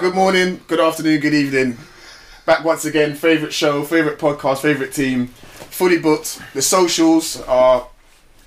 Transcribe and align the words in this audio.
Good 0.00 0.14
morning, 0.14 0.62
good 0.66 0.80
afternoon, 0.80 1.20
good 1.20 1.34
evening. 1.34 1.76
Back 2.46 2.64
once 2.64 2.86
again, 2.86 3.14
favourite 3.14 3.52
show, 3.52 3.84
favourite 3.84 4.18
podcast, 4.18 4.62
favourite 4.62 4.94
team. 4.94 5.26
Fully 5.26 5.98
booked. 5.98 6.40
The 6.54 6.62
socials 6.62 7.38
are 7.42 7.86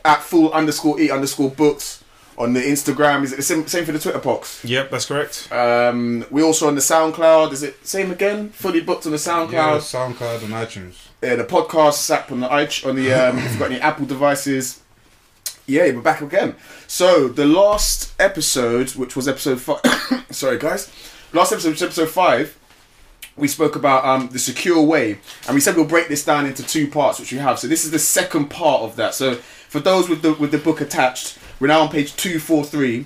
at 0.03 0.23
full 0.23 0.51
underscore 0.51 0.99
e 0.99 1.11
underscore 1.11 1.51
books 1.51 2.03
on 2.39 2.53
the 2.53 2.59
Instagram. 2.59 3.23
Is 3.23 3.33
it 3.33 3.35
the 3.35 3.43
same, 3.43 3.67
same 3.67 3.85
for 3.85 3.91
the 3.91 3.99
Twitter 3.99 4.17
box? 4.17 4.65
Yep, 4.65 4.89
that's 4.89 5.05
correct. 5.05 5.47
Um, 5.51 6.25
we 6.31 6.41
also 6.41 6.67
on 6.67 6.73
the 6.73 6.81
SoundCloud. 6.81 7.51
Is 7.51 7.61
it 7.61 7.85
same 7.85 8.09
again? 8.09 8.49
Fully 8.49 8.81
booked 8.81 9.05
on 9.05 9.11
the 9.11 9.19
SoundCloud. 9.19 9.51
Yeah, 9.51 9.77
SoundCloud. 9.77 10.15
SoundCloud 10.15 10.43
and 10.45 10.53
iTunes. 10.53 11.07
Yeah, 11.21 11.35
the 11.35 11.43
podcast 11.43 12.09
app 12.09 12.31
on 12.31 12.39
the 12.39 12.47
iTunes, 12.47 12.89
on 12.89 12.95
the 12.95 13.13
um, 13.13 13.37
if 13.37 13.51
you've 13.51 13.59
got 13.59 13.69
any 13.69 13.79
Apple 13.89 14.07
devices. 14.07 14.81
Yeah, 15.67 15.83
we're 15.91 16.01
back 16.01 16.21
again. 16.21 16.55
So 16.87 17.27
the 17.27 17.45
last 17.45 18.19
episode, 18.19 18.89
which 18.95 19.15
was 19.15 19.27
episode 19.27 19.61
five, 19.61 20.25
sorry 20.31 20.57
guys, 20.57 20.91
last 21.33 21.51
episode, 21.51 21.81
episode 21.81 22.09
five, 22.09 22.57
we 23.35 23.47
spoke 23.47 23.75
about 23.75 24.05
um, 24.05 24.29
the 24.29 24.39
secure 24.39 24.81
way, 24.81 25.17
and 25.47 25.55
we 25.55 25.59
said 25.59 25.75
we'll 25.75 25.85
break 25.85 26.07
this 26.07 26.23
down 26.23 26.45
into 26.45 26.63
two 26.63 26.87
parts, 26.87 27.19
which 27.19 27.31
we 27.31 27.39
have. 27.39 27.57
So 27.59 27.67
this 27.67 27.83
is 27.83 27.91
the 27.91 27.99
second 27.99 28.49
part 28.49 28.83
of 28.83 28.95
that. 28.97 29.13
So 29.15 29.35
for 29.35 29.79
those 29.79 30.07
with 30.09 30.21
the 30.21 30.33
with 30.33 30.51
the 30.51 30.57
book 30.59 30.81
attached, 30.81 31.37
we're 31.59 31.67
now 31.67 31.81
on 31.81 31.89
page 31.89 32.15
two 32.15 32.39
four 32.39 32.63
three, 32.63 33.05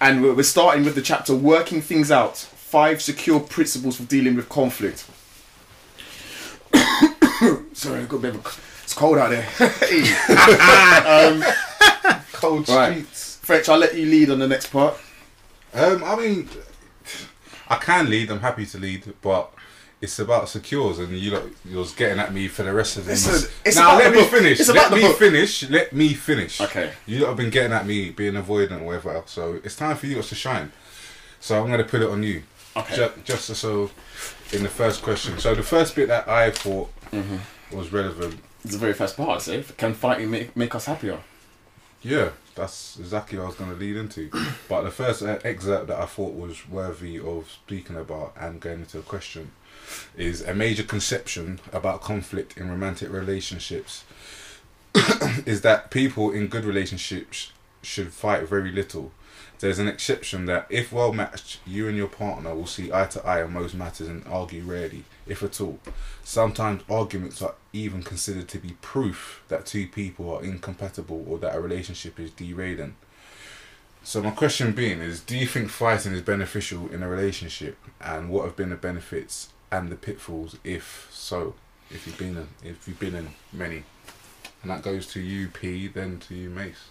and 0.00 0.22
we're, 0.22 0.34
we're 0.34 0.42
starting 0.42 0.84
with 0.84 0.94
the 0.94 1.02
chapter 1.02 1.34
working 1.34 1.80
things 1.82 2.10
out. 2.10 2.36
Five 2.38 3.00
secure 3.00 3.40
principles 3.40 3.96
for 3.96 4.04
dealing 4.04 4.36
with 4.36 4.48
conflict. 4.48 5.06
Sorry, 7.72 8.00
I've 8.00 8.08
got 8.08 8.16
a 8.16 8.20
bit 8.20 8.34
of 8.34 8.44
a, 8.44 8.48
it's 8.84 8.94
cold 8.94 9.18
out 9.18 9.30
there. 9.30 9.46
Cold 12.32 12.68
Right. 12.68 12.92
streets. 12.92 13.36
French, 13.42 13.68
I'll 13.68 13.78
let 13.78 13.94
you 13.96 14.06
lead 14.06 14.30
on 14.30 14.38
the 14.38 14.46
next 14.48 14.66
part. 14.66 14.94
Um, 15.74 16.04
I 16.04 16.16
mean, 16.16 16.48
I 17.68 17.76
can 17.76 18.08
lead. 18.10 18.30
I'm 18.30 18.40
happy 18.40 18.66
to 18.66 18.78
lead, 18.78 19.12
but 19.22 19.52
it's 20.00 20.18
about 20.18 20.48
secures, 20.48 20.98
and 21.00 21.10
you 21.16 21.32
lot, 21.32 21.42
you're 21.64 21.84
getting 21.96 22.18
at 22.20 22.32
me 22.32 22.46
for 22.48 22.62
the 22.62 22.72
rest 22.72 22.96
of 22.96 23.04
this. 23.04 23.50
It's 23.64 23.76
now 23.76 23.96
about 23.96 24.04
let 24.04 24.12
me 24.12 24.18
book. 24.20 24.30
finish. 24.30 24.60
It's 24.60 24.68
let 24.68 24.92
me 24.92 25.00
book. 25.02 25.18
finish. 25.18 25.68
Let 25.68 25.92
me 25.92 26.14
finish. 26.14 26.60
Okay. 26.60 26.92
You 27.06 27.20
lot 27.20 27.28
have 27.28 27.36
been 27.36 27.50
getting 27.50 27.72
at 27.72 27.84
me, 27.86 28.10
being 28.10 28.34
avoidant 28.34 28.80
or 28.82 28.84
whatever. 28.84 29.12
else, 29.12 29.32
So 29.32 29.60
it's 29.64 29.74
time 29.76 29.96
for 29.96 30.06
you 30.06 30.22
to 30.22 30.34
shine. 30.34 30.70
So 31.40 31.60
I'm 31.60 31.66
going 31.66 31.78
to 31.78 31.84
put 31.84 32.00
it 32.02 32.08
on 32.10 32.22
you. 32.22 32.42
Okay. 32.76 32.94
Ju- 32.96 33.12
Just, 33.24 33.54
so 33.56 33.90
in 34.52 34.62
the 34.62 34.68
first 34.68 35.02
question. 35.02 35.38
So 35.38 35.54
the 35.54 35.62
first 35.62 35.94
bit 35.96 36.08
that 36.08 36.28
I 36.28 36.50
thought 36.50 36.90
Mm-hmm. 37.10 37.76
was 37.76 37.90
relevant. 37.92 38.38
It's 38.64 38.74
the 38.74 38.78
very 38.78 38.92
first 38.92 39.16
part, 39.16 39.30
I 39.30 39.38
say. 39.38 39.64
Can 39.78 39.94
fighting 39.94 40.30
make, 40.30 40.54
make 40.56 40.74
us 40.74 40.84
happier? 40.84 41.18
Yeah, 42.08 42.30
that's 42.54 42.98
exactly 42.98 43.36
what 43.36 43.44
I 43.44 43.46
was 43.48 43.56
going 43.56 43.70
to 43.70 43.76
lead 43.76 43.96
into. 43.96 44.30
but 44.68 44.82
the 44.82 44.90
first 44.90 45.22
uh, 45.22 45.38
excerpt 45.44 45.88
that 45.88 46.00
I 46.00 46.06
thought 46.06 46.34
was 46.34 46.66
worthy 46.66 47.18
of 47.18 47.50
speaking 47.50 47.96
about 47.96 48.32
and 48.40 48.60
going 48.60 48.80
into 48.80 48.98
a 48.98 49.02
question 49.02 49.50
is 50.16 50.40
a 50.40 50.54
major 50.54 50.84
conception 50.84 51.60
about 51.70 52.00
conflict 52.00 52.56
in 52.56 52.70
romantic 52.70 53.12
relationships 53.12 54.04
is 55.44 55.60
that 55.60 55.90
people 55.90 56.30
in 56.30 56.46
good 56.46 56.64
relationships 56.64 57.52
should 57.82 58.10
fight 58.10 58.48
very 58.48 58.72
little. 58.72 59.12
There's 59.58 59.78
an 59.78 59.88
exception 59.88 60.46
that 60.46 60.66
if 60.70 60.90
well 60.90 61.12
matched, 61.12 61.60
you 61.66 61.88
and 61.88 61.96
your 61.96 62.08
partner 62.08 62.54
will 62.54 62.66
see 62.66 62.90
eye 62.90 63.06
to 63.06 63.26
eye 63.26 63.42
on 63.42 63.52
most 63.52 63.74
matters 63.74 64.08
and 64.08 64.26
argue 64.26 64.62
rarely, 64.62 65.04
if 65.28 65.42
at 65.42 65.60
all. 65.60 65.78
Sometimes 66.24 66.82
arguments 66.88 67.42
are 67.42 67.54
even 67.72 68.02
considered 68.02 68.48
to 68.48 68.58
be 68.58 68.76
proof 68.80 69.42
that 69.48 69.66
two 69.66 69.86
people 69.86 70.34
are 70.34 70.42
incompatible 70.42 71.24
or 71.28 71.38
that 71.38 71.54
a 71.54 71.60
relationship 71.60 72.18
is 72.18 72.30
derailing. 72.30 72.96
So 74.02 74.22
my 74.22 74.30
question 74.30 74.72
being 74.72 75.00
is, 75.00 75.20
do 75.20 75.36
you 75.36 75.46
think 75.46 75.68
fighting 75.70 76.12
is 76.12 76.22
beneficial 76.22 76.88
in 76.88 77.02
a 77.02 77.08
relationship, 77.08 77.76
and 78.00 78.30
what 78.30 78.46
have 78.46 78.56
been 78.56 78.70
the 78.70 78.76
benefits 78.76 79.48
and 79.70 79.90
the 79.90 79.96
pitfalls, 79.96 80.56
if 80.64 81.08
so, 81.12 81.54
if 81.90 82.06
you've 82.06 82.16
been 82.18 82.36
in, 82.36 82.48
if 82.62 82.88
you've 82.88 83.00
been 83.00 83.14
in 83.14 83.28
many, 83.52 83.82
and 84.62 84.70
that 84.70 84.82
goes 84.82 85.06
to 85.08 85.20
you, 85.20 85.48
P, 85.48 85.88
then 85.88 86.18
to 86.20 86.34
you, 86.34 86.48
Mace. 86.48 86.88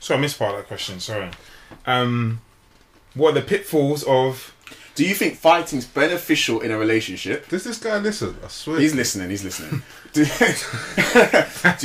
So 0.00 0.14
I 0.14 0.18
missed 0.18 0.38
part 0.38 0.52
of 0.52 0.60
that 0.60 0.68
question. 0.68 1.00
Sorry. 1.00 1.30
Um, 1.86 2.40
what 3.14 3.30
are 3.30 3.40
the 3.40 3.46
pitfalls 3.46 4.02
of? 4.04 4.54
Do 4.94 5.04
you 5.04 5.14
think 5.14 5.36
fighting's 5.36 5.86
beneficial 5.86 6.60
in 6.60 6.70
a 6.70 6.78
relationship? 6.78 7.48
Does 7.48 7.64
this 7.64 7.78
guy 7.78 7.98
listen? 7.98 8.36
I 8.44 8.48
swear. 8.48 8.78
He's 8.78 8.94
listening, 8.94 9.30
he's 9.30 9.42
listening. 9.42 9.82
do, 10.12 10.24
do 10.24 10.30
you 10.30 10.30
think 10.30 11.80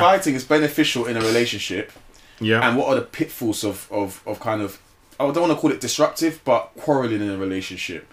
fighting 0.00 0.34
is 0.34 0.44
beneficial 0.44 1.06
in 1.06 1.16
a 1.16 1.20
relationship? 1.20 1.92
Yeah. 2.40 2.66
And 2.66 2.76
what 2.76 2.88
are 2.88 2.94
the 2.94 3.02
pitfalls 3.02 3.64
of, 3.64 3.88
of, 3.90 4.22
of 4.26 4.40
kind 4.40 4.62
of, 4.62 4.80
I 5.20 5.24
don't 5.24 5.40
want 5.48 5.52
to 5.52 5.56
call 5.56 5.70
it 5.70 5.80
disruptive, 5.80 6.40
but 6.44 6.70
quarreling 6.78 7.20
in 7.20 7.30
a 7.30 7.38
relationship? 7.38 8.06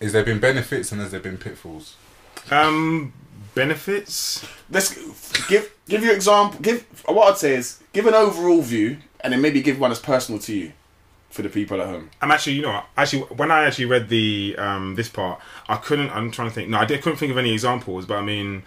Is 0.00 0.12
there 0.12 0.24
been 0.24 0.40
benefits 0.40 0.92
and 0.92 1.00
has 1.00 1.10
there 1.10 1.20
been 1.20 1.38
pitfalls? 1.38 1.96
Um, 2.50 3.12
benefits. 3.54 4.46
Let's 4.70 4.94
give 5.48 5.72
give 5.88 6.02
you 6.02 6.12
example. 6.12 6.60
Give 6.60 6.82
what 7.06 7.32
I'd 7.32 7.38
say 7.38 7.54
is 7.54 7.80
give 7.92 8.06
an 8.06 8.14
overall 8.14 8.60
view, 8.62 8.98
and 9.20 9.32
then 9.32 9.40
maybe 9.40 9.62
give 9.62 9.78
one 9.78 9.90
that's 9.90 10.00
personal 10.00 10.40
to 10.42 10.54
you, 10.54 10.72
for 11.34 11.42
the 11.42 11.48
people 11.48 11.80
at 11.80 11.88
home. 11.88 12.10
I'm 12.22 12.30
actually, 12.30 12.52
you 12.54 12.62
know, 12.62 12.84
actually, 12.96 13.22
when 13.22 13.50
I 13.50 13.64
actually 13.64 13.86
read 13.86 14.08
the 14.08 14.54
um 14.56 14.94
this 14.94 15.08
part, 15.08 15.40
I 15.68 15.76
couldn't. 15.76 16.10
I'm 16.10 16.30
trying 16.30 16.48
to 16.48 16.54
think. 16.54 16.68
No, 16.68 16.78
I 16.78 16.84
did, 16.84 17.02
couldn't 17.02 17.18
think 17.18 17.32
of 17.32 17.38
any 17.38 17.52
examples. 17.52 18.06
But 18.06 18.18
I 18.18 18.22
mean, 18.22 18.62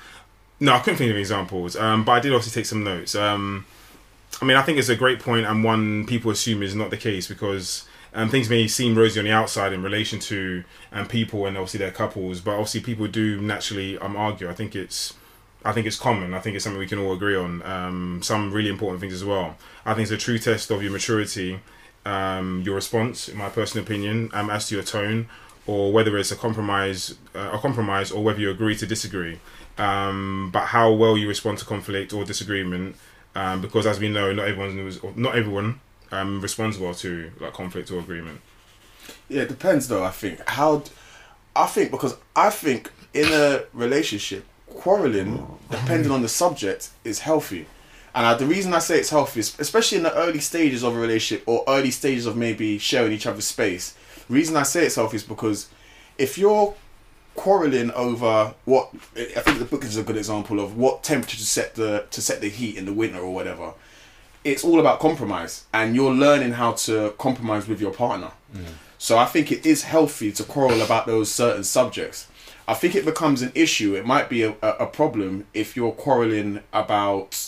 no, 0.59 0.73
I 0.73 0.79
couldn't 0.79 0.97
think 0.97 1.09
of 1.09 1.15
any 1.15 1.21
examples. 1.21 1.77
Um, 1.77 2.03
but 2.03 2.11
I 2.11 2.19
did 2.19 2.33
obviously 2.33 2.59
take 2.59 2.67
some 2.67 2.83
notes. 2.83 3.15
Um, 3.15 3.65
I 4.41 4.45
mean, 4.45 4.57
I 4.57 4.61
think 4.61 4.77
it's 4.77 4.89
a 4.89 4.95
great 4.95 5.19
point 5.19 5.45
and 5.45 5.63
one 5.63 6.05
people 6.05 6.29
assume 6.29 6.61
is 6.61 6.75
not 6.75 6.89
the 6.89 6.97
case 6.97 7.27
because 7.27 7.87
um, 8.13 8.29
things 8.29 8.49
may 8.49 8.67
seem 8.67 8.95
rosy 8.95 9.19
on 9.19 9.25
the 9.25 9.31
outside 9.31 9.71
in 9.71 9.81
relation 9.81 10.19
to 10.19 10.63
um, 10.91 11.07
people 11.07 11.45
and 11.45 11.57
obviously 11.57 11.79
their 11.79 11.91
couples, 11.91 12.41
but 12.41 12.51
obviously 12.51 12.81
people 12.81 13.07
do 13.07 13.39
naturally 13.39 13.97
um, 13.97 14.17
argue. 14.17 14.49
I 14.49 14.53
think 14.53 14.75
it's 14.75 15.13
I 15.65 15.71
think 15.71 15.87
it's 15.87 15.97
common. 15.97 16.33
I 16.33 16.39
think 16.39 16.55
it's 16.55 16.63
something 16.63 16.79
we 16.79 16.87
can 16.87 16.99
all 16.99 17.13
agree 17.13 17.35
on. 17.35 17.63
Um, 17.63 18.21
some 18.21 18.51
really 18.51 18.69
important 18.69 19.01
things 19.01 19.13
as 19.13 19.23
well. 19.23 19.57
I 19.85 19.93
think 19.93 20.03
it's 20.03 20.11
a 20.11 20.17
true 20.17 20.37
test 20.37 20.69
of 20.69 20.83
your 20.83 20.91
maturity, 20.91 21.59
um, 22.07 22.61
your 22.65 22.75
response, 22.75 23.27
in 23.27 23.37
my 23.37 23.49
personal 23.49 23.83
opinion, 23.85 24.29
um, 24.33 24.49
as 24.49 24.69
to 24.69 24.75
your 24.75 24.83
tone, 24.83 25.27
or 25.65 25.91
whether 25.91 26.17
it's 26.17 26.31
a 26.31 26.37
compromise, 26.37 27.15
uh, 27.35 27.51
a 27.53 27.57
compromise, 27.59 28.11
or 28.11 28.23
whether 28.23 28.39
you 28.39 28.49
agree 28.49 28.75
to 28.77 28.87
disagree. 28.87 29.39
Um, 29.77 30.49
but 30.53 30.67
how 30.67 30.91
well 30.93 31.17
you 31.17 31.27
respond 31.27 31.57
to 31.57 31.65
conflict 31.65 32.13
or 32.13 32.23
disagreement, 32.23 32.95
um, 33.35 33.61
because 33.61 33.85
as 33.85 33.99
we 33.99 34.07
know, 34.09 34.31
not 34.31 34.47
everyone 34.47 34.73
not 35.15 35.35
everyone 35.35 35.81
um, 36.11 36.41
responds 36.41 36.79
well 36.79 36.93
to 36.95 37.29
like 37.41 37.53
conflict 37.53 37.91
or 37.91 37.99
agreement. 37.99 38.39
Yeah, 39.27 39.41
it 39.41 39.49
depends 39.49 39.89
though. 39.89 40.03
I 40.03 40.11
think 40.11 40.47
how. 40.49 40.83
I 41.55 41.65
think 41.65 41.91
because 41.91 42.15
I 42.35 42.49
think 42.51 42.89
in 43.13 43.27
a 43.31 43.63
relationship, 43.73 44.45
quarreling, 44.67 45.45
depending 45.69 46.11
on 46.11 46.21
the 46.21 46.29
subject, 46.29 46.89
is 47.03 47.19
healthy. 47.19 47.65
And 48.17 48.25
uh, 48.25 48.33
the 48.33 48.47
reason 48.47 48.73
I 48.73 48.79
say 48.79 48.97
it's 48.97 49.11
healthy 49.11 49.41
is, 49.41 49.55
especially 49.59 49.99
in 49.99 50.03
the 50.03 50.15
early 50.15 50.39
stages 50.39 50.81
of 50.81 50.95
a 50.95 50.99
relationship 50.99 51.47
or 51.47 51.63
early 51.67 51.91
stages 51.91 52.25
of 52.25 52.35
maybe 52.35 52.79
sharing 52.79 53.11
each 53.11 53.27
other's 53.27 53.45
space. 53.45 53.95
The 54.27 54.33
reason 54.33 54.57
I 54.57 54.63
say 54.63 54.87
it's 54.87 54.95
healthy 54.95 55.17
is 55.17 55.23
because 55.23 55.69
if 56.17 56.35
you're 56.35 56.73
quarreling 57.35 57.91
over 57.91 58.55
what 58.65 58.89
I 59.15 59.41
think 59.41 59.59
the 59.59 59.65
book 59.65 59.83
is 59.83 59.97
a 59.97 60.01
good 60.01 60.17
example 60.17 60.59
of 60.59 60.75
what 60.75 61.03
temperature 61.03 61.37
to 61.37 61.45
set 61.45 61.75
the 61.75 62.07
to 62.09 62.19
set 62.19 62.41
the 62.41 62.49
heat 62.49 62.75
in 62.75 62.85
the 62.85 62.93
winter 62.93 63.19
or 63.19 63.31
whatever. 63.31 63.73
It's 64.43 64.63
all 64.63 64.79
about 64.79 64.99
compromise, 64.99 65.65
and 65.71 65.95
you're 65.95 66.11
learning 66.11 66.53
how 66.53 66.71
to 66.71 67.13
compromise 67.19 67.67
with 67.67 67.79
your 67.79 67.91
partner. 67.91 68.31
So 68.97 69.19
I 69.19 69.25
think 69.25 69.51
it 69.51 69.63
is 69.63 69.83
healthy 69.83 70.31
to 70.31 70.43
quarrel 70.43 70.81
about 70.81 71.05
those 71.05 71.31
certain 71.31 71.63
subjects. 71.63 72.25
I 72.67 72.73
think 72.73 72.95
it 72.95 73.05
becomes 73.05 73.43
an 73.43 73.51
issue. 73.53 73.93
It 73.93 74.07
might 74.07 74.27
be 74.27 74.41
a, 74.41 74.55
a, 74.63 74.69
a 74.69 74.87
problem 74.87 75.45
if 75.53 75.75
you're 75.75 75.91
quarreling 75.91 76.61
about 76.73 77.46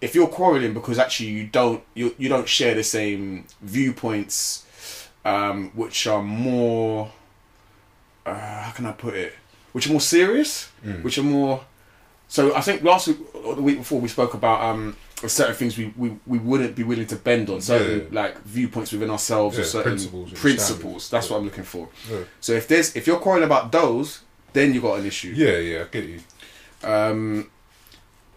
if 0.00 0.14
you're 0.14 0.28
quarreling 0.28 0.74
because 0.74 0.98
actually 0.98 1.28
you 1.30 1.44
don't 1.46 1.82
you, 1.94 2.14
you 2.18 2.28
don't 2.28 2.48
share 2.48 2.74
the 2.74 2.84
same 2.84 3.44
viewpoints 3.62 4.64
um, 5.24 5.70
which 5.74 6.06
are 6.06 6.22
more 6.22 7.10
uh, 8.26 8.34
how 8.62 8.70
can 8.72 8.86
I 8.86 8.92
put 8.92 9.14
it 9.14 9.32
which 9.72 9.86
are 9.86 9.90
more 9.90 10.00
serious 10.00 10.70
which 11.02 11.18
are 11.18 11.22
more 11.22 11.64
so 12.28 12.54
I 12.54 12.60
think 12.60 12.82
last 12.82 13.08
week 13.08 13.18
or 13.34 13.54
the 13.54 13.62
week 13.62 13.78
before 13.78 14.00
we 14.00 14.08
spoke 14.08 14.34
about 14.34 14.60
um 14.62 14.96
certain 15.26 15.54
things 15.56 15.76
we, 15.76 15.92
we, 15.96 16.16
we 16.26 16.38
wouldn't 16.38 16.76
be 16.76 16.84
willing 16.84 17.06
to 17.08 17.16
bend 17.16 17.50
on 17.50 17.60
certain 17.60 18.00
Yeah. 18.12 18.22
like 18.22 18.40
viewpoints 18.44 18.92
within 18.92 19.10
ourselves 19.10 19.58
or 19.58 19.64
certain 19.64 19.92
principles 19.92 20.32
principles 20.32 21.10
that's 21.10 21.26
Yeah. 21.26 21.32
what 21.32 21.38
I'm 21.40 21.44
looking 21.46 21.64
for 21.64 21.88
Yeah. 22.10 22.18
so 22.40 22.52
if 22.52 22.68
there's 22.68 22.94
if 22.94 23.06
you're 23.06 23.18
quarreling 23.18 23.44
about 23.46 23.72
those 23.72 24.20
then 24.52 24.72
you've 24.72 24.84
got 24.84 25.00
an 25.00 25.06
issue 25.06 25.32
Yeah, 25.34 25.58
yeah, 25.58 25.80
I 25.82 25.84
get 25.90 26.04
you. 26.04 26.20
um, 26.84 27.50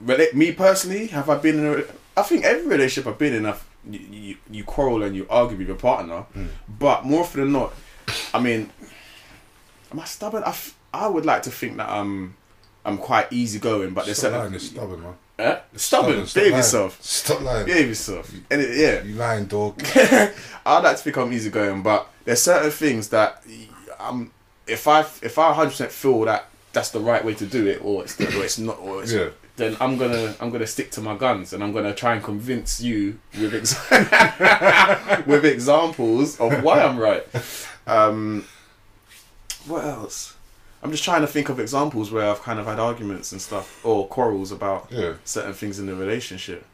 rela- 0.06 0.34
me 0.34 0.52
personally, 0.52 1.08
have 1.08 1.30
I 1.30 1.38
been 1.38 1.60
in 1.60 1.66
a? 1.66 1.84
I 2.20 2.24
think 2.24 2.44
every 2.46 2.68
relationship 2.68 3.08
I've 3.08 3.18
been 3.18 3.34
in, 3.34 3.46
I've, 3.46 3.66
you, 3.90 4.00
you, 4.00 4.36
you 4.52 4.64
quarrel 4.64 5.02
and 5.04 5.16
you 5.16 5.26
argue 5.30 5.58
with 5.58 5.68
your 5.68 5.78
partner, 5.78 6.26
but 6.68 7.06
more 7.06 7.22
often 7.22 7.42
than 7.42 7.52
not, 7.54 7.74
I 8.34 8.40
mean, 8.40 8.70
am 9.92 10.00
I 10.00 10.06
stubborn? 10.06 10.44
I, 10.44 10.50
f- 10.50 10.76
I 10.94 11.08
would 11.08 11.26
like 11.26 11.44
to 11.44 11.52
think 11.52 11.78
that 11.78 11.90
I'm 11.90 12.36
I'm 12.86 12.98
quite 12.98 13.32
easygoing, 13.32 13.94
but 13.94 14.06
there's 14.06 14.18
Stop 14.18 14.32
certain 14.32 14.52
lying, 14.52 14.60
stubborn, 14.60 15.02
man. 15.04 15.14
Eh? 15.40 15.60
stubborn. 15.76 16.26
Stop 16.28 16.34
Behave 16.36 16.52
lying. 16.52 16.60
yourself. 16.60 17.02
Stop 17.02 17.42
lying. 17.42 17.66
Behave 17.66 17.88
yourself. 17.88 18.32
And 18.52 18.62
it, 18.62 18.78
yeah, 18.78 19.02
You 19.04 19.16
lying 19.16 19.46
dog. 19.46 19.82
I'd 19.96 20.82
like 20.84 20.98
to 20.98 21.04
think 21.04 21.18
I'm 21.18 21.32
easygoing, 21.34 21.82
but 21.82 22.08
there's 22.26 22.42
certain 22.42 22.72
things 22.72 23.10
that 23.10 23.44
um, 24.00 24.32
if 24.68 24.88
I 24.88 25.00
if 25.22 25.40
I 25.40 25.48
100 25.48 25.70
percent 25.70 25.92
feel 25.92 26.22
that 26.26 26.46
that's 26.74 26.92
the 26.92 27.00
right 27.00 27.24
way 27.24 27.34
to 27.36 27.46
do 27.46 27.68
it, 27.68 27.80
or 27.84 28.04
it's 28.04 28.20
or 28.20 28.44
it's 28.44 28.58
not, 28.60 28.80
or 28.80 29.02
it's, 29.04 29.14
Yeah. 29.14 29.30
Then 29.58 29.76
I'm 29.80 29.98
gonna 29.98 30.36
I'm 30.40 30.50
gonna 30.50 30.68
stick 30.68 30.92
to 30.92 31.02
my 31.02 31.16
guns, 31.16 31.54
and 31.54 31.64
I'm 31.64 31.72
gonna 31.74 31.94
try 31.94 32.14
and 32.16 32.24
convince 32.24 32.82
you 32.82 33.20
with 33.40 33.54
ex- 33.54 33.76
with 35.28 35.46
examples 35.46 36.40
of 36.40 36.64
why 36.64 36.82
I'm 36.84 36.98
right. 36.98 37.26
Um, 37.88 38.46
what 39.68 39.84
else? 39.86 40.36
I'm 40.84 40.92
just 40.92 41.04
trying 41.04 41.22
to 41.22 41.28
think 41.28 41.50
of 41.50 41.60
examples 41.60 42.12
where 42.12 42.28
I've 42.30 42.42
kind 42.42 42.60
of 42.60 42.66
had 42.66 42.80
arguments 42.80 43.32
and 43.32 43.40
stuff 43.42 43.86
or 43.86 44.08
quarrels 44.08 44.52
about 44.52 44.88
Yeah. 44.92 45.14
certain 45.24 45.54
things 45.54 45.78
in 45.78 45.86
the 45.86 45.96
relationship, 45.96 46.66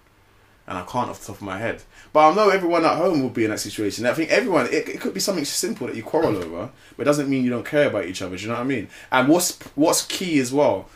and 0.65 0.77
I 0.77 0.83
can't 0.83 1.09
off 1.09 1.19
the 1.19 1.27
top 1.27 1.35
of 1.37 1.41
my 1.41 1.57
head. 1.57 1.83
But 2.13 2.31
I 2.31 2.33
know 2.35 2.49
everyone 2.49 2.85
at 2.85 2.95
home 2.95 3.21
will 3.21 3.29
be 3.29 3.43
in 3.43 3.51
that 3.51 3.59
situation. 3.59 4.05
I 4.05 4.13
think 4.13 4.29
everyone. 4.31 4.67
It, 4.67 4.87
it 4.87 5.01
could 5.01 5.13
be 5.13 5.19
something 5.19 5.43
simple 5.45 5.87
that 5.87 5.95
you 5.95 6.03
quarrel 6.03 6.37
over, 6.37 6.69
but 6.95 7.01
it 7.01 7.05
doesn't 7.05 7.29
mean 7.29 7.43
you 7.43 7.49
don't 7.49 7.65
care 7.65 7.87
about 7.87 8.05
each 8.05 8.21
other. 8.21 8.37
Do 8.37 8.41
you 8.43 8.47
know 8.47 8.53
what 8.55 8.61
I 8.61 8.65
mean? 8.65 8.87
And 9.11 9.27
what's 9.27 9.59
what's 9.75 10.05
key 10.05 10.39
as 10.39 10.53
well, 10.53 10.87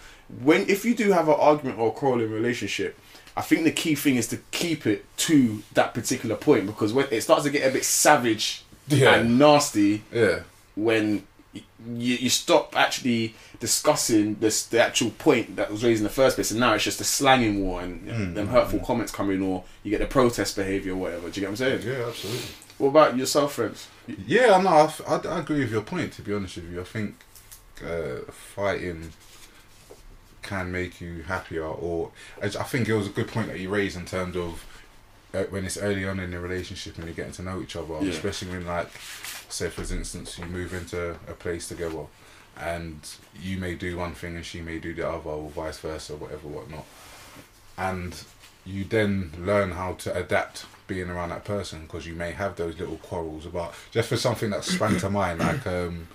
when 0.44 0.70
if 0.70 0.86
you 0.86 0.96
do 0.96 1.12
have 1.12 1.28
an 1.28 1.36
argument 1.40 1.80
or 1.80 1.92
quarrel 1.94 2.22
in 2.22 2.32
relationship. 2.32 2.98
I 3.38 3.42
think 3.42 3.64
the 3.64 3.72
key 3.72 3.96
thing 3.96 4.18
is 4.18 4.28
to 4.28 4.38
keep 4.52 4.86
it 4.86 5.06
to 5.18 5.64
that 5.74 5.94
particular 5.94 6.36
point 6.36 6.66
because 6.68 6.92
when 6.92 7.08
it 7.12 7.22
starts 7.22 7.44
to 7.44 7.50
get 7.50 7.66
a 7.66 7.72
bit 7.72 7.86
savage 7.86 8.64
Yeah. 8.90 9.16
and 9.16 9.40
nasty, 9.40 10.04
Yeah. 10.12 10.42
when 10.76 11.24
you, 11.54 12.16
you 12.16 12.30
stop 12.30 12.76
actually 12.76 13.34
discussing 13.62 14.36
this 14.42 14.66
the 14.66 14.84
actual 14.84 15.12
point 15.12 15.56
that 15.56 15.72
was 15.72 15.82
raised 15.82 16.00
in 16.02 16.04
the 16.04 16.10
first 16.10 16.36
place, 16.36 16.52
and 16.52 16.60
now 16.60 16.74
it's 16.74 16.84
just 16.84 17.00
a 17.00 17.06
slanging 17.06 17.64
war 17.64 17.82
and 17.82 18.06
Mm. 18.06 18.36
them 18.36 18.48
hurtful 18.50 18.80
comments 18.80 19.14
coming, 19.14 19.42
or 19.42 19.64
you 19.84 19.92
get 19.92 20.00
the 20.02 20.08
protest 20.08 20.58
behavior, 20.58 20.92
or 20.92 20.98
whatever. 20.98 21.30
Do 21.30 21.40
you 21.40 21.48
get 21.48 21.52
what 21.52 21.52
I'm 21.52 21.56
saying? 21.56 21.82
Yeah, 21.88 22.08
absolutely. 22.08 22.42
What 22.80 22.90
about 22.90 23.18
yourself, 23.18 23.54
friends? 23.54 23.88
Yeah, 24.28 24.60
no, 24.62 24.70
I, 24.70 24.94
I- 25.08 25.36
I 25.36 25.40
agree 25.40 25.60
with 25.62 25.72
your 25.72 25.84
point. 25.84 26.12
To 26.14 26.22
be 26.22 26.34
honest 26.34 26.58
with 26.58 26.70
you, 26.72 26.82
I 26.82 26.84
think 26.84 27.16
uh, 27.86 28.30
fighting 28.56 29.14
can 30.42 30.72
make 30.72 31.00
you 31.02 31.24
happier, 31.24 31.66
or 31.66 32.12
I 32.42 32.48
think 32.50 32.88
it 32.90 32.94
was 32.96 33.08
a 33.08 33.12
good 33.12 33.28
point 33.28 33.48
that 33.48 33.60
you 33.60 33.70
raised 33.70 33.98
in 33.98 34.06
terms 34.06 34.36
of 34.36 34.66
uh, 35.34 35.44
when 35.50 35.64
it's 35.66 35.78
early 35.78 36.06
on 36.08 36.20
in 36.20 36.32
the 36.32 36.40
relationship 36.40 36.98
and 36.98 37.06
you're 37.06 37.14
getting 37.16 37.32
to 37.34 37.42
know 37.44 37.62
each 37.62 37.76
other, 37.76 37.94
Yeah. 38.02 38.10
especially 38.12 38.50
when, 38.50 38.66
like, 38.66 38.90
say 39.50 39.70
for 39.70 39.82
instance, 39.82 40.38
you 40.38 40.46
move 40.46 40.74
into 40.74 41.12
a 41.28 41.34
place 41.34 41.68
together, 41.70 42.06
and 42.58 43.00
you 43.42 43.58
may 43.58 43.76
do 43.76 43.96
one 43.98 44.14
thing 44.14 44.36
and 44.36 44.46
she 44.46 44.62
may 44.62 44.78
do 44.80 44.94
the 44.94 45.08
other, 45.08 45.30
or 45.30 45.50
vice 45.50 45.78
versa, 45.80 46.16
whatever, 46.16 46.48
whatnot, 46.48 46.86
and 47.78 48.24
you 48.66 48.84
then 48.84 49.32
learn 49.40 49.72
how 49.72 49.94
to 49.94 50.16
adapt 50.16 50.66
being 50.88 51.10
around 51.10 51.30
that 51.30 51.44
person 51.46 51.82
because 51.84 52.06
you 52.06 52.14
may 52.14 52.32
have 52.32 52.56
those 52.58 52.78
little 52.78 52.98
quarrels 52.98 53.46
about 53.46 53.74
just 53.92 54.10
for 54.10 54.18
something 54.18 54.50
that 54.50 54.64
sprang 54.64 54.98
to 55.00 55.10
mind 55.10 55.40
like 55.40 55.66
um 55.66 56.08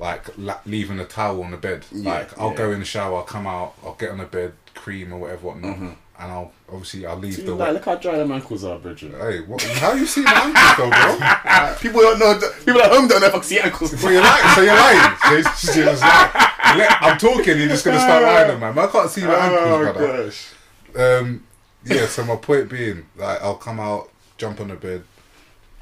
like 0.00 0.36
la- 0.38 0.58
leaving 0.66 0.98
a 1.00 1.04
towel 1.04 1.42
on 1.42 1.50
the 1.52 1.56
bed 1.56 1.84
Yeah, 1.92 2.10
like 2.14 2.38
i'll 2.38 2.50
yeah. 2.50 2.56
go 2.56 2.72
in 2.72 2.80
the 2.80 2.84
shower 2.84 3.16
i'll 3.18 3.22
come 3.24 3.46
out 3.46 3.74
i'll 3.84 3.94
get 3.94 4.10
on 4.10 4.18
the 4.18 4.24
bed 4.26 4.52
cream 4.74 5.12
or 5.12 5.18
whatever 5.18 5.46
whatnot 5.48 5.76
Mhm. 5.76 5.94
and 6.20 6.32
i'll 6.32 6.52
obviously 6.68 7.06
i'll 7.06 7.16
leave 7.16 7.34
See, 7.34 7.42
the 7.42 7.52
like, 7.52 7.60
wet 7.60 7.74
look 7.74 7.84
how 7.84 7.94
dry 7.96 8.16
them 8.18 8.32
ankles 8.32 8.64
are, 8.64 8.78
Bridget. 8.78 9.12
hey 9.12 9.40
what, 9.40 9.62
how 9.62 9.92
you 9.92 10.06
see 10.06 10.22
my 10.22 10.32
ankles 10.32 10.76
though 10.78 10.90
bro 10.90 11.76
people 11.80 12.00
don't 12.00 12.18
know. 12.18 12.40
People 12.64 12.82
at 12.82 12.90
home 12.90 13.06
don't 13.08 13.20
know 13.20 13.26
if 13.28 13.34
I 13.34 13.38
can 13.38 13.42
see 13.44 13.60
ankles. 13.60 14.00
so 14.00 14.08
you're 14.08 14.20
lying 14.22 14.54
so 14.54 14.62
you're 14.62 14.74
lying 14.74 15.16
so 15.22 15.34
it's 15.36 15.74
just, 15.74 16.02
like, 16.02 16.34
let- 16.76 17.02
i'm 17.02 17.18
talking 17.18 17.56
you're 17.58 17.68
just 17.68 17.84
gonna 17.84 18.00
start 18.00 18.22
lying 18.22 18.50
on 18.50 18.60
man 18.60 18.78
i 18.78 18.86
can't 18.88 19.10
see 19.10 19.24
my 19.24 19.34
ankles 19.34 19.60
oh 19.70 19.78
brother 19.92 20.24
gosh. 20.24 20.50
Um, 20.96 21.44
yeah, 21.84 22.06
so 22.06 22.22
my 22.24 22.36
point 22.36 22.70
being, 22.70 23.04
like, 23.16 23.42
I'll 23.42 23.56
come 23.56 23.78
out, 23.80 24.08
jump 24.38 24.60
on 24.60 24.68
the 24.68 24.74
bed, 24.76 25.02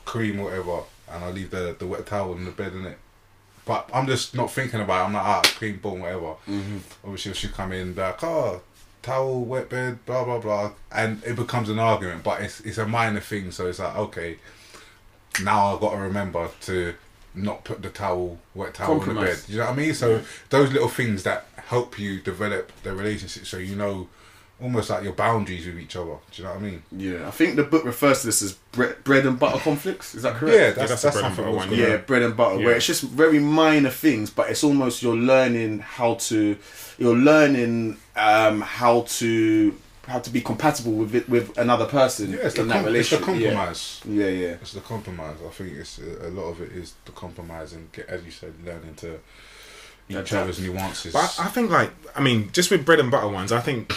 cream, 0.07 0.39
whatever, 0.39 0.81
and 1.11 1.23
I'll 1.23 1.31
leave 1.33 1.51
the, 1.51 1.77
the 1.79 1.87
wet 1.87 2.07
towel 2.07 2.33
in 2.35 2.45
the 2.47 2.51
bed, 2.51 2.73
in 2.73 2.87
it. 2.87 2.99
But 3.65 3.89
I'm 3.95 4.07
just 4.07 4.35
not 4.35 4.51
thinking 4.51 4.81
about 4.81 5.03
it. 5.03 5.05
I'm 5.07 5.13
like, 5.13 5.23
ah, 5.25 5.43
clean, 5.45 5.77
boom, 5.77 6.01
whatever. 6.01 6.35
Mm-hmm. 6.49 6.79
Obviously, 7.05 7.35
she'll 7.35 7.51
come 7.51 7.73
in, 7.73 7.93
be 7.93 8.01
like, 8.01 8.23
oh, 8.25 8.61
towel, 9.03 9.45
wet 9.45 9.69
bed, 9.69 10.05
blah, 10.05 10.25
blah, 10.25 10.39
blah. 10.39 10.73
And 10.91 11.23
it 11.25 11.37
becomes 11.37 11.69
an 11.69 11.79
argument, 11.79 12.25
but 12.25 12.41
it's, 12.41 12.61
it's 12.61 12.79
a 12.79 12.87
minor 12.87 13.21
thing. 13.21 13.53
So 13.53 13.69
it's 13.69 13.79
like, 13.79 13.97
okay, 13.97 14.39
now 15.43 15.75
I've 15.75 15.81
got 15.81 15.93
to 15.93 15.99
remember 15.99 16.51
to 16.63 16.95
not 17.35 17.65
put 17.65 17.83
the 17.83 17.91
towel, 17.91 18.39
wet 18.55 18.75
towel 18.75 19.01
on 19.01 19.09
the 19.09 19.15
bed. 19.15 19.39
You 19.49 19.59
know 19.59 19.65
what 19.67 19.73
I 19.73 19.77
mean? 19.77 19.95
So 19.95 20.23
those 20.51 20.73
little 20.73 20.89
things 20.89 21.23
that 21.23 21.47
help 21.67 21.99
you 21.99 22.21
develop 22.21 22.73
the 22.83 22.95
relationship 22.95 23.47
so 23.47 23.57
you 23.57 23.75
know 23.75 24.09
almost 24.63 24.91
like 24.91 25.03
your 25.03 25.13
boundaries 25.13 25.67
with 25.67 25.79
each 25.79 25.97
other. 25.97 26.17
Do 26.31 26.43
you 26.43 26.45
know 26.45 26.55
what 26.55 26.61
I 26.61 26.63
mean? 26.63 26.83
Yeah, 26.93 27.27
I 27.27 27.31
think 27.31 27.57
the 27.57 27.65
book 27.65 27.85
refers 27.85 28.21
to 28.21 28.27
this 28.27 28.43
as 28.43 28.53
bre- 28.53 28.95
bread 29.05 29.27
and 29.27 29.39
butter 29.39 29.59
conflicts. 29.59 30.15
Is 30.15 30.23
that 30.23 30.37
correct? 30.37 30.57
Yeah, 30.57 30.71
that's, 30.71 30.91
that's 30.91 31.03
that's, 31.03 31.17
a 31.17 31.19
bread 31.21 31.25
and 31.27 31.35
something 31.37 31.45
butter 31.45 31.57
that's 31.59 31.71
one, 31.71 31.79
good. 31.79 31.91
yeah, 31.91 31.97
bread 31.99 32.23
and 32.23 32.37
butter, 32.37 32.59
Yeah. 32.59 32.67
where 32.67 32.77
it's 32.77 32.87
just 32.87 33.03
very 33.03 33.39
minor 33.39 33.91
things, 33.91 34.31
but 34.31 34.51
it's 34.51 34.63
almost 34.63 35.03
you're 35.03 35.17
learning 35.17 35.81
how 35.81 36.15
to, 36.15 36.57
you're 36.99 37.17
learning 37.17 37.97
um, 38.17 38.61
how 38.61 39.03
to 39.03 39.75
how 40.09 40.19
to 40.19 40.31
be 40.31 40.41
compatible 40.41 40.93
with 40.93 41.15
it 41.15 41.29
with 41.29 41.57
another 41.57 41.87
person 41.87 42.33
Yeah, 42.33 42.39
it's 42.39 42.57
the, 42.57 42.63
in 42.63 42.69
that 42.69 42.85
com- 42.85 42.97
it's 42.97 43.11
the 43.11 43.19
compromise. 43.19 44.01
Yeah, 44.05 44.27
yeah, 44.27 44.31
yeah. 44.31 44.53
It's 44.61 44.73
the 44.73 44.81
compromise. 44.81 45.37
I 45.47 45.51
think 45.51 45.73
it's 45.75 45.99
a, 45.99 46.27
a 46.27 46.31
lot 46.31 46.47
of 46.47 46.61
it 46.61 46.73
is 46.73 46.95
the 47.05 47.13
compromise 47.13 47.73
and 47.73 47.91
get, 47.93 48.09
as 48.09 48.25
you 48.25 48.33
said, 48.33 48.53
learning 48.65 48.97
to 48.97 49.21
each 50.09 50.33
other's 50.33 50.61
nuances. 50.61 51.13
But 51.13 51.37
I 51.39 51.47
think 51.49 51.71
like 51.71 51.91
I 52.17 52.21
mean, 52.21 52.51
just 52.53 52.71
with 52.71 52.85
bread 52.85 53.01
and 53.01 53.11
butter 53.11 53.29
ones, 53.29 53.53
I 53.53 53.61
think 53.61 53.93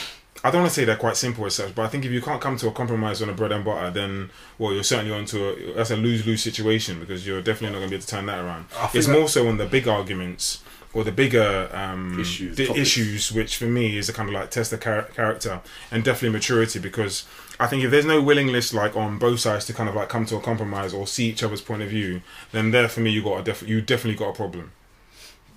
I 0.45 0.51
don't 0.51 0.61
want 0.61 0.73
to 0.73 0.79
say 0.79 0.85
they're 0.85 0.95
quite 0.95 1.17
simple 1.17 1.43
as 1.47 1.55
such, 1.55 1.73
but 1.73 1.81
I 1.81 1.87
think 1.87 2.05
if 2.05 2.11
you 2.11 2.21
can't 2.21 2.39
come 2.39 2.55
to 2.57 2.67
a 2.67 2.71
compromise 2.71 3.19
on 3.23 3.29
a 3.29 3.33
bread 3.33 3.51
and 3.51 3.65
butter, 3.65 3.89
then 3.89 4.29
well, 4.59 4.73
you're 4.73 4.83
certainly 4.83 5.11
onto 5.11 5.43
a 5.43 5.73
that's 5.73 5.89
a 5.89 5.95
lose 5.95 6.25
lose 6.27 6.43
situation 6.43 6.99
because 6.99 7.25
you're 7.25 7.41
definitely 7.41 7.69
not 7.73 7.79
going 7.79 7.89
to 7.89 7.89
be 7.89 7.95
able 7.95 8.05
to 8.05 8.07
turn 8.07 8.27
that 8.27 8.39
around. 8.45 8.65
It's 8.93 9.07
more 9.07 9.27
so 9.27 9.47
on 9.47 9.57
the 9.57 9.65
big 9.65 9.87
arguments 9.87 10.63
or 10.93 11.03
the 11.03 11.11
bigger 11.11 11.67
um, 11.73 12.19
Issues, 12.19 12.55
the 12.57 12.71
issues, 12.73 13.31
which 13.31 13.57
for 13.57 13.65
me 13.65 13.97
is 13.97 14.07
a 14.07 14.13
kind 14.13 14.29
of 14.29 14.35
like 14.35 14.51
test 14.51 14.71
of 14.71 14.81
char- 14.81 15.09
character 15.15 15.61
and 15.91 16.03
definitely 16.03 16.29
maturity 16.29 16.77
because. 16.79 17.25
I 17.57 17.67
think 17.67 17.85
if 17.85 17.89
there's 17.89 18.05
no 18.05 18.21
willingness, 18.21 18.73
like 18.73 18.97
on 18.97 19.17
both 19.17 19.39
sides, 19.39 19.65
to 19.67 19.73
kind 19.73 19.87
of 19.87 19.95
like 19.95 20.09
come 20.09 20.25
to 20.25 20.35
a 20.35 20.41
compromise 20.41 20.93
or 20.93 21.07
see 21.07 21.29
each 21.29 21.41
other's 21.41 21.61
point 21.61 21.81
of 21.83 21.89
view, 21.89 22.21
then 22.51 22.71
there 22.71 22.89
for 22.89 22.99
me 22.99 23.11
you 23.11 23.23
got 23.23 23.39
a 23.39 23.43
def- 23.43 23.65
you 23.67 23.79
definitely 23.81 24.17
got 24.19 24.31
a 24.31 24.33
problem. 24.33 24.73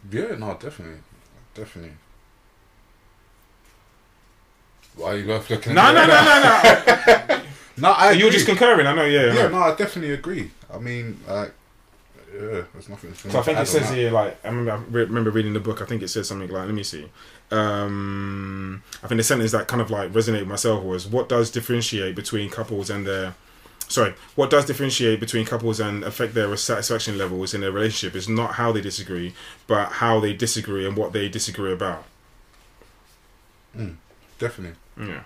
yeah, 0.08 0.36
no, 0.36 0.56
definitely, 0.60 1.00
definitely. 1.54 1.96
Why 4.98 5.12
are 5.12 5.16
you 5.16 5.26
both 5.26 5.48
looking? 5.48 5.74
No, 5.74 5.92
no, 5.92 6.06
no, 6.06 6.24
no, 6.24 7.24
no. 7.28 7.40
no. 7.78 7.90
I 7.92 8.12
You're 8.12 8.30
just 8.30 8.46
concurring. 8.46 8.86
I 8.86 8.94
know. 8.94 9.04
Yeah. 9.04 9.26
yeah, 9.26 9.34
yeah. 9.34 9.48
no, 9.48 9.58
I 9.58 9.74
definitely 9.74 10.12
agree. 10.12 10.50
I 10.72 10.78
mean, 10.78 11.20
like, 11.26 11.52
yeah, 12.34 12.62
there's 12.72 12.88
nothing. 12.88 13.14
So 13.14 13.38
I 13.38 13.42
think 13.42 13.58
it 13.58 13.66
says 13.66 13.90
here, 13.90 14.10
like, 14.10 14.44
I 14.44 14.48
remember, 14.48 14.72
I 14.72 14.76
re- 14.90 15.04
remember 15.04 15.30
reading 15.30 15.52
the 15.54 15.60
book. 15.60 15.80
I 15.80 15.86
think 15.86 16.02
it 16.02 16.08
says 16.08 16.28
something 16.28 16.48
like, 16.50 16.66
let 16.66 16.74
me 16.74 16.82
see. 16.82 17.08
Um, 17.50 18.82
I 19.02 19.06
think 19.06 19.18
the 19.18 19.24
sentence 19.24 19.52
that 19.52 19.68
kind 19.68 19.80
of 19.80 19.90
like 19.90 20.12
resonated 20.12 20.40
with 20.40 20.48
myself 20.48 20.84
was, 20.84 21.06
"What 21.06 21.28
does 21.28 21.50
differentiate 21.50 22.14
between 22.14 22.50
couples 22.50 22.90
and 22.90 23.06
their, 23.06 23.34
sorry, 23.88 24.14
what 24.34 24.50
does 24.50 24.66
differentiate 24.66 25.20
between 25.20 25.46
couples 25.46 25.80
and 25.80 26.04
affect 26.04 26.34
their 26.34 26.54
satisfaction 26.56 27.16
levels 27.16 27.54
in 27.54 27.62
their 27.62 27.72
relationship 27.72 28.14
is 28.14 28.28
not 28.28 28.54
how 28.54 28.72
they 28.72 28.80
disagree, 28.82 29.32
but 29.66 29.92
how 29.92 30.20
they 30.20 30.34
disagree 30.34 30.86
and 30.86 30.96
what 30.96 31.12
they 31.12 31.28
disagree 31.28 31.72
about." 31.72 32.04
definitely. 34.38 34.76
Yeah. 34.98 35.22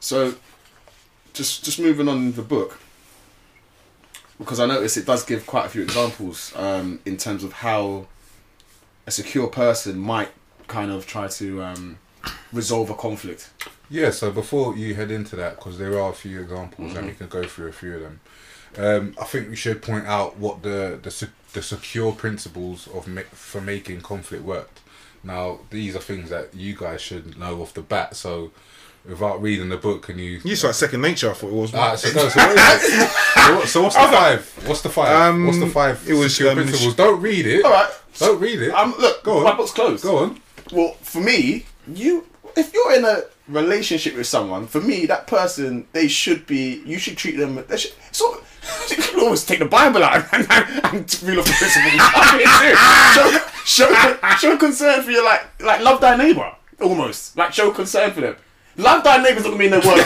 So, 0.00 0.34
just 1.32 1.64
just 1.64 1.78
moving 1.80 2.08
on 2.08 2.16
in 2.18 2.32
the 2.32 2.42
book, 2.42 2.78
because 4.38 4.60
I 4.60 4.66
notice 4.66 4.96
it 4.96 5.06
does 5.06 5.24
give 5.24 5.46
quite 5.46 5.66
a 5.66 5.68
few 5.68 5.82
examples 5.82 6.52
um, 6.56 7.00
in 7.04 7.16
terms 7.16 7.42
of 7.44 7.52
how 7.54 8.06
a 9.06 9.10
secure 9.10 9.48
person 9.48 9.98
might 9.98 10.28
kind 10.68 10.90
of 10.90 11.06
try 11.06 11.26
to 11.28 11.62
um, 11.62 11.98
resolve 12.52 12.90
a 12.90 12.94
conflict. 12.94 13.50
Yeah, 13.90 14.10
so 14.10 14.30
before 14.30 14.76
you 14.76 14.94
head 14.94 15.10
into 15.10 15.34
that, 15.36 15.56
because 15.56 15.78
there 15.78 15.98
are 15.98 16.10
a 16.10 16.14
few 16.14 16.42
examples 16.42 16.94
and 16.94 17.06
we 17.06 17.14
can 17.14 17.28
go 17.28 17.44
through 17.44 17.68
a 17.68 17.72
few 17.72 17.94
of 17.94 18.02
them, 18.02 18.20
um, 18.76 19.14
I 19.18 19.24
think 19.24 19.48
we 19.48 19.56
should 19.56 19.80
point 19.80 20.06
out 20.06 20.36
what 20.36 20.62
the 20.62 20.98
the, 21.02 21.28
the 21.54 21.62
secure 21.62 22.12
principles 22.12 22.86
of 22.88 23.08
ma- 23.08 23.22
for 23.32 23.60
making 23.62 24.02
conflict 24.02 24.44
work. 24.44 24.70
Now, 25.28 25.60
these 25.68 25.94
are 25.94 26.00
things 26.00 26.30
that 26.30 26.54
you 26.54 26.74
guys 26.74 27.02
should 27.02 27.38
know 27.38 27.60
off 27.60 27.74
the 27.74 27.82
bat. 27.82 28.16
So, 28.16 28.50
without 29.04 29.42
reading 29.42 29.68
the 29.68 29.76
book, 29.76 30.08
and 30.08 30.18
you. 30.18 30.40
You 30.42 30.50
just 30.50 30.64
like 30.64 30.72
second 30.72 31.02
nature. 31.02 31.30
I 31.30 31.34
thought 31.34 31.48
it 31.48 31.52
was. 31.52 31.74
Alright, 31.74 31.98
so, 31.98 32.08
no, 32.14 32.28
so, 32.28 32.40
what 32.40 32.56
is 32.56 33.12
so, 33.12 33.54
what, 33.54 33.68
so 33.68 33.82
what's 33.82 33.94
the 33.94 34.00
five? 34.10 34.66
What's 34.66 34.80
the 34.80 34.88
five? 34.88 35.34
Um, 35.34 35.46
what's 35.46 35.58
the 35.58 35.66
five? 35.66 36.08
it 36.08 36.14
was, 36.14 36.34
secure 36.34 36.52
um, 36.52 36.56
principles. 36.56 36.94
Don't 36.94 37.20
read 37.20 37.46
it. 37.46 37.62
All 37.62 37.70
right. 37.70 37.90
Don't 38.18 38.40
read 38.40 38.62
it. 38.62 38.70
Um, 38.70 38.94
look, 38.98 39.22
Go 39.22 39.38
on. 39.38 39.44
my 39.44 39.54
book's 39.54 39.70
closed. 39.70 40.02
Go 40.02 40.18
on. 40.18 40.40
Well, 40.72 40.94
for 41.02 41.20
me, 41.20 41.66
you 41.86 42.26
if 42.56 42.72
you're 42.72 42.94
in 42.94 43.04
a 43.04 43.22
relationship 43.48 44.16
with 44.16 44.26
someone, 44.26 44.66
for 44.66 44.80
me, 44.80 45.06
that 45.06 45.26
person, 45.26 45.86
they 45.92 46.08
should 46.08 46.46
be. 46.46 46.82
You 46.84 46.98
should 46.98 47.16
treat 47.16 47.36
them. 47.36 47.64
They 47.66 47.76
should. 47.76 47.92
You 48.90 48.96
can 48.96 49.20
always 49.20 49.46
take 49.46 49.60
the 49.60 49.64
Bible 49.64 50.04
out 50.04 50.26
and, 50.32 50.46
and, 50.50 50.58
off 50.84 51.20
the 51.20 51.54
principle. 51.58 51.90
show, 53.64 53.88
show, 53.88 54.18
show 54.36 54.58
concern 54.58 55.02
for 55.02 55.10
your 55.10 55.24
like, 55.24 55.46
like 55.62 55.80
love 55.80 56.02
thy 56.02 56.16
neighbor. 56.16 56.52
Almost 56.78 57.36
like 57.36 57.54
show 57.54 57.70
concern 57.70 58.10
for 58.12 58.20
them. 58.20 58.36
Love 58.76 59.04
thy 59.04 59.22
neighbors 59.22 59.44
doesn't 59.44 59.58
mean 59.58 59.70
they 59.70 59.78
work. 59.78 60.04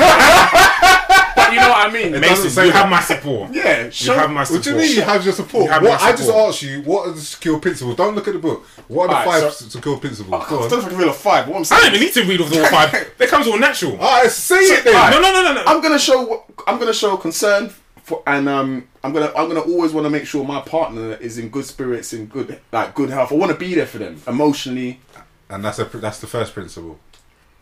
But 1.57 1.63
you 1.63 1.69
know 1.69 1.69
what 1.71 1.89
I 1.89 1.93
mean. 1.93 2.21
Mason, 2.21 2.51
say 2.51 2.67
you 2.67 2.73
have 2.73 2.89
my 2.89 3.01
support. 3.01 3.53
Yeah, 3.53 3.85
You 3.87 3.91
show, 3.91 4.15
have 4.15 4.31
my 4.31 4.45
support. 4.45 4.59
What 4.59 4.65
do 4.65 4.71
you 4.71 4.77
mean 4.77 4.97
you 4.97 5.03
have 5.03 5.25
your 5.25 5.35
support? 5.35 5.65
You 5.65 5.71
have 5.71 5.83
what 5.83 6.01
my 6.01 6.07
I 6.07 6.11
just 6.13 6.27
support. 6.27 6.49
asked 6.49 6.63
you, 6.63 6.83
what 6.83 7.09
are 7.09 7.13
the 7.13 7.21
secure 7.21 7.59
principles? 7.59 7.97
Don't 7.97 8.15
look 8.15 8.27
at 8.29 8.35
the 8.35 8.39
book. 8.41 8.65
What 8.89 9.05
are 9.05 9.09
the 9.09 9.15
Alright, 9.31 9.43
five 9.45 9.53
so- 9.53 9.69
secure 9.69 9.99
principles? 9.99 10.33
I 10.35 10.49
Go 10.49 10.57
don't 10.57 10.65
on. 10.65 10.71
know 10.71 10.79
if 10.79 10.85
I 10.85 10.89
can 10.89 10.99
reel 10.99 11.09
a 11.11 11.13
five. 11.13 11.45
But 11.47 11.53
what 11.53 11.59
I'm 11.59 11.65
saying, 11.65 11.81
I 11.81 11.85
don't 11.85 11.95
even 11.95 12.07
need 12.07 12.15
to 12.15 12.25
read 12.25 12.41
off 12.41 12.53
all 12.57 12.67
five. 12.67 13.15
That 13.19 13.29
comes 13.29 13.47
all 13.47 13.59
natural. 13.59 13.93
Alright, 13.93 14.31
say 14.31 14.57
it 14.57 14.85
then. 14.85 14.95
alright. 14.95 15.13
No, 15.13 15.21
no, 15.21 15.33
no, 15.33 15.43
no, 15.43 15.55
no. 15.55 15.63
I'm 15.67 15.81
gonna 15.83 15.99
show. 15.99 16.45
I'm 16.67 16.79
gonna 16.79 16.93
show 16.95 17.17
concern 17.17 17.71
for, 18.03 18.23
and 18.27 18.49
um, 18.49 18.89
I'm 19.05 19.13
gonna. 19.13 19.33
I'm 19.37 19.49
gonna 19.49 19.61
always 19.61 19.93
want 19.93 20.05
to 20.07 20.11
make 20.11 20.27
sure 20.27 20.45
my 20.45 20.61
partner 20.61 21.15
is 21.15 21.39
in 21.39 21.49
good 21.51 21.65
spirits, 21.65 22.13
in 22.13 22.27
good 22.27 22.61
like 22.73 22.95
good 22.95 23.11
health. 23.11 23.31
I 23.33 23.37
want 23.37 23.53
to 23.53 23.59
be 23.59 23.75
there 23.75 23.87
for 23.87 23.99
them 23.99 24.21
emotionally. 24.27 25.01
And 25.49 25.65
that's 25.65 25.79
a 25.79 25.85
that's 25.85 26.21
the 26.21 26.27
first 26.27 26.55
principle. 26.55 26.99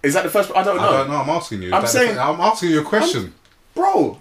Is 0.02 0.14
that 0.14 0.22
the 0.22 0.30
first? 0.30 0.50
I 0.54 0.62
don't 0.62 0.76
know, 0.76 0.82
I 0.82 0.92
don't 0.98 1.10
know. 1.10 1.16
I'm 1.16 1.28
asking 1.28 1.60
you. 1.62 1.74
I'm 1.74 1.86
saying- 1.86 2.14
the- 2.14 2.22
I'm 2.22 2.40
asking 2.40 2.70
you 2.70 2.80
a 2.80 2.84
question. 2.84 3.34
Bro. 3.80 4.18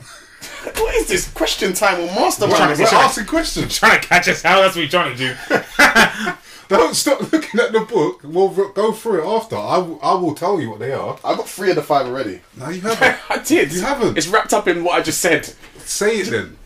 what 0.84 0.96
is 0.96 1.08
this 1.08 1.30
question 1.34 1.74
time 1.74 2.00
on 2.02 2.08
mastermind? 2.08 2.56
Trying 2.58 2.70
We're 2.70 2.76
to- 2.78 2.86
trying- 2.86 3.04
asking 3.06 3.26
questions. 3.26 3.78
trying 3.78 4.00
to 4.02 4.08
catch 4.08 4.28
us 4.28 4.44
out. 4.46 4.62
That's 4.62 4.76
what 4.76 4.82
you're 4.82 4.90
trying 4.90 5.16
to 5.16 5.28
do. 5.28 6.34
Don't 6.70 6.94
stop 6.96 7.32
looking 7.34 7.60
at 7.60 7.72
the 7.72 7.80
book. 7.80 8.22
We'll 8.24 8.54
r- 8.56 8.72
go 8.72 8.92
through 8.92 9.24
it 9.24 9.28
after. 9.28 9.56
I, 9.56 9.80
will- 9.80 10.00
I 10.04 10.14
will 10.14 10.36
tell 10.36 10.62
you 10.62 10.70
what 10.70 10.78
they 10.80 10.92
are. 10.92 11.18
I 11.26 11.36
got 11.36 11.50
three 11.50 11.72
of 11.72 11.76
the 11.78 11.82
five 11.82 12.06
already. 12.06 12.42
No, 12.56 12.70
you 12.70 12.82
haven't. 12.82 13.18
I 13.32 13.40
did. 13.40 13.74
You 13.74 13.82
haven't. 13.82 14.18
It's 14.18 14.28
wrapped 14.28 14.54
up 14.54 14.68
in 14.68 14.84
what 14.84 14.94
I 14.94 15.02
just 15.02 15.20
said, 15.20 15.46
Say 15.80 16.18
it 16.20 16.30
then. 16.30 16.58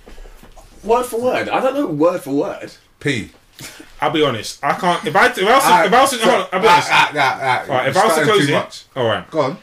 word 0.84 1.04
for 1.06 1.22
word. 1.22 1.48
I 1.48 1.62
don't 1.62 1.74
know 1.76 1.88
word 1.88 2.22
for 2.22 2.32
word. 2.32 2.74
P. 3.00 3.32
I'll 4.02 4.10
be 4.12 4.24
honest. 4.26 4.62
I 4.62 4.74
can't. 4.74 5.06
If 5.06 5.16
I 5.16 5.28
if 5.28 5.38
I 5.38 5.44
was 5.44 5.64
to, 5.64 5.70
Ah, 5.70 5.84
if 5.86 5.94
I 5.94 6.02
was 6.02 6.10
to, 6.12 6.16
so- 6.18 6.24
hold 6.26 6.36
on, 6.42 6.48
I'll 6.52 6.62
be 6.62 6.68
honest. 6.68 6.88
ah, 6.92 7.12
ah, 7.14 7.16
ah, 7.16 7.40
ah, 7.42 7.62
Alright, 7.72 7.88
if 7.90 7.96
you're 7.96 8.04
I 8.04 8.08
was 8.08 8.16
to 8.16 8.24
starting 8.24 8.34
close 8.34 8.46
too 8.48 8.52
it, 8.54 8.56
much. 8.58 8.84
all 8.98 9.06
right. 9.08 9.32
Go 9.32 9.40
on. 9.40 9.58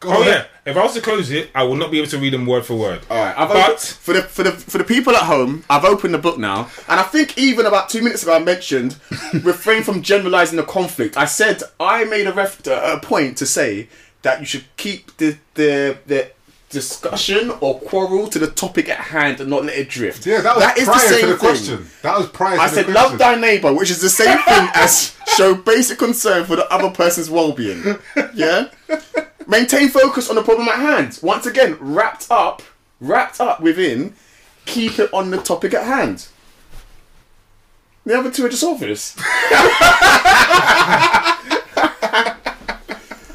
Go 0.00 0.10
Oh 0.10 0.20
on. 0.20 0.26
yeah. 0.26 0.44
If 0.66 0.76
I 0.76 0.82
was 0.82 0.94
to 0.94 1.00
close 1.00 1.30
it, 1.30 1.48
I 1.54 1.62
will 1.62 1.76
not 1.76 1.90
be 1.90 1.98
able 1.98 2.10
to 2.10 2.18
read 2.18 2.32
them 2.34 2.44
word 2.44 2.66
for 2.66 2.74
word. 2.74 3.00
All 3.08 3.16
right, 3.24 3.34
I've 3.38 3.48
But- 3.48 3.56
opened, 3.70 3.80
for 3.80 4.12
the 4.14 4.22
for 4.22 4.42
the 4.42 4.52
for 4.52 4.78
the 4.78 4.84
people 4.84 5.14
at 5.16 5.22
home, 5.22 5.64
I've 5.70 5.84
opened 5.84 6.12
the 6.12 6.18
book 6.18 6.38
now, 6.38 6.68
and 6.88 7.00
I 7.00 7.04
think 7.04 7.38
even 7.38 7.64
about 7.66 7.88
two 7.88 8.02
minutes 8.02 8.22
ago 8.22 8.34
I 8.34 8.40
mentioned 8.40 8.96
refrain 9.42 9.82
from 9.84 10.02
generalizing 10.02 10.56
the 10.56 10.64
conflict. 10.64 11.16
I 11.16 11.24
said 11.24 11.62
I 11.80 12.04
made 12.04 12.26
a 12.26 12.32
ref 12.32 12.66
uh, 12.66 12.98
a 13.00 13.00
point 13.00 13.38
to 13.38 13.46
say 13.46 13.88
that 14.22 14.40
you 14.40 14.46
should 14.46 14.64
keep 14.76 15.16
the 15.16 15.38
the 15.54 15.96
the 16.06 16.30
discussion 16.68 17.52
or 17.60 17.78
quarrel 17.80 18.26
to 18.26 18.38
the 18.40 18.48
topic 18.48 18.88
at 18.88 18.98
hand 18.98 19.40
and 19.40 19.48
not 19.48 19.64
let 19.64 19.76
it 19.78 19.88
drift. 19.88 20.26
Yeah, 20.26 20.40
that 20.42 20.56
was 20.56 20.64
That 20.64 20.78
is 20.78 20.84
prior 20.84 20.98
the 20.98 21.08
same 21.08 21.20
to 21.20 21.26
the 21.28 21.32
thing. 21.32 21.38
question. 21.38 21.90
That 22.02 22.18
was 22.18 22.26
prior 22.28 22.58
I 22.58 22.68
to 22.68 22.74
said 22.74 22.86
the 22.86 22.92
love 22.92 23.16
thy 23.18 23.36
neighbor, 23.36 23.72
which 23.72 23.90
is 23.90 24.00
the 24.00 24.10
same 24.10 24.36
thing 24.38 24.68
as 24.74 25.14
show 25.36 25.54
basic 25.54 25.96
concern 25.98 26.44
for 26.44 26.56
the 26.56 26.68
other 26.70 26.90
person's 26.90 27.30
well-being. 27.30 27.96
Yeah. 28.34 28.66
Maintain 29.46 29.88
focus 29.88 30.28
on 30.28 30.36
the 30.36 30.42
problem 30.42 30.68
at 30.68 30.76
hand. 30.76 31.18
Once 31.22 31.46
again, 31.46 31.76
wrapped 31.80 32.26
up, 32.30 32.62
wrapped 33.00 33.40
up 33.40 33.60
within, 33.60 34.14
keep 34.64 34.98
it 34.98 35.12
on 35.12 35.30
the 35.30 35.38
topic 35.38 35.72
at 35.72 35.84
hand. 35.84 36.26
The 38.04 38.18
other 38.18 38.30
two 38.30 38.46
are 38.46 38.48
just 38.48 38.64
obvious. 38.64 39.16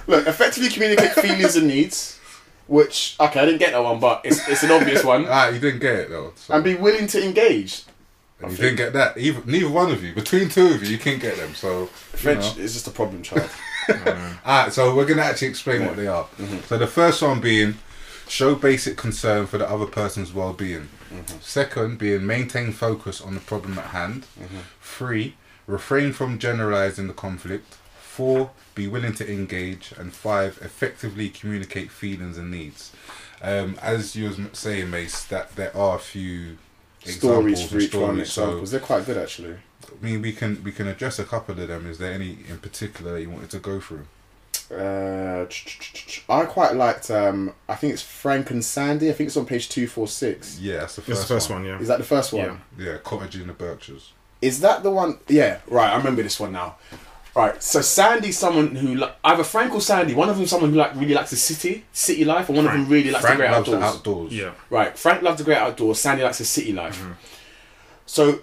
Look, 0.08 0.28
effectively 0.28 0.70
communicate 0.70 1.12
feelings 1.12 1.56
and 1.56 1.68
needs, 1.68 2.20
which 2.68 3.16
okay, 3.20 3.40
I 3.40 3.46
didn't 3.46 3.60
get 3.60 3.72
that 3.72 3.84
one, 3.84 4.00
but 4.00 4.22
it's, 4.26 4.48
it's 4.50 4.64
an 4.64 4.72
obvious 4.72 5.04
one. 5.04 5.26
Ah, 5.28 5.50
you 5.50 5.60
didn't 5.60 5.80
get 5.80 5.96
it 5.96 6.10
though. 6.10 6.34
So. 6.36 6.54
And 6.54 6.64
be 6.64 6.76
willing 6.76 7.08
to 7.08 7.24
engage. 7.24 7.84
And 8.42 8.52
you 8.52 8.58
didn't 8.58 8.78
get 8.78 8.94
that. 8.94 9.18
Either, 9.18 9.42
neither 9.46 9.70
one 9.70 9.92
of 9.92 10.04
you. 10.04 10.14
Between 10.14 10.50
two 10.50 10.68
of 10.68 10.84
you, 10.84 10.90
you 10.90 10.98
can't 10.98 11.22
get 11.22 11.38
them. 11.38 11.54
So, 11.54 11.90
you 12.22 12.36
know. 12.36 12.40
is 12.40 12.74
just 12.74 12.88
a 12.88 12.92
problem 12.92 13.22
child. 13.24 13.50
Alright, 14.46 14.74
so 14.74 14.96
we're 14.96 15.06
going 15.06 15.18
to 15.18 15.24
actually 15.24 15.50
explain 15.50 15.86
what 15.86 15.96
they 15.96 16.08
are. 16.08 16.26
Mm-hmm. 16.38 16.60
So, 16.68 16.78
the 16.78 16.88
first 16.88 17.22
one 17.22 17.40
being 17.42 17.76
show 18.28 18.56
basic 18.56 18.98
concern 18.98 19.46
for 19.48 19.58
the 19.58 19.70
other 19.70 19.86
person's 19.86 20.34
well 20.34 20.54
being. 20.54 20.90
Mm-hmm. 21.14 21.40
Second, 21.42 21.98
being 21.98 22.26
maintain 22.26 22.72
focus 22.72 23.22
on 23.22 23.34
the 23.34 23.42
problem 23.42 23.78
at 23.78 23.86
hand. 23.88 24.26
Mm-hmm. 24.40 24.58
Three, 24.82 25.36
refrain 25.68 26.14
from 26.14 26.40
generalizing 26.40 27.08
the 27.08 27.14
conflict. 27.14 27.76
Four, 28.00 28.52
be 28.76 28.88
willing 28.88 29.14
to 29.16 29.32
engage. 29.32 29.94
And 29.98 30.14
five, 30.14 30.60
effectively 30.62 31.30
communicate 31.30 31.92
feelings 31.92 32.38
and 32.38 32.52
needs. 32.52 32.92
Um, 33.42 33.78
as 33.82 34.16
you 34.16 34.28
m- 34.28 34.50
saying, 34.54 34.90
Mace, 34.92 35.24
that 35.26 35.56
there 35.56 35.76
are 35.76 35.96
a 35.96 36.00
few 36.00 36.58
stories 37.04 37.62
examples 37.62 37.64
for 37.64 37.80
each 37.80 37.96
one. 37.96 38.04
stories. 38.26 38.32
So, 38.32 38.44
Examples. 38.44 38.72
They're 38.72 38.80
quite 38.80 39.06
good 39.06 39.18
actually. 39.18 39.56
I 40.00 40.06
mean, 40.06 40.22
we 40.22 40.32
can 40.34 40.64
we 40.64 40.72
can 40.72 40.88
address 40.88 41.20
a 41.20 41.24
couple 41.24 41.60
of 41.60 41.68
them. 41.68 41.88
Is 41.88 41.98
there 41.98 42.14
any 42.14 42.38
in 42.50 42.58
particular 42.60 43.14
that 43.14 43.22
you 43.22 43.30
wanted 43.30 43.50
to 43.52 43.60
go 43.60 43.80
through? 43.80 44.06
Uh, 44.72 45.46
I 46.30 46.46
quite 46.46 46.76
liked. 46.76 47.12
Um, 47.12 47.54
I 47.68 47.76
think 47.76 47.94
it's 47.94 48.02
Frank 48.02 48.52
and 48.52 48.64
Sandy. 48.64 49.10
I 49.10 49.14
think 49.14 49.28
it's 49.28 49.38
on 49.38 49.46
page 49.46 49.68
two 49.70 49.88
four 49.88 50.08
six. 50.08 50.60
Yeah, 50.60 50.78
that's 50.78 50.96
the 50.96 51.02
It's 51.02 51.10
first, 51.10 51.22
the 51.28 51.34
first 51.34 51.50
one, 51.50 51.66
yeah. 51.66 51.80
Is 51.80 51.88
that 51.90 51.98
the 51.98 52.06
first 52.06 52.32
one? 52.32 52.62
Yeah. 52.78 52.86
Yeah, 52.86 52.98
cottage 53.04 53.36
in 53.36 53.48
the 53.48 53.54
Berkshires. 53.54 54.14
Is 54.42 54.62
that 54.62 54.82
the 54.82 54.92
one? 54.92 55.20
Yeah, 55.28 55.60
right. 55.68 55.92
I 55.92 55.98
remember 55.98 56.24
this 56.24 56.40
one 56.40 56.54
now. 56.54 56.78
Right. 57.36 57.62
So 57.62 57.82
Sandy's 57.82 58.38
someone 58.38 58.76
who 58.76 58.96
li- 58.96 59.12
either 59.24 59.44
Frank 59.44 59.74
or 59.74 59.82
Sandy. 59.82 60.14
One 60.14 60.30
of 60.30 60.38
them 60.38 60.48
someone 60.48 60.72
who 60.72 60.78
like 60.78 60.96
really 60.96 61.14
likes 61.14 61.30
the 61.30 61.38
city, 61.38 61.86
city 61.92 62.26
life, 62.26 62.50
and 62.50 62.58
one 62.58 62.66
of 62.66 62.72
them 62.72 62.88
really 62.90 63.12
likes 63.12 63.24
Frank 63.26 63.38
the 63.38 63.44
great 63.44 63.52
loves 63.52 63.70
outdoors. 63.70 63.80
the 63.94 63.98
outdoors. 63.98 64.34
Yeah. 64.34 64.52
Right. 64.70 64.98
Frank 64.98 65.22
loves 65.22 65.38
the 65.38 65.44
great 65.44 65.58
outdoors. 65.58 66.00
Sandy 66.00 66.24
likes 66.24 66.40
the 66.40 66.46
city 66.46 66.74
life. 66.74 67.02
So, 68.06 68.42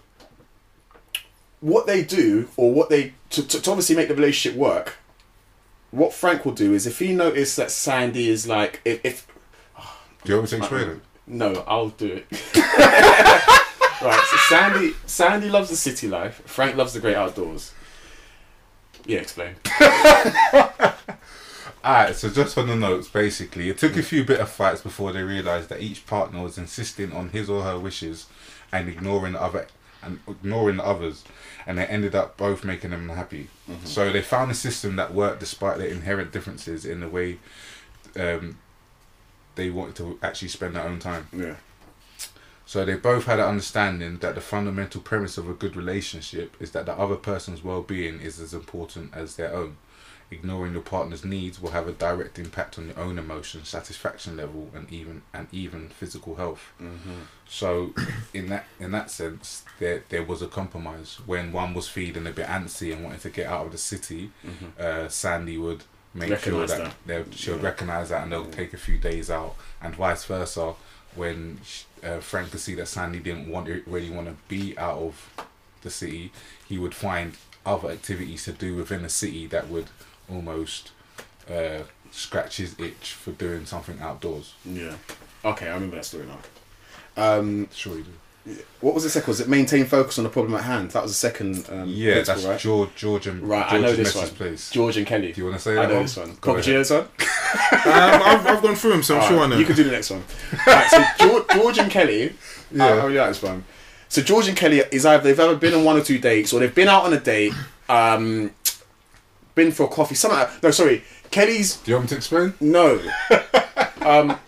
what 1.61 1.87
they 1.87 2.03
do, 2.03 2.49
or 2.57 2.73
what 2.73 2.89
they 2.89 3.15
to, 3.31 3.47
to, 3.47 3.61
to 3.61 3.71
obviously 3.71 3.97
make 3.97 4.09
the 4.09 4.15
relationship 4.15 4.59
work, 4.59 4.97
what 5.91 6.13
Frank 6.13 6.45
will 6.45 6.53
do 6.53 6.75
is 6.75 6.87
if 6.87 6.99
he 6.99 7.13
notices 7.13 7.57
that 7.57 7.71
Sandy 7.71 8.29
is 8.29 8.47
like 8.47 8.81
if, 8.85 9.01
if 9.05 9.27
Do 10.25 10.33
you 10.33 10.39
want 10.39 10.53
me 10.53 10.59
to 10.59 10.65
explain 10.65 10.89
it? 10.89 11.01
no, 11.27 11.65
I'll 11.67 11.91
do 11.91 12.13
it. 12.13 12.27
right. 14.03 14.27
So 14.31 14.37
Sandy 14.49 14.95
Sandy 15.07 15.49
loves 15.49 15.71
the 15.71 15.77
city 15.77 16.09
life. 16.09 16.43
Frank 16.47 16.77
loves 16.77 16.93
the 16.93 17.01
great 17.01 17.17
outdoors. 17.17 17.73
Yeah, 19.07 19.21
explain. 19.21 19.55
Alright, 21.85 22.17
so 22.17 22.29
just 22.29 22.59
on 22.59 22.67
the 22.67 22.77
notes, 22.77 23.09
basically, 23.09 23.71
it 23.71 23.79
took 23.79 23.97
a 23.97 24.03
few 24.03 24.25
bit 24.25 24.41
of 24.41 24.51
fights 24.51 24.83
before 24.83 25.13
they 25.13 25.23
realised 25.23 25.69
that 25.71 25.81
each 25.81 26.07
partner 26.07 26.43
was 26.43 26.59
insisting 26.59 27.13
on 27.13 27.31
his 27.31 27.49
or 27.49 27.63
her 27.63 27.79
wishes 27.79 28.27
and 28.73 28.89
ignoring 28.89 29.33
the 29.33 29.41
other 29.41 29.69
and 30.03 30.21
ignoring 30.29 30.77
the 30.77 30.85
others, 30.85 31.25
and 31.67 31.79
they 31.79 31.87
ended 31.87 32.15
up 32.15 32.37
both 32.37 32.65
making 32.65 32.91
them 32.91 33.11
unhappy. 33.11 33.49
So 33.85 34.13
they 34.13 34.23
found 34.23 34.51
a 34.51 34.55
system 34.55 34.97
that 34.97 35.15
worked 35.15 35.41
despite 35.41 35.79
their 35.79 35.89
inherent 35.89 36.33
differences 36.33 36.85
in 36.85 37.01
the 37.01 37.09
way 37.09 37.39
um, 38.19 38.59
they 39.55 39.71
wanted 39.71 39.97
to 39.97 40.19
actually 40.23 40.49
spend 40.49 40.77
their 40.77 40.85
own 40.85 40.99
time. 40.99 41.29
Yeah. 41.33 41.57
So 42.65 42.85
they 42.85 42.97
both 42.97 43.25
had 43.25 43.39
an 43.39 43.47
understanding 43.47 44.19
that 44.19 44.35
the 44.35 44.43
fundamental 44.43 45.01
premise 45.01 45.39
of 45.39 45.49
a 45.49 45.55
good 45.55 45.75
relationship 45.75 46.55
is 46.61 46.73
that 46.73 46.85
the 46.85 46.93
other 46.93 47.17
person's 47.17 47.65
well-being 47.65 48.21
is 48.21 48.41
as 48.41 48.53
important 48.53 49.15
as 49.15 49.37
their 49.37 49.55
own. 49.55 49.79
Ignoring 50.31 50.75
your 50.75 50.83
partner's 50.83 51.25
needs 51.25 51.59
will 51.61 51.71
have 51.71 51.89
a 51.89 51.93
direct 51.93 52.39
impact 52.39 52.79
on 52.79 52.89
your 52.89 52.99
own 52.99 53.19
emotion, 53.19 53.65
satisfaction 53.65 54.37
level, 54.37 54.69
and 54.75 54.91
even 54.93 55.23
and 55.33 55.49
even 55.53 55.89
physical 55.89 56.35
health. 56.37 56.73
So, 57.49 57.95
in 58.35 58.49
that 58.51 58.67
in 58.79 58.91
that 58.93 59.11
sense, 59.11 59.65
there 59.79 60.05
there 60.11 60.23
was 60.23 60.43
a 60.43 60.47
compromise. 60.47 61.19
When 61.25 61.51
one 61.53 61.73
was 61.73 61.89
feeling 61.89 62.27
a 62.27 62.31
bit 62.33 62.47
antsy 62.47 62.93
and 62.93 63.03
wanted 63.05 63.21
to 63.23 63.31
get 63.31 63.47
out 63.47 63.67
of 63.67 63.73
the 63.73 63.79
city, 63.79 64.31
uh, 64.79 65.09
Sandy 65.09 65.57
would 65.57 65.85
make 66.15 66.31
Recognise 66.31 66.71
sure 66.71 66.79
that, 66.79 66.95
that. 67.07 67.31
they 67.31 67.37
she'll 67.37 67.57
Yeah. 67.57 67.63
recognise 67.65 68.09
that 68.11 68.23
and 68.25 68.33
they'll 68.33 68.51
take 68.51 68.75
a 68.75 68.79
few 68.79 68.99
days 68.99 69.31
out, 69.31 69.57
and 69.81 69.95
vice 69.95 70.25
versa. 70.25 70.75
When 71.15 71.61
uh, 72.05 72.19
Frank 72.19 72.51
could 72.51 72.61
see 72.61 72.75
that 72.75 72.87
Sandy 72.87 73.19
didn't 73.19 73.49
want 73.49 73.69
really 73.87 74.11
want 74.11 74.29
to 74.29 74.37
be 74.47 74.77
out 74.79 74.99
of 74.99 75.31
the 75.81 75.91
city, 75.91 76.33
he 76.69 76.77
would 76.77 76.95
find 76.95 77.35
other 77.65 77.89
activities 77.91 78.45
to 78.45 78.53
do 78.53 78.77
within 78.77 79.03
the 79.03 79.09
city 79.09 79.47
that 79.47 79.69
would 79.69 79.87
almost 80.31 80.91
uh, 81.51 81.81
scratch 82.11 82.57
his 82.59 82.79
itch 82.79 83.13
for 83.13 83.33
doing 83.33 83.67
something 83.67 83.99
outdoors. 84.01 84.55
Yeah. 84.65 84.95
Okay, 85.45 85.69
I 85.69 85.75
remember 85.75 85.97
that 85.97 86.05
story 86.05 86.27
now. 86.27 86.39
Um, 87.39 87.69
Sure, 87.73 87.97
you 87.97 88.05
do. 88.47 88.57
what 88.81 88.95
was 88.95 89.05
the 89.05 89.11
second? 89.11 89.29
Was 89.29 89.41
it 89.41 89.49
maintain 89.49 89.85
focus 89.85 90.19
on 90.19 90.25
the 90.25 90.31
problem 90.31 90.55
at 90.55 90.63
hand? 90.65 90.91
That 90.93 91.03
was 91.03 91.13
the 91.13 91.17
second. 91.17 91.67
Um, 91.71 91.85
Yeah, 91.89 92.15
principle, 92.15 92.35
that's 92.43 92.45
right? 92.47 92.59
George, 92.61 92.91
George 92.97 93.27
and 93.27 93.43
Right, 93.49 93.67
I 93.67 93.71
George 93.73 93.83
know 93.83 93.93
this 93.97 94.15
one. 94.15 94.29
place. 94.29 94.71
George 94.71 94.97
and 94.97 95.07
Kelly. 95.07 95.33
Do 95.33 95.41
you 95.41 95.45
want 95.47 95.57
to 95.59 95.63
say 95.63 95.73
I 95.73 95.75
that 95.83 95.89
know 95.89 95.95
one? 95.97 96.03
this 96.05 96.17
one. 96.17 96.29
Go 96.41 96.53
Papa, 96.53 96.63
do 96.63 96.69
you 96.71 96.75
know 96.75 96.81
this 96.81 96.91
one? 96.91 97.01
Um, 97.03 97.09
I've, 98.23 98.47
I've 98.47 98.63
gone 98.63 98.75
through 98.75 98.91
them, 98.93 99.03
so 99.03 99.19
I'm 99.19 99.29
sure 99.29 99.41
I 99.41 99.47
know. 99.47 99.57
You 99.59 99.65
can 99.65 99.75
do 99.77 99.85
the 99.85 99.91
next 99.91 100.11
one. 100.11 100.23
right, 100.67 100.89
so 100.91 101.05
George, 101.27 101.45
George 101.53 101.79
and 101.79 101.91
Kelly. 101.91 102.35
Yeah. 102.71 102.85
I, 102.85 102.89
I 102.99 103.05
really 103.07 103.17
like 103.17 103.29
this 103.31 103.43
one. 103.43 103.65
So 104.11 104.21
George 104.21 104.47
and 104.47 104.55
Kelly 104.57 104.83
is 104.93 105.07
either 105.07 105.23
they've 105.23 105.41
ever 105.41 105.57
been 105.57 105.73
on 105.73 105.85
one 105.85 105.97
or 105.97 106.03
two 106.03 106.19
dates, 106.19 106.53
or 106.53 106.61
they've 106.61 106.75
been 106.75 106.87
out 106.89 107.05
on 107.05 107.15
a 107.15 107.19
date, 107.21 107.55
um, 107.89 108.51
been 109.59 109.73
for 109.73 109.85
a 109.85 109.89
coffee. 109.89 110.15
Something. 110.15 110.39
Like, 110.39 110.63
no, 110.63 110.71
sorry. 110.71 111.03
Kelly's 111.31 111.77
Do 111.77 111.91
you 111.91 111.97
want 111.97 112.07
me 112.07 112.09
to 112.11 112.17
explain? 112.17 112.55
no. 112.61 113.01
um, 114.03 114.39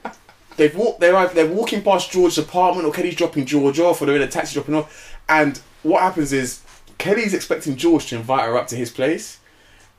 they've 0.56 0.74
walked. 0.74 1.00
They're 1.00 1.16
either- 1.16 1.34
they're 1.34 1.46
walking 1.46 1.82
past 1.82 2.10
George's 2.10 2.38
apartment, 2.38 2.86
or 2.86 2.92
Kelly's 2.92 3.16
dropping 3.16 3.44
George 3.46 3.78
off, 3.78 4.00
or 4.00 4.06
they're 4.06 4.16
in 4.16 4.22
a 4.22 4.28
taxi 4.28 4.54
dropping 4.54 4.74
off. 4.74 5.16
And 5.28 5.60
what 5.82 6.00
happens 6.02 6.32
is 6.32 6.60
Kelly's 6.98 7.34
expecting 7.34 7.76
George 7.76 8.06
to 8.06 8.16
invite 8.16 8.44
her 8.44 8.56
up 8.56 8.66
to 8.68 8.76
his 8.76 8.90
place, 8.90 9.38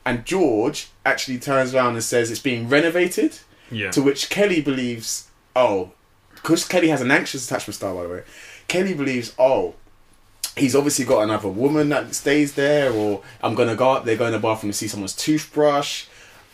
and 0.06 0.26
George 0.26 0.90
actually 1.06 1.40
turns 1.40 1.74
around 1.76 1.94
and 1.94 2.04
says 2.04 2.32
it's 2.32 2.40
being 2.40 2.68
renovated. 2.68 3.40
Yeah. 3.70 3.92
To 3.92 4.02
which 4.02 4.30
Kelly 4.30 4.62
believes, 4.62 5.30
oh, 5.56 5.92
because 6.36 6.68
Kelly 6.68 6.90
has 6.90 7.00
an 7.02 7.10
anxious 7.12 7.46
attachment 7.46 7.76
style, 7.76 7.96
by 7.96 8.04
the 8.04 8.10
way. 8.10 8.24
Kelly 8.68 8.94
believes, 8.94 9.34
oh, 9.40 9.76
he's 10.62 10.76
obviously 10.76 11.04
got 11.06 11.24
another 11.24 11.50
woman 11.50 11.90
that 11.90 12.14
stays 12.16 12.54
there, 12.54 12.92
or 12.94 13.22
I'm 13.44 13.56
gonna 13.56 13.76
go 13.76 13.92
up 13.92 14.06
there, 14.06 14.16
go 14.16 14.28
in 14.28 14.32
the 14.32 14.40
bathroom 14.40 14.72
to 14.72 14.78
see 14.78 14.88
someone's 14.88 15.16
toothbrush, 15.16 16.06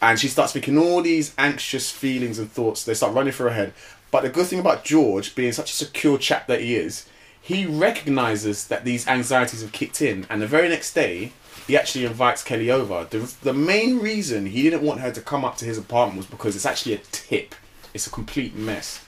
and 0.01 0.19
she 0.19 0.27
starts 0.27 0.53
thinking 0.53 0.77
all 0.77 1.01
these 1.01 1.33
anxious 1.37 1.91
feelings 1.91 2.39
and 2.39 2.51
thoughts. 2.51 2.83
They 2.83 2.93
start 2.93 3.13
running 3.13 3.33
through 3.33 3.49
her 3.49 3.55
head. 3.55 3.73
But 4.09 4.21
the 4.21 4.29
good 4.29 4.47
thing 4.47 4.59
about 4.59 4.85
George, 4.85 5.35
being 5.35 5.51
such 5.51 5.71
a 5.71 5.75
secure 5.75 6.17
chap 6.17 6.47
that 6.47 6.61
he 6.61 6.75
is, 6.75 7.07
he 7.41 7.65
recognizes 7.65 8.67
that 8.67 8.85
these 8.85 9.07
anxieties 9.07 9.61
have 9.61 9.71
kicked 9.71 10.01
in, 10.01 10.25
and 10.29 10.41
the 10.41 10.47
very 10.47 10.69
next 10.69 10.93
day, 10.93 11.33
he 11.67 11.75
actually 11.75 12.05
invites 12.05 12.43
Kelly 12.43 12.71
over. 12.71 13.05
The, 13.09 13.33
the 13.41 13.53
main 13.53 13.99
reason 13.99 14.45
he 14.45 14.63
didn't 14.63 14.83
want 14.83 15.01
her 15.01 15.11
to 15.11 15.21
come 15.21 15.43
up 15.43 15.57
to 15.57 15.65
his 15.65 15.77
apartment 15.77 16.17
was 16.17 16.25
because 16.27 16.55
it's 16.55 16.65
actually 16.65 16.93
a 16.93 17.01
tip. 17.11 17.55
It's 17.93 18.07
a 18.07 18.09
complete 18.09 18.55
mess. 18.55 19.03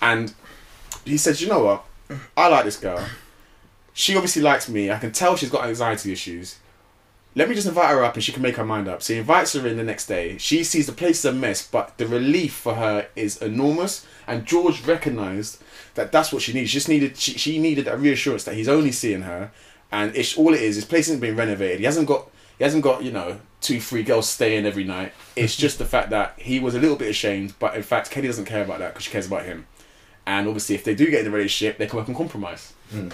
And 0.00 0.32
he 1.04 1.16
says, 1.16 1.40
you 1.42 1.48
know 1.48 1.64
what? 1.64 1.84
I 2.36 2.46
like 2.46 2.64
this 2.64 2.76
girl. 2.76 3.04
She 3.98 4.14
obviously 4.14 4.42
likes 4.42 4.68
me. 4.68 4.92
I 4.92 4.98
can 4.98 5.10
tell 5.10 5.34
she's 5.34 5.50
got 5.50 5.64
anxiety 5.64 6.12
issues. 6.12 6.60
Let 7.34 7.48
me 7.48 7.56
just 7.56 7.66
invite 7.66 7.90
her 7.90 8.04
up 8.04 8.14
and 8.14 8.22
she 8.22 8.30
can 8.30 8.42
make 8.42 8.54
her 8.54 8.64
mind 8.64 8.86
up. 8.86 9.02
So 9.02 9.12
he 9.12 9.18
invites 9.18 9.54
her 9.54 9.66
in 9.66 9.76
the 9.76 9.82
next 9.82 10.06
day. 10.06 10.38
She 10.38 10.62
sees 10.62 10.86
the 10.86 10.92
place 10.92 11.18
is 11.18 11.24
a 11.24 11.32
mess, 11.32 11.66
but 11.66 11.98
the 11.98 12.06
relief 12.06 12.54
for 12.54 12.76
her 12.76 13.08
is 13.16 13.42
enormous. 13.42 14.06
And 14.28 14.46
George 14.46 14.84
recognized 14.84 15.60
that 15.94 16.12
that's 16.12 16.32
what 16.32 16.42
she 16.42 16.52
needs. 16.52 16.70
She 16.70 16.76
just 16.76 16.88
needed 16.88 17.16
she, 17.16 17.32
she 17.32 17.58
needed 17.58 17.88
a 17.88 17.96
reassurance 17.96 18.44
that 18.44 18.54
he's 18.54 18.68
only 18.68 18.92
seeing 18.92 19.22
her, 19.22 19.50
and 19.90 20.14
it's 20.14 20.38
all 20.38 20.54
it 20.54 20.62
is. 20.62 20.76
His 20.76 20.84
place 20.84 21.08
isn't 21.08 21.20
being 21.20 21.34
renovated. 21.34 21.80
He 21.80 21.84
hasn't 21.84 22.06
got 22.06 22.30
he 22.56 22.62
hasn't 22.62 22.84
got 22.84 23.02
you 23.02 23.10
know 23.10 23.40
two 23.60 23.80
three 23.80 24.04
girls 24.04 24.28
staying 24.28 24.64
every 24.64 24.84
night. 24.84 25.12
It's 25.34 25.56
just 25.64 25.80
the 25.80 25.84
fact 25.84 26.10
that 26.10 26.34
he 26.38 26.60
was 26.60 26.76
a 26.76 26.80
little 26.80 26.96
bit 26.96 27.08
ashamed, 27.08 27.54
but 27.58 27.74
in 27.74 27.82
fact 27.82 28.12
Kelly 28.12 28.28
doesn't 28.28 28.44
care 28.44 28.62
about 28.62 28.78
that 28.78 28.94
because 28.94 29.06
she 29.06 29.10
cares 29.10 29.26
about 29.26 29.44
him. 29.44 29.66
And 30.24 30.46
obviously, 30.46 30.76
if 30.76 30.84
they 30.84 30.94
do 30.94 31.10
get 31.10 31.22
in 31.22 31.26
a 31.26 31.30
relationship, 31.30 31.78
they 31.78 31.88
can 31.88 31.98
work 31.98 32.08
on 32.08 32.14
compromise. 32.14 32.74
Hmm. 32.90 33.08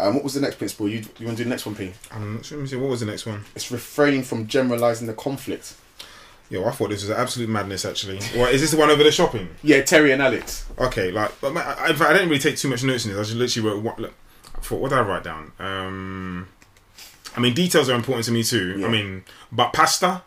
Um, 0.00 0.14
what 0.14 0.24
was 0.24 0.34
the 0.34 0.40
next 0.40 0.56
principle? 0.56 0.88
You 0.88 1.02
you 1.18 1.26
want 1.26 1.38
to 1.38 1.42
do 1.42 1.44
the 1.44 1.50
next 1.50 1.66
one, 1.66 1.74
P? 1.74 1.92
I'm 2.10 2.34
not 2.34 2.44
sure. 2.44 2.58
Let 2.58 2.62
me 2.62 2.68
see. 2.68 2.76
What 2.76 2.90
was 2.90 3.00
the 3.00 3.06
next 3.06 3.26
one? 3.26 3.44
It's 3.54 3.70
refraining 3.70 4.22
from 4.22 4.46
generalizing 4.46 5.06
the 5.06 5.14
conflict. 5.14 5.74
Yo, 6.48 6.64
I 6.64 6.72
thought 6.72 6.90
this 6.90 7.02
was 7.02 7.10
absolute 7.10 7.48
madness. 7.48 7.84
Actually, 7.84 8.18
what 8.38 8.52
is 8.52 8.60
this 8.60 8.72
the 8.72 8.76
one 8.76 8.90
over 8.90 9.04
the 9.04 9.12
shopping? 9.12 9.48
Yeah, 9.62 9.82
Terry 9.82 10.10
and 10.12 10.20
Alex. 10.20 10.66
Okay, 10.78 11.12
like, 11.12 11.32
but 11.40 11.52
my, 11.54 11.62
I, 11.62 11.86
I 11.86 11.92
didn't 11.92 12.28
really 12.28 12.40
take 12.40 12.56
too 12.56 12.68
much 12.68 12.82
notes 12.82 13.04
in 13.04 13.12
this. 13.12 13.18
I 13.20 13.22
just 13.22 13.36
literally 13.36 13.68
wrote 13.68 13.82
what. 13.84 14.00
Look, 14.00 14.14
I 14.56 14.60
thought, 14.60 14.80
what 14.80 14.88
did 14.88 14.98
I 14.98 15.02
write 15.02 15.22
down? 15.22 15.52
Um, 15.58 16.48
I 17.36 17.40
mean, 17.40 17.54
details 17.54 17.88
are 17.88 17.94
important 17.94 18.24
to 18.26 18.32
me 18.32 18.42
too. 18.42 18.78
Yeah. 18.78 18.86
I 18.86 18.90
mean, 18.90 19.24
but 19.52 19.72
pasta. 19.72 20.22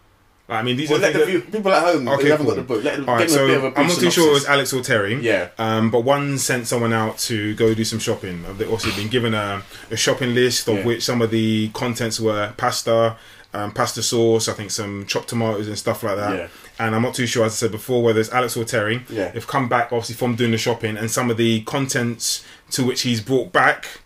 I 0.53 0.63
mean, 0.63 0.77
these 0.77 0.89
Well, 0.89 1.03
are 1.03 1.11
the 1.11 1.25
view, 1.25 1.41
people 1.41 1.71
at 1.73 1.83
home 1.83 2.07
Okay, 2.07 2.29
haven't 2.29 2.45
cool. 2.45 2.55
got 2.55 2.61
the 2.61 2.67
book. 2.67 2.83
Let 2.83 2.95
them 2.97 3.09
All 3.09 3.15
right, 3.15 3.27
give 3.27 3.35
a 3.41 3.45
bit 3.47 3.55
of 3.57 3.61
so 3.73 3.81
I'm 3.81 3.87
not 3.87 3.97
too 3.99 4.11
sure 4.11 4.29
it 4.29 4.33
was. 4.33 4.45
Alex 4.45 4.73
or 4.73 4.81
Terry. 4.81 5.15
Yeah. 5.21 5.49
Um, 5.57 5.91
but 5.91 6.01
one 6.01 6.37
sent 6.37 6.67
someone 6.67 6.93
out 6.93 7.17
to 7.19 7.55
go 7.55 7.73
do 7.73 7.83
some 7.83 7.99
shopping. 7.99 8.43
They've 8.57 8.69
also 8.69 8.89
been 8.95 9.07
given 9.09 9.33
a, 9.33 9.63
a 9.91 9.97
shopping 9.97 10.33
list 10.33 10.67
of 10.67 10.77
Yeah. 10.77 10.85
which 10.85 11.03
some 11.03 11.21
of 11.21 11.31
the 11.31 11.69
contents 11.73 12.19
were 12.19 12.53
pasta, 12.57 13.15
um, 13.53 13.71
pasta 13.71 14.01
sauce, 14.01 14.47
I 14.47 14.53
think 14.53 14.71
some 14.71 15.05
chopped 15.05 15.29
tomatoes 15.29 15.67
and 15.67 15.77
stuff 15.77 16.03
like 16.03 16.15
that. 16.17 16.35
Yeah. 16.35 16.47
And 16.79 16.95
I'm 16.95 17.03
not 17.03 17.13
too 17.13 17.27
sure, 17.27 17.45
as 17.45 17.53
I 17.53 17.55
said 17.55 17.71
before, 17.71 18.01
whether 18.03 18.19
it's 18.19 18.31
Alex 18.31 18.57
or 18.57 18.63
Terry. 18.65 19.03
Yeah. 19.09 19.29
They've 19.29 19.45
come 19.45 19.69
back 19.69 19.85
obviously 19.91 20.15
from 20.15 20.35
doing 20.35 20.51
the 20.51 20.57
shopping, 20.57 20.97
and 20.97 21.09
some 21.11 21.29
of 21.29 21.37
the 21.37 21.61
contents 21.61 22.43
to 22.71 22.83
which 22.83 23.01
he's 23.01 23.21
brought 23.21 23.51
back 23.51 23.99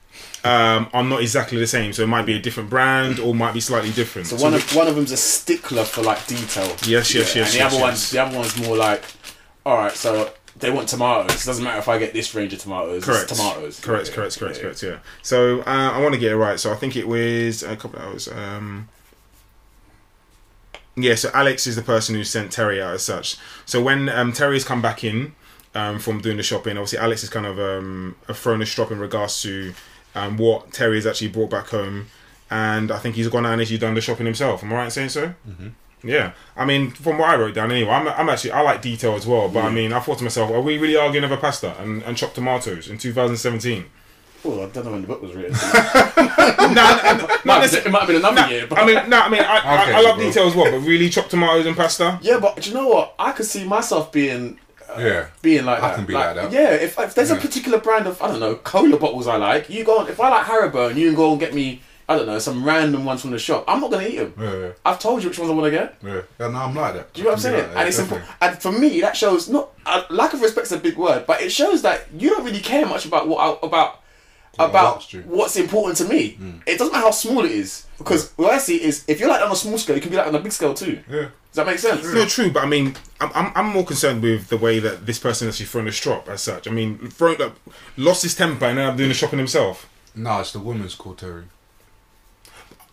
um, 0.47 0.89
are 0.93 1.03
not 1.03 1.21
exactly 1.21 1.57
the 1.59 1.67
same. 1.67 1.93
So 1.93 2.03
it 2.03 2.07
might 2.07 2.25
be 2.25 2.33
a 2.35 2.39
different 2.39 2.69
brand 2.69 3.19
or 3.19 3.33
might 3.35 3.53
be 3.53 3.59
slightly 3.59 3.91
different. 3.91 4.27
So 4.27 4.37
one 4.37 4.53
of 4.53 4.75
one 4.75 4.87
of 4.87 4.95
them's 4.95 5.11
a 5.11 5.17
stickler 5.17 5.83
for 5.83 6.01
like 6.03 6.25
detail. 6.27 6.67
Yes, 6.85 7.13
yes, 7.13 7.35
Yeah, 7.35 7.41
yes, 7.43 7.53
And 7.53 7.53
the 7.53 7.57
yes, 7.57 7.65
other 7.65 7.75
yes. 7.75 7.81
one's 7.81 8.09
the 8.11 8.19
other 8.19 8.37
one's 8.37 8.57
more 8.67 8.77
like, 8.77 9.03
all 9.65 9.77
right, 9.77 9.91
so 9.93 10.31
they 10.59 10.71
want 10.71 10.89
tomatoes. 10.89 11.43
It 11.43 11.45
doesn't 11.45 11.63
matter 11.63 11.77
if 11.79 11.87
I 11.87 11.99
get 11.99 12.13
this 12.13 12.33
range 12.33 12.51
of 12.53 12.59
tomatoes. 12.59 13.03
Correct. 13.05 13.29
It's 13.31 13.39
tomatoes. 13.39 13.79
Correct, 13.79 14.07
Yeah, 14.09 14.15
correct, 14.15 14.39
correct, 14.39 14.55
yeah. 14.57 14.61
correct. 14.63 14.83
Yeah. 14.83 14.97
So 15.21 15.59
uh, 15.61 15.91
I 15.93 16.01
want 16.01 16.13
to 16.15 16.19
get 16.19 16.31
it 16.31 16.37
right. 16.37 16.59
So 16.59 16.71
I 16.71 16.75
think 16.75 16.95
it 16.95 17.07
was 17.07 17.61
a 17.63 17.75
couple 17.75 17.99
of 17.99 18.05
hours. 18.05 18.27
Um, 18.27 18.89
yeah. 20.95 21.15
So 21.15 21.29
Alex 21.33 21.67
is 21.67 21.75
the 21.75 21.81
person 21.83 22.15
who 22.15 22.23
sent 22.23 22.51
Terry 22.51 22.81
out 22.81 22.93
as 22.95 23.03
such. 23.03 23.37
So 23.65 23.81
when 23.81 24.09
um, 24.09 24.33
Terry's 24.33 24.63
come 24.63 24.81
back 24.81 25.03
in 25.03 25.33
um, 25.75 25.99
from 25.99 26.21
doing 26.21 26.37
the 26.37 26.43
shopping, 26.43 26.77
obviously 26.77 26.99
Alex 26.99 27.23
is 27.23 27.29
kind 27.29 27.45
of 27.45 27.59
um, 27.59 28.15
thrown 28.33 28.61
a 28.61 28.65
strop 28.65 28.91
in 28.91 28.99
regards 28.99 29.41
to 29.43 29.73
um, 30.15 30.37
what 30.37 30.71
Terry 30.71 30.95
has 30.97 31.05
actually 31.07 31.29
brought 31.29 31.49
back 31.49 31.67
home, 31.67 32.07
and 32.49 32.91
I 32.91 32.97
think 32.99 33.15
he's 33.15 33.27
gone 33.27 33.45
out 33.45 33.53
and 33.53 33.61
actually 33.61 33.77
done 33.79 33.93
the 33.93 34.01
shopping 34.01 34.25
himself. 34.25 34.63
Am 34.63 34.71
I 34.71 34.75
right 34.75 34.85
in 34.85 34.91
saying 34.91 35.09
so? 35.09 35.27
Mm-hmm. 35.47 35.67
Yeah, 36.03 36.33
I 36.55 36.63
mean, 36.65 36.91
from 36.91 37.17
what 37.17 37.29
I 37.29 37.35
wrote 37.37 37.55
down 37.55 37.71
anyway, 37.71 37.89
I'm, 37.91 38.07
I'm 38.07 38.29
actually 38.29 38.51
I 38.51 38.61
like 38.61 38.81
detail 38.83 39.15
as 39.15 39.25
well. 39.25 39.49
But 39.49 39.63
I 39.65 39.71
mean, 39.71 39.91
I 39.93 39.99
thought 39.99 40.19
to 40.19 40.23
myself, 40.23 40.51
are 40.51 40.61
we 40.61 40.77
really 40.77 40.95
arguing 40.95 41.25
over 41.25 41.37
pasta 41.37 41.75
and, 41.81 42.03
and 42.03 42.15
chopped 42.15 42.35
tomatoes 42.35 42.87
in 42.87 42.97
2017? 42.99 43.85
Oh, 44.45 44.63
I 44.63 44.69
don't 44.69 44.85
know 44.85 44.91
when 44.91 45.01
the 45.01 45.07
book 45.07 45.21
was 45.23 45.33
written. 45.33 45.53
no, 46.15 47.27
no, 47.45 47.59
necessarily. 47.59 47.89
it 47.89 47.91
might 47.91 47.99
have 47.99 48.07
been 48.07 48.15
another 48.17 48.47
year. 48.53 48.67
But 48.67 48.77
I 48.79 48.85
mean, 48.85 49.09
no, 49.09 49.19
I 49.19 49.29
mean, 49.29 49.41
I, 49.41 49.57
I, 49.57 49.81
Okay, 49.83 49.93
I 49.95 50.01
love 50.01 50.17
bro. 50.17 50.25
detail 50.27 50.47
as 50.47 50.55
well, 50.55 50.71
but 50.71 50.79
really 50.87 51.09
chopped 51.09 51.31
tomatoes 51.31 51.65
and 51.65 51.75
pasta. 51.75 52.19
yeah, 52.21 52.39
but 52.39 52.61
do 52.61 52.69
you 52.69 52.75
know 52.75 52.87
what? 52.87 53.15
I 53.17 53.31
could 53.31 53.47
see 53.47 53.63
myself 53.65 54.11
being 54.11 54.59
Yeah. 54.99 55.27
being 55.41 55.65
like 55.65 55.81
I 55.81 55.89
that. 55.89 55.95
can 55.95 56.05
be 56.05 56.13
like 56.13 56.35
that. 56.35 56.51
Yeah, 56.51 56.71
if, 56.71 56.97
if 56.99 57.13
there's 57.15 57.31
a 57.31 57.35
Yeah. 57.35 57.41
particular 57.41 57.79
brand 57.79 58.07
of 58.07 58.21
I 58.21 58.27
don't 58.29 58.39
know 58.39 58.55
cola 58.55 58.97
bottles 58.97 59.27
I 59.27 59.37
like, 59.37 59.69
you 59.69 59.83
go. 59.83 59.99
on- 59.99 60.07
If 60.09 60.19
I 60.19 60.29
like 60.29 60.45
Haribo 60.45 60.89
and 60.89 60.97
you 60.99 61.07
can 61.09 61.15
go 61.15 61.31
and 61.31 61.39
get 61.39 61.53
me 61.53 61.81
I 62.09 62.15
don't 62.15 62.25
know 62.25 62.39
some 62.39 62.63
random 62.63 63.03
ones 63.03 63.19
from 63.21 63.31
the 63.31 63.39
shop, 63.39 63.65
I'm 63.67 63.81
not 63.81 63.91
gonna 63.91 64.07
eat 64.07 64.15
them. 64.17 64.33
Yeah, 64.39 64.55
yeah, 64.57 64.69
I've 64.85 64.97
told 64.97 65.21
you 65.23 65.27
which 65.29 65.39
ones 65.39 65.51
I 65.51 65.53
want 65.53 65.65
to 65.65 65.71
get. 65.71 65.95
yeah. 66.01 66.21
Yeah, 66.39 66.47
no, 66.47 66.59
I'm 66.59 66.73
like 66.73 66.93
that. 66.93 67.11
Do 67.13 67.19
you 67.21 67.25
know 67.25 67.33
what 67.33 67.45
I'm 67.45 67.53
I 67.53 67.57
can 67.57 67.59
be 67.59 67.65
saying? 67.67 67.77
and 67.79 67.87
it's 67.89 67.99
important. 67.99 68.29
And 68.39 68.61
for 68.61 68.71
me, 68.71 69.01
that 69.01 69.17
shows 69.17 69.49
not 69.49 69.69
uh, 69.85 70.03
lack 70.09 70.31
of 70.33 70.39
respect's 70.41 70.71
a 70.71 70.77
big 70.77 70.95
word, 70.95 71.25
but 71.27 71.41
it 71.41 71.51
shows 71.51 71.81
that 71.81 72.05
you 72.17 72.29
don't 72.29 72.45
really 72.45 72.61
care 72.61 72.85
much 72.85 73.05
about 73.05 73.27
what 73.27 73.39
I, 73.39 73.65
about 73.67 73.99
about 74.59 75.13
works 75.13 75.25
what's 75.25 75.55
important 75.55 75.97
to 75.97 76.05
me. 76.05 76.31
Hmm. 76.31 76.57
It 76.65 76.77
doesn't 76.77 76.91
matter 76.91 77.05
how 77.05 77.11
small 77.11 77.45
it 77.45 77.51
is, 77.51 77.85
because 77.97 78.31
what 78.33 78.53
I 78.53 78.57
see 78.57 78.81
is 78.83 79.03
if 79.07 79.19
you're 79.19 79.29
like 79.29 79.41
on 79.41 79.51
a 79.51 79.55
small 79.55 79.77
scale, 79.77 79.95
you 79.95 80.01
can 80.01 80.11
be 80.11 80.17
like 80.17 80.27
on 80.27 80.35
a 80.35 80.39
big 80.39 80.51
scale 80.51 80.73
too. 80.73 81.01
Yeah. 81.09 81.29
Does 81.57 81.65
that 81.65 81.65
make 81.65 81.79
sense? 81.79 82.03
No, 82.13 82.25
true, 82.25 82.51
but 82.51 82.63
I 82.63 82.67
mean, 82.67 82.95
I'm, 83.19 83.31
I'm, 83.33 83.51
I'm 83.55 83.65
more 83.67 83.85
concerned 83.85 84.21
with 84.21 84.49
the 84.49 84.57
way 84.57 84.77
that 84.79 85.05
this 85.07 85.17
person 85.17 85.47
actually 85.47 85.65
thrown 85.65 85.87
a 85.87 85.91
strop 85.91 86.29
as 86.29 86.41
such. 86.41 86.67
I 86.67 86.71
mean, 86.71 86.97
thrown, 87.09 87.37
like, 87.37 87.53
lost 87.95 88.21
his 88.21 88.35
temper 88.35 88.65
and 88.65 88.77
ended 88.77 88.91
up 88.91 88.97
doing 88.97 89.09
the 89.09 89.15
shopping 89.15 89.39
himself. 89.39 89.89
No, 90.13 90.39
it's 90.39 90.51
the 90.51 90.59
woman's 90.59 90.93
called 90.93 91.17
Terry. 91.17 91.45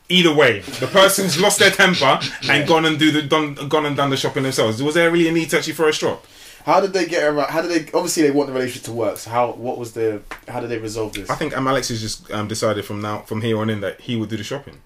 Either 0.08 0.34
way, 0.34 0.60
the 0.60 0.86
person's 0.86 1.38
lost 1.40 1.58
their 1.58 1.70
temper 1.70 2.20
and 2.50 2.68
gone 2.68 2.84
and 2.84 2.98
do 2.98 3.10
the 3.10 3.22
done, 3.22 3.54
gone 3.68 3.86
and 3.86 3.96
done 3.96 4.10
the 4.10 4.16
shopping 4.16 4.42
themselves. 4.42 4.82
Was 4.82 4.94
there 4.94 5.10
really 5.10 5.28
a 5.28 5.32
need 5.32 5.50
to 5.50 5.58
actually 5.58 5.72
throw 5.74 5.88
a 5.88 5.92
strop? 5.92 6.26
How 6.64 6.80
did 6.80 6.92
they 6.94 7.06
get 7.06 7.22
around? 7.24 7.50
How 7.50 7.60
did 7.62 7.70
they? 7.70 7.92
Obviously, 7.92 8.22
they 8.22 8.30
want 8.30 8.48
the 8.48 8.54
relationship 8.54 8.84
to 8.84 8.92
work. 8.92 9.18
So 9.18 9.30
how? 9.30 9.52
What 9.52 9.76
was 9.78 9.92
the? 9.92 10.22
How 10.48 10.60
did 10.60 10.70
they 10.70 10.78
resolve 10.78 11.12
this? 11.12 11.28
I 11.28 11.34
think 11.36 11.56
um, 11.56 11.68
Alex 11.68 11.88
has 11.90 12.00
just 12.00 12.30
um, 12.30 12.48
decided 12.48 12.84
from 12.86 13.00
now 13.02 13.20
from 13.20 13.42
here 13.42 13.58
on 13.58 13.68
in 13.70 13.80
that 13.82 14.00
he 14.00 14.16
would 14.16 14.30
do 14.30 14.36
the 14.36 14.44
shopping. 14.44 14.78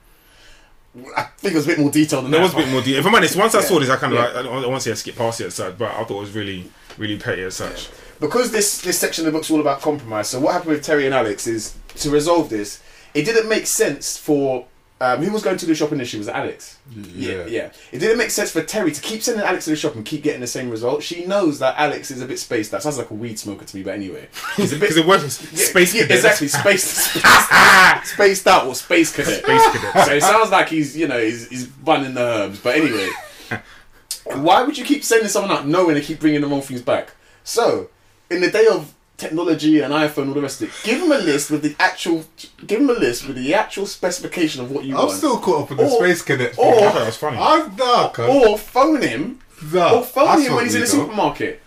I 1.16 1.22
think 1.38 1.52
it 1.54 1.56
was 1.56 1.66
a 1.66 1.68
bit 1.68 1.78
more 1.78 1.90
detailed 1.90 2.24
than 2.24 2.32
There 2.32 2.40
that. 2.40 2.46
was 2.46 2.54
a 2.54 2.56
bit 2.66 2.72
more 2.72 2.80
detail. 2.82 2.98
If 3.00 3.06
I'm 3.06 3.14
honest, 3.14 3.36
once 3.36 3.54
I 3.54 3.60
Yeah. 3.60 3.64
saw 3.66 3.78
this, 3.78 3.90
I 3.90 3.96
kind 3.96 4.12
of 4.12 4.18
Yeah. 4.18 4.24
like, 4.26 4.36
I 4.36 4.42
don't, 4.42 4.64
I 4.64 4.66
want 4.66 4.82
to 4.82 4.88
say 4.88 4.90
I 4.90 4.94
skipped 4.94 5.18
past 5.18 5.40
it 5.40 5.46
as 5.46 5.54
such, 5.54 5.78
but 5.78 5.90
I 5.92 6.02
thought 6.02 6.16
it 6.16 6.20
was 6.20 6.32
really, 6.32 6.68
really 6.96 7.16
petty 7.18 7.42
as 7.42 7.54
such. 7.54 7.88
because 8.18 8.50
this 8.50 8.78
this 8.80 8.98
section 8.98 9.24
of 9.24 9.32
the 9.32 9.38
book's 9.38 9.48
all 9.50 9.60
about 9.60 9.80
compromise. 9.80 10.28
So 10.28 10.40
what 10.40 10.52
happened 10.54 10.72
with 10.72 10.82
Terry 10.82 11.06
and 11.06 11.14
Alex 11.14 11.46
is 11.46 11.74
to 11.98 12.10
resolve 12.10 12.50
this. 12.50 12.80
It 13.14 13.22
didn't 13.24 13.48
make 13.48 13.68
sense 13.68 14.16
for 14.16 14.64
um, 15.00 15.22
who 15.22 15.32
was 15.32 15.42
going 15.42 15.56
to 15.56 15.66
the 15.66 15.76
shopping 15.76 16.00
issue 16.00 16.18
was 16.18 16.26
it 16.26 16.34
Alex. 16.34 16.78
Yeah. 17.14 17.46
yeah. 17.46 17.70
It 17.92 18.00
didn't 18.00 18.18
make 18.18 18.30
sense 18.30 18.50
for 18.50 18.62
Terry 18.62 18.90
to 18.90 19.00
keep 19.00 19.22
sending 19.22 19.44
Alex 19.44 19.64
to 19.66 19.70
the 19.70 19.76
shop 19.76 19.94
and 19.94 20.04
keep 20.04 20.24
getting 20.24 20.40
the 20.40 20.46
same 20.48 20.70
result. 20.70 21.04
She 21.04 21.24
knows 21.24 21.60
that 21.60 21.76
Alex 21.78 22.10
is 22.10 22.20
a 22.20 22.26
bit 22.26 22.38
spaced 22.38 22.74
out. 22.74 22.82
Sounds 22.82 22.98
like 22.98 23.10
a 23.10 23.14
weed 23.14 23.38
smoker 23.38 23.64
to 23.64 23.76
me, 23.76 23.84
but 23.84 23.94
anyway, 23.94 24.28
he's 24.56 24.72
a 24.72 24.76
bit 24.76 24.88
Because 24.88 24.96
it 24.96 25.06
was 25.06 25.34
space 25.36 25.94
yeah, 25.94 26.02
cadet. 26.02 26.16
exactly 26.16 26.48
spaced, 26.48 26.86
spaced, 27.14 28.12
spaced 28.12 28.46
out 28.48 28.66
or 28.66 28.74
space 28.74 29.14
cadet. 29.14 29.44
Space 29.44 29.70
cadet. 29.70 30.06
So 30.06 30.14
it 30.14 30.22
sounds 30.22 30.50
like 30.50 30.68
he's 30.68 30.96
you 30.96 31.06
know 31.06 31.20
he's, 31.20 31.48
he's 31.48 31.66
bunning 31.66 32.14
the 32.14 32.20
herbs. 32.20 32.60
But 32.60 32.76
anyway, 32.76 33.08
why 34.24 34.62
would 34.62 34.76
you 34.76 34.84
keep 34.84 35.04
sending 35.04 35.28
someone 35.28 35.52
out 35.52 35.68
knowing 35.68 35.94
they 35.94 36.00
keep 36.00 36.18
bringing 36.18 36.40
the 36.40 36.48
wrong 36.48 36.62
things 36.62 36.82
back? 36.82 37.14
So 37.44 37.88
in 38.30 38.40
the 38.40 38.50
day 38.50 38.66
of 38.66 38.94
technology 39.18 39.80
and 39.80 39.92
iPhone, 39.92 40.28
all 40.28 40.34
the 40.34 40.40
rest 40.40 40.62
of 40.62 40.68
it, 40.68 40.74
give 40.84 41.02
him 41.02 41.12
a 41.12 41.18
list 41.18 41.50
with 41.50 41.62
the 41.62 41.76
actual. 41.78 42.24
Give 42.66 42.80
him 42.80 42.88
a 42.88 42.94
list 42.94 43.26
with 43.26 43.36
the 43.36 43.52
actual 43.52 43.84
specification 43.86 44.62
of 44.62 44.70
what 44.70 44.84
you 44.84 44.94
want. 44.94 45.10
I'm 45.10 45.16
still 45.16 45.38
caught 45.38 45.64
up 45.64 45.70
in 45.72 45.76
the 45.76 45.84
Or- 45.84 45.98
space 46.04 46.22
cadet. 46.22 46.54
or-. 46.56 46.74
I 46.74 46.90
thought 46.92 47.06
was 47.06 47.16
funny. 47.16 47.36
I'm 47.38 47.74
dark. 47.74 48.18
or 48.20 48.56
phone 48.56 49.02
him 49.02 49.40
Nah, 49.72 49.96
or 49.96 50.02
phone 50.04 50.40
him 50.40 50.54
when 50.54 50.64
he's 50.64 50.74
in 50.76 50.80
the 50.82 50.86
supermarket. 50.86 51.60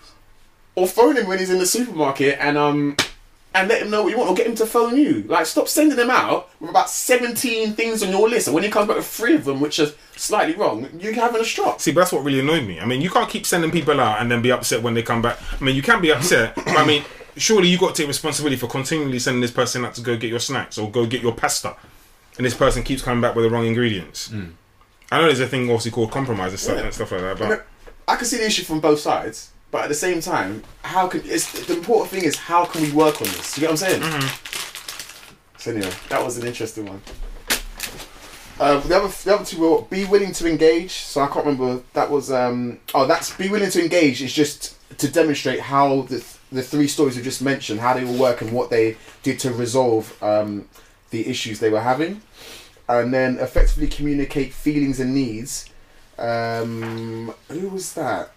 Or 0.76 0.88
phone 0.88 1.18
him 1.18 1.28
when 1.28 1.38
he's 1.40 1.50
in 1.50 1.60
the 1.60 1.66
supermarket 1.66 2.38
and 2.40 2.58
um 2.58 2.96
and 3.54 3.68
let 3.68 3.82
him 3.82 3.90
know 3.90 4.04
what 4.04 4.12
you 4.12 4.18
want, 4.18 4.30
or 4.30 4.34
get 4.34 4.48
him 4.48 4.56
to 4.56 4.66
phone 4.66 4.96
you. 4.96 5.26
Like, 5.28 5.46
stop 5.46 5.68
sending 5.68 5.98
him 5.98 6.10
out 6.10 6.50
with 6.62 6.70
about 6.70 6.90
seventeen 6.90 7.74
things 7.74 8.02
on 8.02 8.10
your 8.10 8.30
list, 8.30 8.48
and 8.48 8.54
when 8.56 8.64
he 8.64 8.70
comes 8.70 8.88
back 8.88 8.96
with 8.96 9.06
three 9.06 9.36
of 9.36 9.44
them 9.44 9.60
which 9.60 9.78
are 9.78 9.88
slightly 10.16 10.56
wrong, 10.56 10.88
you're 10.98 11.12
having 11.12 11.42
a 11.42 11.44
strop. 11.44 11.82
See, 11.82 11.92
but 11.92 12.00
that's 12.00 12.14
what 12.14 12.24
really 12.24 12.40
annoyed 12.40 12.66
me. 12.66 12.80
I 12.80 12.86
mean, 12.86 13.02
you 13.02 13.10
can't 13.10 13.30
keep 13.30 13.46
sending 13.46 13.70
people 13.70 14.00
out 14.00 14.22
and 14.22 14.32
then 14.32 14.42
be 14.42 14.54
upset 14.54 14.82
when 14.82 14.94
they 14.94 15.04
come 15.04 15.22
back. 15.22 15.38
I 15.60 15.62
mean, 15.62 15.76
you 15.76 15.82
can 15.82 16.00
be 16.02 16.14
upset, 16.14 16.56
but 16.56 16.70
I 16.78 16.86
mean, 16.86 17.04
surely 17.38 17.67
you 17.67 17.78
got 17.78 17.96
to 17.96 18.02
take 18.02 18.08
responsibility 18.08 18.56
for 18.58 18.67
continually 18.67 19.20
sending 19.20 19.41
this 19.41 19.52
person 19.52 19.86
out 19.86 19.96
to 19.96 20.02
go 20.02 20.17
get 20.17 20.30
your 20.30 20.39
snacks 20.39 20.78
or 20.78 20.89
go 20.91 21.06
get 21.06 21.22
your 21.22 21.34
pasta, 21.34 21.76
and 22.38 22.46
this 22.46 22.54
person 22.56 22.84
keeps 22.84 23.02
coming 23.02 23.22
back 23.22 23.36
with 23.36 23.46
the 23.46 23.50
wrong 23.50 23.65
ingredients. 23.65 24.32
I 25.12 25.17
know 25.20 25.26
there's 25.26 25.39
a 25.41 25.48
thing 25.48 25.63
obviously 25.63 25.91
called 25.91 26.12
compromise 26.12 26.52
and 26.52 26.60
stuff, 26.60 26.78
Yeah. 26.78 26.84
and 26.84 26.94
stuff 26.94 27.12
like 27.12 27.22
that, 27.22 27.38
I, 27.38 27.39
mean, 27.50 27.50
but 27.58 27.67
I 28.08 28.15
can 28.15 28.26
see 28.26 28.38
the 28.38 28.46
issue 28.46 28.63
from 28.63 28.80
both 28.80 29.00
sides, 29.00 29.52
but 29.70 29.84
at 29.84 29.89
the 29.89 29.96
same 29.96 30.22
time, 30.22 30.63
how 30.84 31.08
can 31.08 31.22
it's 31.26 31.65
the 31.65 31.74
important 31.74 32.10
thing 32.12 32.24
is 32.24 32.36
how 32.38 32.65
can 32.65 32.82
we 32.82 32.91
work 32.91 33.22
on 33.22 33.28
this? 33.28 33.58
You 33.58 33.62
get 33.62 33.72
what 33.72 33.84
I'm 33.84 34.02
saying? 34.02 34.30
So 35.58 35.72
anyway, 35.72 35.91
that 36.10 36.24
was 36.24 36.38
an 36.38 36.48
interesting 36.48 36.86
one. 36.88 37.02
Uh, 38.60 38.80
the 38.82 38.96
other 38.96 39.08
the 39.24 39.34
other 39.36 39.46
two 39.46 39.60
were 39.60 39.82
be 39.84 40.06
willing 40.06 40.32
to 40.34 40.48
engage. 40.48 40.91
So 40.91 41.22
I 41.22 41.28
can't 41.28 41.46
remember 41.46 41.82
that 41.94 42.10
was 42.12 42.32
um 42.32 42.80
oh 42.94 43.08
that's 43.08 43.34
be 43.36 43.50
willing 43.50 43.72
to 43.72 43.82
engage 43.82 44.22
is 44.22 44.34
just 44.34 44.76
to 45.00 45.08
demonstrate 45.10 45.60
how 45.62 46.02
the 46.04 46.24
the 46.52 46.62
three 46.62 46.88
stories 46.88 47.16
we 47.16 47.22
just 47.24 47.42
mentioned 47.42 47.80
how 47.80 47.94
they 47.94 48.06
all 48.06 48.18
work 48.18 48.42
and 48.42 48.52
what 48.52 48.70
they 48.70 48.98
did 49.24 49.40
to 49.40 49.54
resolve 49.54 50.22
um, 50.22 50.68
the 51.12 51.28
issues 51.28 51.60
they 51.60 51.70
were 51.70 51.82
having, 51.82 52.22
and 52.90 53.14
then 53.14 53.38
effectively 53.40 53.88
communicate 53.88 54.54
feelings 54.54 55.00
and 55.00 55.14
needs. 55.14 55.70
Um, 56.18 57.34
who 57.50 57.70
was 57.70 57.94
that? 57.94 58.32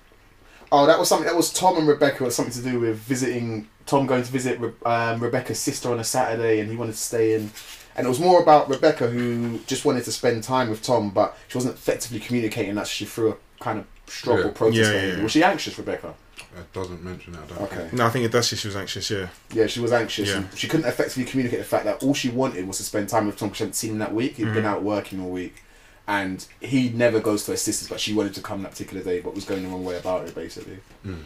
Oh, 0.72 0.87
that 0.87 0.98
was 0.98 1.09
something. 1.09 1.27
That 1.27 1.37
was 1.37 1.53
Tom 1.53 1.77
and 1.77 1.87
Rebecca. 1.87 2.22
It 2.22 2.27
was 2.27 2.35
something 2.37 2.55
to 2.55 2.70
do 2.70 2.81
with 2.81 2.98
visiting. 2.98 3.68
Tom 3.87 4.07
going 4.07 4.22
to 4.22 4.33
visit 4.33 4.59
Re- 4.59 4.72
um, 4.87 5.20
Rebecca's 5.20 5.59
sister 5.61 5.90
on 5.92 6.00
a 6.00 6.05
Saturday, 6.05 6.61
and 6.61 6.70
he 6.70 6.77
wanted 6.77 6.92
to 6.92 6.98
stay 6.98 7.35
in. 7.35 7.50
And 7.96 8.07
it 8.07 8.09
was 8.09 8.18
more 8.18 8.40
about 8.42 8.68
Rebecca 8.68 9.07
who 9.09 9.59
just 9.66 9.85
wanted 9.85 10.05
to 10.05 10.12
spend 10.12 10.42
time 10.42 10.70
with 10.70 10.83
Tom, 10.83 11.11
but 11.11 11.37
she 11.48 11.59
wasn't 11.59 11.74
effectively 11.74 12.18
communicating 12.18 12.74
that. 12.77 12.87
She 12.88 13.05
threw 13.05 13.33
a 13.33 13.37
kind 13.62 13.79
of 13.79 13.87
struggle 14.07 14.46
Yeah. 14.46 14.50
protest. 14.53 14.90
Yeah, 14.92 15.00
yeah, 15.03 15.16
yeah. 15.16 15.22
Was 15.22 15.33
she 15.33 15.44
anxious, 15.44 15.79
Rebecca? 15.79 16.14
It 16.56 16.72
doesn't 16.72 17.02
mention 17.02 17.32
that. 17.32 17.42
I 17.42 17.46
don't 17.46 17.62
Okay. 17.62 17.76
think. 17.76 17.92
no, 17.94 18.06
I 18.06 18.10
think 18.10 18.24
it 18.24 18.32
does. 18.32 18.46
She 18.48 18.68
was 18.68 18.76
anxious. 18.76 19.10
Yeah, 19.10 19.28
Yeah, 19.52 19.66
she 19.66 19.80
was 19.80 19.92
anxious. 19.92 20.28
Yeah. 20.28 20.44
She 20.54 20.68
couldn't 20.68 20.86
effectively 20.86 21.24
communicate 21.24 21.58
the 21.58 21.64
fact 21.64 21.84
that 21.84 22.02
all 22.02 22.14
she 22.14 22.28
wanted 22.28 22.66
was 22.68 22.76
to 22.78 22.84
spend 22.84 23.08
time 23.08 23.26
with 23.26 23.36
Tom 23.36 23.52
she 23.52 23.64
hadn't 23.64 23.74
seen 23.74 23.92
him 23.92 23.98
that 23.98 24.14
week. 24.14 24.36
he 24.36 24.44
had 24.44 24.54
been 24.54 24.64
Mhm. 24.64 24.68
out 24.68 24.82
working 24.82 25.20
all 25.20 25.30
week. 25.30 25.62
And 26.06 26.44
he 26.60 26.90
never 26.90 27.18
goes 27.18 27.44
to 27.46 27.52
her 27.52 27.56
sisters, 27.56 27.88
but 27.88 27.98
she 27.98 28.12
wanted 28.12 28.34
to 28.34 28.40
come 28.42 28.62
that 28.62 28.72
particular 28.72 29.02
day, 29.02 29.20
but 29.20 29.34
was 29.34 29.44
going 29.44 29.62
the 29.62 29.68
wrong 29.70 29.84
way 29.84 29.96
about 29.96 30.28
it, 30.28 30.34
basically. 30.34 30.78
Mm. 31.06 31.22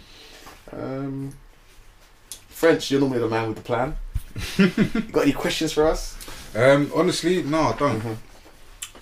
Um, 0.73 1.33
French, 2.49 2.91
you're 2.91 3.01
normally 3.01 3.21
the 3.21 3.29
man 3.29 3.49
with 3.49 3.57
the 3.57 3.63
plan. 3.65 3.97
you 4.57 5.01
got 5.13 5.23
any 5.23 5.33
questions 5.33 5.73
for 5.73 5.87
us? 5.87 6.17
Um, 6.55 6.91
honestly, 6.95 7.43
no, 7.43 7.61
I 7.61 7.77
don't. 7.77 8.01
Mhm. 8.01 8.17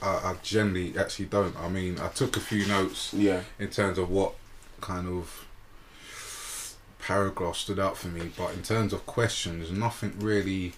I, 0.02 0.06
I 0.08 0.34
generally 0.42 0.96
actually 0.98 1.26
don't. 1.26 1.56
I 1.56 1.68
mean, 1.68 1.98
I 1.98 2.08
took 2.08 2.36
a 2.36 2.40
few 2.40 2.66
notes 2.66 3.12
Yeah. 3.12 3.42
in 3.58 3.68
terms 3.68 3.98
of 3.98 4.10
what 4.10 4.34
kind 4.80 5.08
of 5.08 5.45
paragraph 7.10 7.56
stood 7.56 7.78
out 7.78 7.96
for 7.96 8.08
me, 8.08 8.30
but 8.36 8.52
in 8.54 8.62
terms 8.62 8.92
of 8.92 9.06
questions, 9.06 9.70
nothing 9.70 10.12
really 10.18 10.72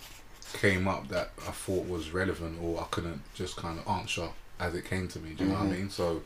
came 0.53 0.87
up 0.87 1.09
that 1.09 1.31
I 1.47 1.53
thought 1.53 1.89
was 1.89 2.11
relevant 2.11 2.59
or 2.63 2.81
I 2.81 2.85
couldn't 2.91 3.23
just 3.35 3.57
kind 3.57 3.79
of 3.79 3.89
answer 3.89 4.29
as 4.61 4.75
it 4.75 4.85
came 4.85 5.09
to 5.09 5.19
me. 5.19 5.31
Do 5.31 5.45
you 5.45 5.51
know 5.51 5.57
what 5.57 5.63
I 5.63 5.67
Mhm. 5.67 5.71
mean? 5.79 5.91
So, 5.91 6.23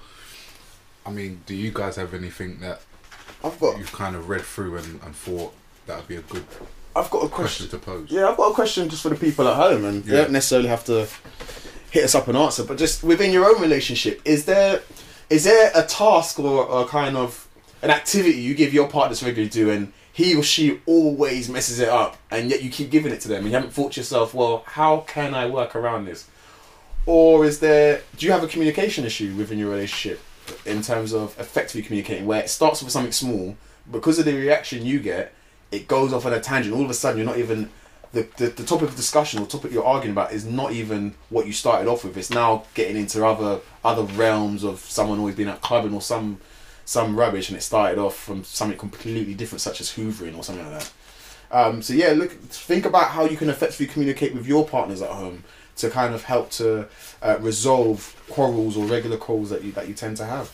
I 1.06 1.10
mean, 1.10 1.42
do 1.46 1.54
you 1.54 1.70
guys 1.72 1.96
have 1.96 2.14
anything 2.14 2.58
that 2.60 2.80
I've 3.44 3.58
got 3.60 3.78
you've 3.78 3.92
kind 3.92 4.16
of 4.16 4.28
read 4.28 4.42
through 4.42 4.76
and, 4.78 5.00
and 5.04 5.14
thought 5.14 5.52
that 5.86 5.96
would 5.98 6.08
be 6.08 6.16
a 6.16 6.22
good 6.22 6.44
I've 6.94 7.08
got 7.10 7.24
a 7.24 7.28
question 7.28 7.68
question. 7.68 7.68
to 7.70 7.78
pose? 7.78 8.10
Yeah, 8.10 8.28
I've 8.28 8.36
got 8.36 8.50
a 8.50 8.54
question 8.54 8.88
just 8.88 9.02
for 9.02 9.08
the 9.08 9.16
people 9.16 9.46
at 9.48 9.56
home, 9.56 9.84
and 9.84 10.04
you 10.04 10.12
Yeah. 10.12 10.22
don't 10.22 10.32
necessarily 10.32 10.68
have 10.68 10.84
to 10.86 11.06
hit 11.90 12.04
us 12.04 12.14
up 12.14 12.28
and 12.28 12.36
answer, 12.36 12.64
but 12.64 12.76
just 12.76 13.02
within 13.02 13.32
your 13.32 13.44
own 13.48 13.60
relationship, 13.62 14.20
is 14.24 14.44
there 14.46 14.82
is 15.30 15.44
there 15.44 15.70
a 15.74 15.82
task 15.84 16.38
or 16.38 16.82
a 16.82 16.86
kind 16.86 17.16
of 17.16 17.46
an 17.82 17.90
activity 17.90 18.38
you 18.38 18.54
give 18.54 18.72
your 18.72 18.88
partners 18.88 19.22
regularly 19.22 19.50
do, 19.50 19.70
and 19.70 19.92
he 20.12 20.36
or 20.36 20.42
she 20.42 20.80
always 20.86 21.48
messes 21.48 21.80
it 21.80 21.88
up, 21.88 22.16
and 22.30 22.50
yet 22.50 22.62
you 22.62 22.70
keep 22.70 22.90
giving 22.90 23.12
it 23.12 23.20
to 23.22 23.28
them, 23.28 23.38
and 23.38 23.46
you 23.46 23.52
haven't 23.52 23.72
thought 23.72 23.92
to 23.92 24.00
yourself, 24.00 24.34
well, 24.34 24.62
how 24.66 25.00
can 25.00 25.34
I 25.34 25.46
work 25.46 25.74
around 25.74 26.04
this? 26.04 26.28
Or 27.04 27.44
is 27.44 27.58
there 27.58 28.02
do 28.16 28.26
you 28.26 28.32
have 28.32 28.44
a 28.44 28.48
communication 28.48 29.04
issue 29.04 29.34
within 29.34 29.58
your 29.58 29.70
relationship 29.70 30.20
in 30.64 30.82
terms 30.82 31.12
of 31.12 31.38
effectively 31.38 31.82
communicating, 31.82 32.26
where 32.26 32.40
it 32.40 32.50
starts 32.50 32.82
with 32.82 32.92
something 32.92 33.12
small, 33.12 33.56
because 33.90 34.18
of 34.18 34.24
the 34.24 34.34
reaction 34.34 34.86
you 34.86 35.00
get, 35.00 35.32
it 35.70 35.88
goes 35.88 36.12
off 36.12 36.26
on 36.26 36.32
a 36.32 36.40
tangent. 36.40 36.74
All 36.74 36.84
of 36.84 36.90
a 36.90 36.94
sudden, 36.94 37.18
you're 37.18 37.26
not 37.26 37.38
even 37.38 37.70
the, 38.12 38.28
the, 38.36 38.48
the 38.48 38.64
topic 38.64 38.90
of 38.90 38.96
discussion 38.96 39.40
or 39.40 39.46
topic 39.46 39.72
you're 39.72 39.84
arguing 39.84 40.12
about 40.12 40.32
is 40.32 40.44
not 40.44 40.72
even 40.72 41.14
what 41.30 41.46
you 41.46 41.52
started 41.52 41.88
off 41.88 42.04
with. 42.04 42.16
It's 42.16 42.30
now 42.30 42.64
getting 42.74 42.96
into 42.96 43.24
other 43.24 43.60
other 43.84 44.02
realms 44.02 44.62
of 44.62 44.80
someone 44.80 45.18
always 45.18 45.34
being 45.34 45.48
out 45.48 45.62
clubbing 45.62 45.94
or 45.94 46.02
some 46.02 46.38
some 46.92 47.16
rubbish, 47.18 47.48
and 47.48 47.56
it 47.56 47.62
started 47.62 47.98
off 47.98 48.16
from 48.16 48.44
something 48.44 48.78
completely 48.78 49.34
different, 49.34 49.62
such 49.62 49.80
as 49.80 49.90
hoovering 49.92 50.36
or 50.36 50.44
something 50.44 50.64
like 50.70 50.78
that. 50.80 50.92
Um, 51.50 51.82
so 51.82 51.94
yeah, 51.94 52.12
look, 52.12 52.30
think 52.32 52.84
about 52.86 53.08
how 53.10 53.24
you 53.24 53.36
can 53.36 53.48
effectively 53.50 53.86
communicate 53.86 54.34
with 54.34 54.46
your 54.46 54.66
partners 54.66 55.00
at 55.02 55.10
home 55.10 55.44
to 55.76 55.88
kind 55.90 56.14
of 56.14 56.24
help 56.24 56.50
to 56.50 56.86
uh, 57.22 57.36
resolve 57.40 58.14
quarrels 58.28 58.76
or 58.76 58.84
regular 58.86 59.16
calls 59.16 59.48
that 59.50 59.64
you 59.64 59.72
that 59.72 59.88
you 59.88 59.94
tend 59.94 60.16
to 60.18 60.26
have. 60.26 60.50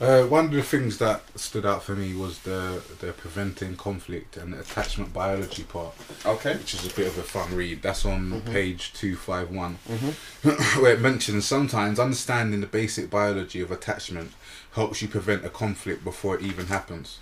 Uh, 0.00 0.24
one 0.24 0.46
of 0.46 0.50
the 0.50 0.60
things 0.62 0.98
that 0.98 1.22
stood 1.38 1.64
out 1.64 1.82
for 1.82 1.94
me 1.94 2.14
was 2.14 2.40
the 2.40 2.82
the 3.00 3.12
preventing 3.12 3.76
conflict 3.76 4.36
and 4.36 4.52
attachment 4.52 5.12
biology 5.12 5.62
part, 5.62 5.94
Okay. 6.26 6.56
which 6.56 6.74
is 6.74 6.84
a 6.84 6.94
bit 6.96 7.06
of 7.06 7.16
a 7.16 7.22
fun 7.22 7.54
read. 7.54 7.80
That's 7.80 8.04
on 8.04 8.42
Mhm. 8.42 8.52
page 8.52 8.92
two 8.92 9.14
five 9.16 9.50
one, 9.50 9.78
Mm-hmm. 9.88 10.80
where 10.82 10.94
it 10.94 11.00
mentions 11.00 11.44
sometimes 11.46 11.98
understanding 12.00 12.60
the 12.60 12.66
basic 12.66 13.08
biology 13.08 13.60
of 13.60 13.70
attachment 13.70 14.32
helps 14.74 15.02
you 15.02 15.08
prevent 15.08 15.44
a 15.44 15.48
conflict 15.48 16.04
before 16.04 16.36
it 16.36 16.42
even 16.42 16.66
happens. 16.66 17.18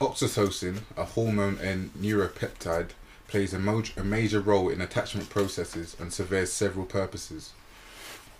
Oxytocin, 0.00 0.80
a 0.96 1.04
hormone 1.04 1.58
and 1.62 1.92
neuropeptide, 1.94 2.90
plays 3.28 3.54
a, 3.54 3.58
mo- 3.58 3.82
a 3.96 4.04
major 4.04 4.40
role 4.40 4.68
in 4.68 4.80
attachment 4.80 5.30
processes 5.30 5.96
and 5.98 6.12
serves 6.12 6.52
several 6.52 6.84
purposes. 6.84 7.52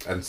And 0.06 0.28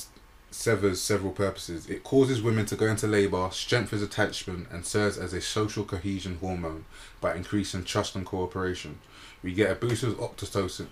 severs 0.51 1.01
several 1.01 1.31
purposes. 1.31 1.87
It 1.87 2.03
causes 2.03 2.41
women 2.41 2.65
to 2.67 2.75
go 2.75 2.87
into 2.87 3.07
labour, 3.07 3.49
strengthens 3.51 4.01
attachment, 4.01 4.67
and 4.71 4.85
serves 4.85 5.17
as 5.17 5.33
a 5.33 5.41
social 5.41 5.83
cohesion 5.83 6.37
hormone 6.39 6.85
by 7.19 7.35
increasing 7.35 7.83
trust 7.83 8.15
and 8.15 8.25
cooperation. 8.25 8.99
We 9.43 9.53
get 9.53 9.71
a 9.71 9.75
boost 9.75 10.03
of 10.03 10.17
oxytocin, 10.17 10.87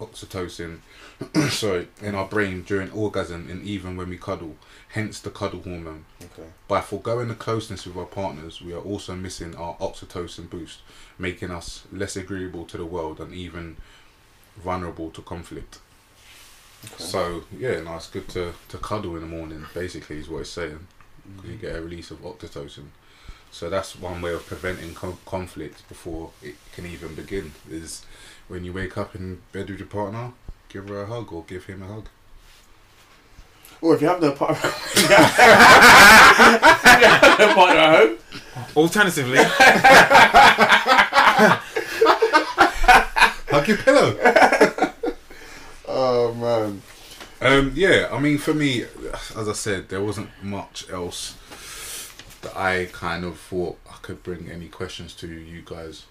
oxytocin, 0.00 0.78
sorry, 1.50 1.88
in 2.02 2.14
our 2.14 2.26
brain 2.26 2.62
during 2.62 2.90
orgasm 2.90 3.48
and 3.50 3.62
even 3.64 3.96
when 3.96 4.08
we 4.08 4.16
cuddle. 4.18 4.56
Hence 4.88 5.20
the 5.20 5.30
cuddle 5.30 5.62
hormone. 5.62 6.04
Okay. 6.22 6.48
By 6.68 6.80
foregoing 6.80 7.28
the 7.28 7.34
closeness 7.34 7.86
with 7.86 7.96
our 7.96 8.04
partners, 8.06 8.62
we 8.62 8.72
are 8.72 8.80
also 8.80 9.14
missing 9.14 9.54
our 9.56 9.76
oxytocin 9.76 10.48
boost, 10.48 10.80
making 11.18 11.50
us 11.50 11.84
less 11.92 12.16
agreeable 12.16 12.64
to 12.66 12.76
the 12.76 12.86
world 12.86 13.20
and 13.20 13.32
even 13.34 13.76
vulnerable 14.56 15.10
to 15.10 15.22
conflict. 15.22 15.78
okay. 16.84 16.94
So 17.02 17.44
yeah, 17.56 17.80
no, 17.80 17.96
it's 17.96 18.08
good 18.10 18.28
to, 18.30 18.52
to 18.68 18.78
cuddle 18.78 19.14
in 19.16 19.22
the 19.22 19.26
morning. 19.26 19.66
Basically, 19.74 20.18
is 20.18 20.28
what 20.28 20.40
it's 20.42 20.50
saying. 20.50 20.86
'cause 21.36 21.44
you 21.46 21.52
mm-hmm. 21.52 21.60
get 21.66 21.76
a 21.76 21.82
release 21.82 22.10
of 22.10 22.18
oxytocin. 22.22 22.86
So 23.50 23.70
that's 23.70 23.96
one 23.98 24.20
way 24.22 24.32
of 24.34 24.46
preventing 24.46 24.94
con- 24.94 25.18
conflict 25.24 25.88
before 25.88 26.30
it 26.42 26.56
can 26.72 26.86
even 26.86 27.14
begin. 27.14 27.52
Is 27.70 28.04
when 28.48 28.64
you 28.64 28.72
wake 28.72 28.96
up 28.96 29.14
in 29.14 29.42
bed 29.52 29.68
with 29.70 29.78
your 29.78 29.88
partner, 29.88 30.32
give 30.68 30.88
her 30.88 31.02
a 31.02 31.06
hug 31.06 31.32
or 31.32 31.44
give 31.44 31.66
him 31.66 31.82
a 31.82 31.86
hug. 31.86 32.08
Or 33.82 33.94
if 33.94 34.00
you 34.00 34.08
have 34.08 34.20
no 34.22 34.32
partner, 34.32 34.58
if 34.64 35.10
you 35.10 35.14
have 37.06 37.38
no 37.38 37.54
partner 37.54 37.80
at 37.80 37.96
home, 38.08 38.18
Alternatively, 38.74 39.38
Hug 43.48 43.68
your 43.68 43.76
pillow. 43.78 44.16
oh 45.88 46.34
man, 46.34 46.82
Um, 47.40 47.72
yeah, 47.74 48.08
I 48.10 48.18
mean, 48.18 48.38
for 48.38 48.54
me, 48.54 48.84
as 49.36 49.48
I 49.48 49.52
said, 49.52 49.88
there 49.88 50.02
wasn't 50.02 50.30
much 50.42 50.88
else 50.90 51.36
that 52.42 52.56
I 52.56 52.86
kind 52.92 53.24
of 53.24 53.38
thought 53.38 53.78
I 53.88 53.96
could 54.02 54.22
bring 54.22 54.50
any 54.50 54.68
questions 54.68 55.14
to 55.14 55.26
you 55.28 55.62
guys. 55.64 56.04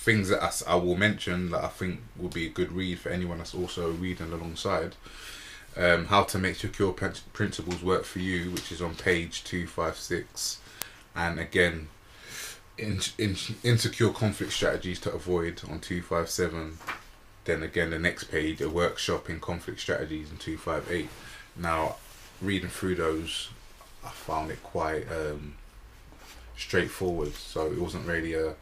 Things 0.00 0.28
that 0.28 0.62
I 0.66 0.76
will 0.76 0.96
mention 0.96 1.50
that 1.50 1.64
I 1.64 1.68
think 1.68 2.00
will 2.16 2.28
be 2.28 2.46
a 2.46 2.50
good 2.50 2.72
read 2.72 2.98
for 2.98 3.10
anyone 3.10 3.38
that's 3.38 3.54
also 3.54 3.90
reading 3.90 4.32
alongside. 4.32 4.94
Um, 5.76 6.06
how 6.06 6.22
to 6.24 6.38
make 6.38 6.56
secure 6.56 6.92
principles 6.92 7.82
work 7.82 8.04
for 8.04 8.20
you, 8.20 8.50
which 8.50 8.72
is 8.72 8.80
on 8.80 8.94
page 8.94 9.44
256. 9.44 10.60
And 11.14 11.38
again, 11.38 11.88
in, 12.78 13.00
in, 13.18 13.36
insecure 13.62 14.10
conflict 14.10 14.52
strategies 14.52 15.00
to 15.00 15.12
avoid 15.12 15.60
on 15.68 15.80
257 15.80 16.78
then 17.44 17.62
again 17.62 17.90
the 17.90 17.98
next 17.98 18.24
page 18.24 18.60
a 18.60 18.68
workshop 18.68 19.28
in 19.28 19.40
conflict 19.40 19.80
strategies 19.80 20.30
in 20.30 20.36
258 20.36 21.08
now 21.56 21.96
reading 22.40 22.68
through 22.68 22.94
those 22.94 23.48
i 24.04 24.08
found 24.10 24.50
it 24.50 24.62
quite 24.62 25.04
um, 25.10 25.54
straightforward 26.56 27.32
so 27.34 27.66
it 27.66 27.78
wasn't 27.78 28.06
really 28.06 28.34
a 28.34 28.54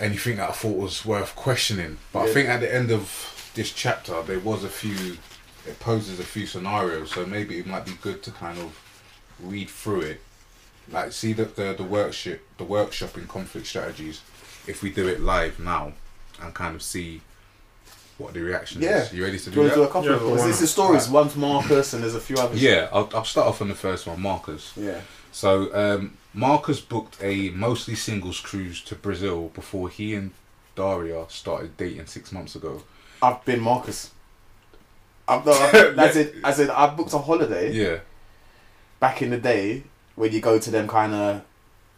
anything 0.00 0.36
that 0.36 0.48
I 0.50 0.52
thought 0.52 0.76
was 0.76 1.04
worth 1.04 1.34
questioning. 1.36 1.98
But 2.12 2.20
I 2.28 2.32
think 2.32 2.48
at 2.48 2.60
the 2.60 2.74
end 2.74 2.90
of 2.90 3.50
this 3.54 3.72
chapter, 3.72 4.22
there 4.22 4.38
was 4.40 4.64
a 4.64 4.68
few. 4.68 5.18
It 5.66 5.78
poses 5.78 6.18
a 6.18 6.24
few 6.24 6.46
scenarios, 6.46 7.12
so 7.12 7.26
maybe 7.26 7.58
it 7.58 7.66
might 7.66 7.84
be 7.84 7.92
good 8.00 8.22
to 8.22 8.30
kind 8.30 8.58
of 8.58 8.78
read 9.38 9.68
through 9.68 10.00
it, 10.02 10.20
like 10.90 11.12
see 11.12 11.32
the 11.34 11.44
the, 11.44 11.74
the 11.74 11.84
workshop 11.84 12.38
the 12.58 12.64
workshop 12.64 13.16
in 13.18 13.26
conflict 13.26 13.66
strategies. 13.66 14.20
If 14.66 14.82
we 14.82 14.90
do 14.90 15.06
it 15.08 15.20
live 15.20 15.58
now, 15.60 15.92
and 16.42 16.54
kind 16.54 16.74
of 16.74 16.82
see 16.82 17.20
what 18.18 18.34
the 18.34 18.40
reaction 18.40 18.82
Yeah. 18.82 19.02
is. 19.04 19.12
You 19.14 19.24
ready 19.24 19.38
to 19.38 19.44
Do 19.46 19.50
do 19.50 19.56
you 19.56 19.62
want 19.62 19.74
do 19.74 19.80
a 19.80 19.84
that? 19.84 19.92
couple 19.92 20.08
Yeah, 20.10 20.16
of 20.16 20.20
go. 20.20 20.46
This 20.46 20.60
is 20.60 20.70
stories. 20.70 21.08
One's 21.08 21.36
Marcus 21.36 21.94
and 21.94 22.02
there's 22.02 22.14
a 22.14 22.20
few 22.20 22.36
others. 22.36 22.62
Yeah, 22.62 22.88
I'll, 22.92 23.08
I'll 23.14 23.24
start 23.24 23.46
off 23.48 23.62
on 23.62 23.68
the 23.68 23.74
first 23.74 24.06
one, 24.06 24.20
Marcus. 24.20 24.72
Yeah. 24.76 25.00
So 25.32 25.74
um, 25.74 26.18
Marcus 26.32 26.80
booked 26.80 27.18
a 27.22 27.50
mostly 27.50 27.94
singles 27.94 28.40
cruise 28.40 28.80
to 28.82 28.94
Brazil 28.94 29.48
before 29.54 29.88
he 29.88 30.14
and 30.14 30.30
Daria 30.76 31.24
started 31.28 31.76
dating 31.76 32.06
six 32.06 32.30
months 32.32 32.54
ago. 32.54 32.82
I've 33.22 33.44
been 33.44 33.60
Marcus. 33.60 34.10
I've 35.26 35.44
not, 35.44 35.74
as 35.98 36.16
in, 36.16 36.40
as 36.44 36.60
in, 36.60 36.70
I 36.70 36.86
booked 36.88 37.12
a 37.12 37.18
holiday 37.18 37.72
Yeah, 37.72 37.98
back 38.98 39.22
in 39.22 39.30
the 39.30 39.38
day 39.38 39.82
when 40.16 40.32
you 40.32 40.40
go 40.40 40.58
to 40.58 40.70
them 40.70 40.88
kind 40.88 41.14
of 41.14 41.42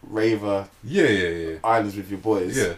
raver 0.03 0.69
yeah, 0.85 1.07
yeah, 1.09 1.29
yeah, 1.29 1.57
islands 1.63 1.97
with 1.97 2.11
your 2.11 2.19
boys. 2.21 2.57
yeah. 2.57 2.75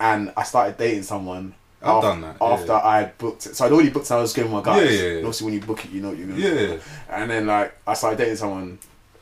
And 0.00 0.32
I 0.36 0.42
started 0.42 0.76
dating 0.76 1.04
someone. 1.04 1.54
I've 1.80 1.96
af- 1.96 2.02
done 2.02 2.20
that, 2.22 2.36
after 2.40 2.72
yeah. 2.72 2.80
I 2.82 2.96
had 2.98 3.18
booked 3.18 3.46
it. 3.46 3.56
So 3.56 3.64
I'd 3.64 3.72
already 3.72 3.90
booked. 3.90 4.10
and 4.10 4.18
I 4.18 4.22
was 4.22 4.32
going 4.32 4.50
with 4.52 4.64
my 4.64 4.72
guys. 4.74 4.84
Yeah, 4.84 4.90
yeah, 4.90 5.02
yeah. 5.02 5.08
And 5.18 5.26
obviously, 5.26 5.44
when 5.44 5.54
you 5.54 5.60
book 5.60 5.84
it, 5.84 5.90
you 5.90 6.00
know 6.00 6.08
what 6.08 6.18
you're 6.18 6.26
gonna. 6.26 6.40
Yeah, 6.40 6.50
do. 6.54 6.80
And 7.10 7.30
then 7.30 7.46
like 7.46 7.74
I 7.86 7.94
started 7.94 8.16
dating 8.18 8.36
someone 8.36 8.78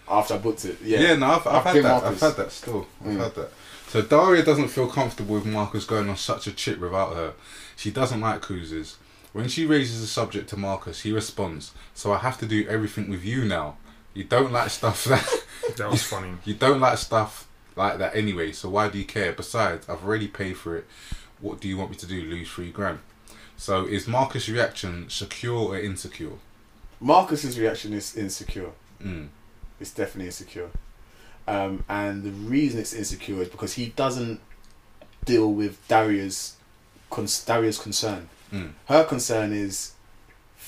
after 0.08 0.34
I 0.34 0.38
booked 0.38 0.64
it. 0.64 0.78
Yeah. 0.82 1.00
Yeah, 1.00 1.14
no, 1.16 1.26
I've, 1.26 1.46
I've, 1.46 1.54
I've 1.66 1.74
had 1.74 1.84
that. 1.84 2.02
Marcus. 2.02 2.22
I've 2.22 2.36
had 2.36 2.44
that 2.44 2.52
still. 2.52 2.86
I've 3.04 3.06
Mm. 3.12 3.18
had 3.18 3.34
that. 3.34 3.50
So 3.88 4.02
Daria 4.02 4.42
doesn't 4.42 4.68
feel 4.68 4.88
comfortable 4.88 5.34
with 5.34 5.44
Marcus 5.46 5.84
going 5.84 6.08
on 6.08 6.16
such 6.16 6.46
a 6.46 6.52
trip 6.52 6.78
without 6.80 7.14
her. 7.14 7.34
She 7.76 7.90
doesn't 7.90 8.20
like 8.20 8.40
cruises. 8.40 8.96
When 9.32 9.48
she 9.48 9.64
raises 9.66 10.00
the 10.00 10.06
subject 10.06 10.48
to 10.50 10.56
Marcus, 10.58 11.02
he 11.02 11.12
responds, 11.12 11.72
"So 11.94 12.12
I 12.12 12.18
have 12.18 12.38
to 12.38 12.46
do 12.46 12.66
everything 12.68 13.08
with 13.10 13.24
you 13.24 13.44
now. 13.44 13.76
You 14.14 14.24
don't 14.24 14.52
like 14.52 14.70
stuff 14.70 15.04
that 15.12 15.26
That 15.76 15.90
was 15.90 16.02
funny. 16.02 16.32
you 16.44 16.54
don't 16.54 16.80
like 16.80 16.98
stuff 16.98 17.46
like 17.76 17.98
that 17.98 18.14
anyway. 18.16 18.52
So 18.52 18.68
why 18.68 18.88
do 18.88 18.98
you 18.98 19.04
care? 19.04 19.32
Besides, 19.32 19.88
I've 19.88 20.04
already 20.04 20.28
paid 20.28 20.56
for 20.58 20.76
it. 20.76 20.86
What 21.40 21.60
do 21.60 21.68
you 21.68 21.76
want 21.78 21.90
me 21.90 21.96
to 21.96 22.06
do? 22.06 22.22
Lose 22.22 22.50
three 22.50 22.70
grand?" 22.70 22.98
So 23.56 23.84
is 23.86 24.08
Marcus' 24.08 24.48
reaction 24.48 25.08
secure 25.08 25.58
or 25.74 25.78
insecure? 25.78 26.38
Marcus's 27.00 27.58
reaction 27.58 27.92
is 27.92 28.16
insecure. 28.16 28.70
Mm. 29.02 29.28
It's 29.82 29.90
definitely 29.92 30.26
insecure. 30.26 30.70
Um, 31.46 31.84
and 31.88 32.22
the 32.22 32.30
reason 32.30 32.80
it's 32.80 32.94
insecure 32.94 33.42
is 33.42 33.48
because 33.48 33.74
he 33.74 33.86
doesn't 33.90 34.40
deal 35.24 35.52
with 35.52 35.86
Daria's 35.88 36.56
cons- 37.10 37.44
Daria's 37.44 37.78
concern. 37.78 38.28
Mm. 38.52 38.72
Her 38.86 39.04
concern 39.04 39.52
is 39.52 39.92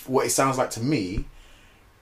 what 0.07 0.27
it 0.27 0.31
sounds 0.31 0.59
like 0.59 0.71
to 0.71 0.81
me 0.81 1.25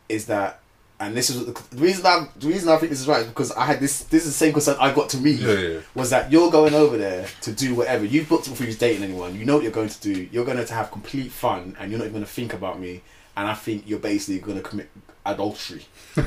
is 0.08 0.26
that, 0.26 0.60
and 1.00 1.16
this 1.16 1.28
is 1.30 1.36
what 1.42 1.54
the, 1.54 1.76
the 1.76 1.82
reason 1.82 2.06
I 2.06 2.28
the 2.36 2.48
reason 2.48 2.68
I 2.68 2.76
think 2.76 2.90
this 2.90 3.00
is 3.00 3.08
right 3.08 3.20
is 3.22 3.26
because 3.26 3.52
I 3.52 3.66
had 3.66 3.80
this 3.80 4.04
this 4.04 4.24
is 4.24 4.28
the 4.30 4.34
same 4.44 4.52
concern 4.52 4.76
I 4.80 4.92
got 4.92 5.08
to 5.10 5.16
me 5.18 5.32
Yeah, 5.32 5.52
yeah. 5.52 5.78
was 5.94 6.10
that 6.10 6.30
you're 6.32 6.50
going 6.50 6.74
over 6.74 6.96
there 6.96 7.26
to 7.42 7.52
do 7.52 7.74
whatever 7.74 8.04
you've 8.04 8.28
booked 8.28 8.48
before 8.48 8.66
you're 8.66 8.76
dating 8.76 9.02
anyone. 9.02 9.34
You 9.38 9.44
know 9.44 9.54
what 9.56 9.64
you're 9.64 9.72
going 9.72 9.88
to 9.88 10.00
do. 10.00 10.28
You're 10.32 10.44
going 10.44 10.64
to 10.64 10.72
have 10.74 10.90
complete 10.90 11.30
fun, 11.32 11.76
and 11.78 11.90
you're 11.90 11.98
not 11.98 12.04
even 12.04 12.14
going 12.14 12.24
to 12.24 12.30
think 12.30 12.54
about 12.54 12.78
me. 12.80 13.02
And 13.36 13.48
I 13.48 13.54
think 13.54 13.84
you're 13.86 13.98
basically 13.98 14.38
going 14.40 14.58
to 14.58 14.62
commit 14.62 14.88
adultery. 15.24 15.84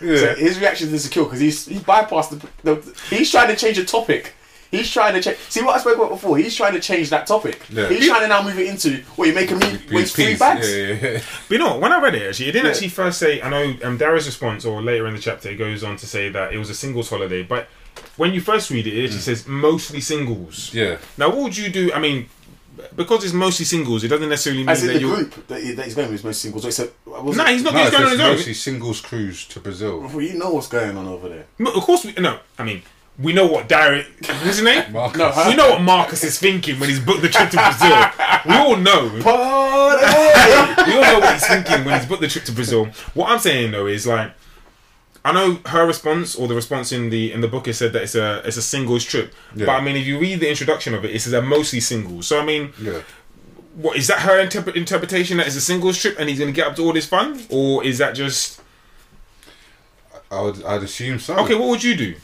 Yeah. 0.00 0.16
So 0.18 0.34
his 0.34 0.58
reaction 0.60 0.88
is 0.88 0.92
insecure 0.92 1.24
because 1.24 1.40
he's 1.40 1.66
he 1.66 1.76
bypassed 1.78 2.30
the, 2.62 2.74
the. 2.74 3.00
He's 3.08 3.30
trying 3.30 3.48
to 3.48 3.56
change 3.56 3.78
the 3.78 3.84
topic. 3.84 4.34
He's 4.70 4.90
trying 4.90 5.14
to 5.14 5.22
change. 5.22 5.38
See 5.48 5.62
what 5.62 5.76
I 5.76 5.78
spoke 5.78 5.96
about 5.96 6.10
before. 6.10 6.36
He's 6.36 6.54
trying 6.54 6.72
to 6.74 6.80
change 6.80 7.08
that 7.10 7.26
topic. 7.26 7.62
Yeah. 7.70 7.88
He's 7.88 8.06
trying 8.08 8.22
to 8.22 8.28
now 8.28 8.42
move 8.42 8.58
it 8.58 8.66
into. 8.66 9.02
What 9.16 9.26
you're 9.26 9.34
making 9.34 9.58
me 9.60 9.78
Peace, 9.78 9.92
waste 9.92 10.16
three 10.16 10.36
bags. 10.36 10.68
Yeah, 10.70 10.86
yeah, 10.86 10.94
yeah. 11.12 11.20
But 11.48 11.58
you 11.58 11.58
know, 11.58 11.78
when 11.78 11.92
I 11.92 12.00
read 12.02 12.16
it, 12.16 12.28
actually, 12.28 12.48
it 12.48 12.52
didn't 12.52 12.66
Yeah. 12.66 12.72
actually 12.72 12.88
first 12.88 13.18
say. 13.18 13.40
I 13.40 13.48
know 13.48 13.74
um, 13.84 13.96
Dara's 13.96 14.26
response, 14.26 14.64
or 14.64 14.82
later 14.82 15.06
in 15.06 15.14
the 15.14 15.20
chapter, 15.20 15.48
it 15.48 15.56
goes 15.56 15.82
on 15.84 15.96
to 15.96 16.06
say 16.06 16.28
that 16.28 16.52
it 16.52 16.58
was 16.58 16.68
a 16.70 16.74
singles 16.74 17.08
holiday. 17.08 17.42
But 17.42 17.68
when 18.16 18.34
you 18.34 18.40
first 18.40 18.70
read 18.70 18.86
it, 18.86 18.94
it 18.94 19.04
actually 19.04 19.20
says 19.20 19.46
mostly 19.46 20.00
singles. 20.00 20.70
Mm. 20.70 20.74
Yeah. 20.74 20.98
Now, 21.16 21.28
what 21.28 21.38
would 21.38 21.56
you 21.56 21.70
do? 21.70 21.92
I 21.92 22.00
mean, 22.00 22.28
because 22.96 23.24
it's 23.24 23.32
mostly 23.32 23.64
singles, 23.64 24.04
it 24.04 24.08
doesn't 24.08 24.28
necessarily 24.28 24.62
mean 24.62 24.68
As 24.70 24.82
in 24.82 24.88
that 24.88 24.92
the 24.94 25.00
you. 25.00 25.14
group 25.14 25.46
that, 25.48 25.62
he, 25.62 25.72
that 25.72 25.84
he's 25.84 25.94
going 25.94 26.08
with 26.08 26.20
is 26.20 26.24
most 26.24 26.40
singles. 26.42 26.62
So 26.62 26.68
it's 26.68 26.78
a, 26.80 26.88
was 27.22 27.36
No, 27.36 27.44
it- 27.44 27.50
he's 27.52 27.62
not. 27.62 27.72
No, 27.74 27.78
he's 27.80 27.88
it's 27.88 27.96
going 27.96 28.04
on 28.04 28.10
just 28.10 28.18
his 28.18 28.20
own. 28.28 28.36
mostly 28.36 28.54
singles 28.54 29.00
cruise 29.00 29.46
to 29.48 29.60
Brazil. 29.60 30.00
Well, 30.00 30.20
you 30.22 30.34
know 30.38 30.50
what's 30.50 30.68
going 30.68 30.96
on 30.96 31.06
over 31.06 31.28
there. 31.28 31.46
No, 31.58 31.72
Of 31.72 31.82
course, 31.84 32.04
we 32.04 32.12
no. 32.14 32.38
I 32.58 32.64
mean, 32.64 32.82
we 33.18 33.32
know 33.32 33.46
what 33.46 33.68
Dara. 33.68 34.02
What's 34.02 34.42
his 34.42 34.62
name? 34.62 34.92
Marcus. 34.92 35.18
No, 35.18 35.30
her- 35.30 35.48
We 35.50 35.56
know 35.56 35.70
what 35.70 35.82
Marcus 35.82 36.24
is 36.24 36.38
thinking 36.38 36.80
when 36.80 36.88
he's 36.88 37.00
booked 37.00 37.22
the 37.22 37.28
trip 37.28 37.50
to 37.50 37.56
Brazil. 37.56 38.06
We 38.46 38.54
all 38.56 38.76
know. 38.76 39.08
Party! 39.22 40.90
we 40.90 40.96
all 40.96 41.02
know 41.02 41.18
what 41.20 41.32
he's 41.34 41.46
thinking 41.46 41.84
when 41.84 41.98
he's 41.98 42.08
booked 42.08 42.22
the 42.22 42.28
trip 42.28 42.44
to 42.44 42.52
Brazil. 42.52 42.86
What 43.14 43.30
I'm 43.30 43.38
saying 43.38 43.70
though 43.72 43.86
is 43.86 44.06
like, 44.06 44.32
I 45.26 45.32
know 45.32 45.58
her 45.66 45.86
response 45.86 46.34
or 46.36 46.46
the 46.48 46.54
response 46.54 46.92
in 46.92 47.08
the 47.10 47.32
in 47.32 47.40
the 47.40 47.48
book 47.48 47.66
is 47.66 47.78
said 47.78 47.92
that 47.94 48.02
it's 48.02 48.14
a 48.14 48.42
it's 48.44 48.56
a 48.58 48.62
singles 48.62 49.04
trip. 49.04 49.32
Yeah. 49.54 49.66
But 49.66 49.72
I 49.76 49.80
mean, 49.80 49.96
if 49.96 50.06
you 50.06 50.18
read 50.18 50.40
the 50.40 50.48
introduction 50.50 50.92
of 50.94 51.04
it, 51.04 51.14
it 51.14 51.20
says 51.20 51.32
they're 51.32 51.40
mostly 51.42 51.80
singles. 51.80 52.26
So 52.26 52.38
I 52.40 52.44
mean, 52.44 52.72
Yeah. 52.80 53.00
what 53.74 53.96
is 53.96 54.06
that 54.08 54.20
her 54.20 54.44
interpre- 54.44 54.76
interpretation 54.76 55.38
that 55.38 55.46
it's 55.46 55.56
a 55.56 55.60
singles 55.62 55.98
trip 55.98 56.16
and 56.18 56.28
he's 56.28 56.38
going 56.38 56.52
to 56.52 56.56
get 56.56 56.66
up 56.68 56.76
to 56.76 56.82
all 56.82 56.92
this 56.92 57.06
fun, 57.06 57.40
or 57.48 57.82
is 57.84 57.96
that 57.98 58.14
just 58.14 58.60
I 60.30 60.40
would. 60.42 60.62
I'd 60.64 60.82
assume 60.82 61.18
so. 61.18 61.36
okay? 61.38 61.54
What 61.54 61.68
would 61.68 61.82
you 61.84 61.96
do? 61.96 62.14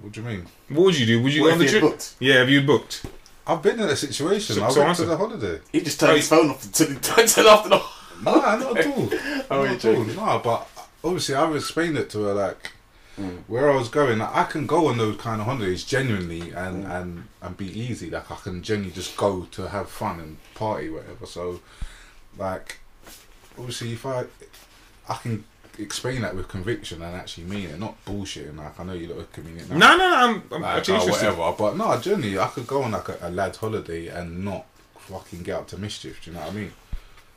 What 0.00 0.12
do 0.12 0.20
you 0.20 0.26
mean? 0.28 0.46
What 0.68 0.84
would 0.86 0.98
you 0.98 1.06
do? 1.06 1.22
Would 1.22 1.32
you 1.34 1.42
What 1.42 1.48
go 1.48 1.54
on 1.56 1.60
if 1.62 1.66
the 1.66 1.66
he 1.66 1.74
had 1.74 1.80
trip? 1.80 1.92
booked? 1.92 2.14
Yeah, 2.20 2.34
have 2.34 2.50
you 2.50 2.62
booked? 2.62 3.06
I've 3.48 3.62
been 3.62 3.80
in 3.80 3.88
a 3.88 3.96
situation. 3.96 4.56
So- 4.56 4.64
I 4.64 4.68
so 4.70 4.80
went 4.80 4.90
answer. 4.90 5.02
to 5.04 5.08
the 5.08 5.16
holiday. 5.16 5.60
He 5.72 5.80
just 5.80 5.98
turned 5.98 6.16
his 6.18 6.28
phone 6.28 6.50
off 6.50 6.70
to 6.72 6.86
turn 7.00 7.26
turn 7.26 7.46
off 7.46 7.68
the. 7.68 7.82
Nah, 8.22 8.56
not 8.56 8.78
at 8.78 8.86
all. 8.86 9.08
Oh, 9.50 9.64
not 9.64 9.66
at 9.66 9.84
all. 9.84 10.04
joking. 10.04 10.16
Nah, 10.16 10.38
but 10.38 10.68
obviously 11.04 11.34
I've 11.34 11.54
explained 11.54 11.96
it 11.98 12.10
to 12.10 12.24
her 12.24 12.34
like 12.34 12.72
mm. 13.18 13.38
where 13.46 13.70
I 13.70 13.76
was 13.76 13.88
going. 13.88 14.18
Like, 14.18 14.34
I 14.34 14.44
can 14.44 14.66
go 14.66 14.88
on 14.88 14.98
those 14.98 15.16
kind 15.16 15.40
of 15.40 15.46
holidays 15.46 15.84
genuinely 15.84 16.50
and 16.52 16.84
mm. 16.84 17.00
and 17.00 17.28
and 17.42 17.56
be 17.56 17.66
easy. 17.66 18.10
Like 18.10 18.30
I 18.30 18.36
can 18.36 18.62
genuinely 18.62 18.94
just 18.94 19.16
go 19.16 19.46
to 19.52 19.68
have 19.68 19.90
fun 19.90 20.20
and 20.20 20.36
party, 20.54 20.90
whatever. 20.90 21.26
So, 21.26 21.60
like, 22.38 22.78
obviously 23.58 23.92
if 23.92 24.06
I 24.06 24.26
I 25.08 25.14
can 25.14 25.44
explain 25.78 26.22
that 26.22 26.34
with 26.34 26.48
conviction 26.48 27.02
and 27.02 27.14
actually 27.14 27.44
mean 27.44 27.68
it, 27.68 27.78
not 27.78 28.02
bullshitting. 28.04 28.56
Like 28.56 28.78
I 28.78 28.84
know 28.84 28.92
you 28.92 29.08
look 29.08 29.32
convenient 29.32 29.70
now. 29.70 29.76
No, 29.76 29.96
no, 29.96 30.10
no. 30.10 30.16
I'm, 30.16 30.42
I'm 30.52 30.62
like, 30.62 30.76
actually 30.78 30.94
or 30.94 31.00
interested. 31.00 31.36
whatever. 31.36 31.56
But 31.56 31.76
no, 31.76 32.00
generally, 32.00 32.38
I 32.38 32.46
could 32.48 32.66
go 32.66 32.82
on 32.82 32.92
like 32.92 33.08
a, 33.08 33.18
a 33.22 33.30
lad's 33.30 33.58
holiday 33.58 34.08
and 34.08 34.44
not 34.44 34.66
fucking 34.98 35.42
get 35.42 35.56
up 35.56 35.68
to 35.68 35.78
mischief. 35.78 36.22
Do 36.24 36.30
you 36.30 36.36
know 36.36 36.42
what 36.42 36.52
I 36.52 36.54
mean? 36.54 36.72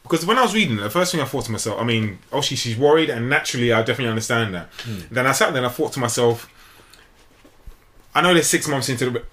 Because 0.03 0.25
when 0.25 0.37
I 0.37 0.41
was 0.41 0.55
reading 0.55 0.79
it, 0.79 0.81
the 0.81 0.89
first 0.89 1.11
thing 1.11 1.21
I 1.21 1.25
thought 1.25 1.45
to 1.45 1.51
myself, 1.51 1.79
I 1.79 1.83
mean, 1.83 2.19
obviously 2.31 2.57
she's 2.57 2.77
worried, 2.77 3.09
and 3.09 3.29
naturally 3.29 3.71
I 3.71 3.79
definitely 3.79 4.09
understand 4.09 4.55
that. 4.55 4.69
Hmm. 4.83 4.99
Then 5.11 5.27
I 5.27 5.33
sat 5.33 5.53
there 5.53 5.63
and 5.63 5.67
I 5.67 5.69
thought 5.69 5.93
to 5.93 5.99
myself, 5.99 6.51
I 8.15 8.21
know 8.21 8.33
they're 8.33 8.43
six 8.43 8.67
months 8.67 8.89
into 8.89 9.09
the. 9.09 9.23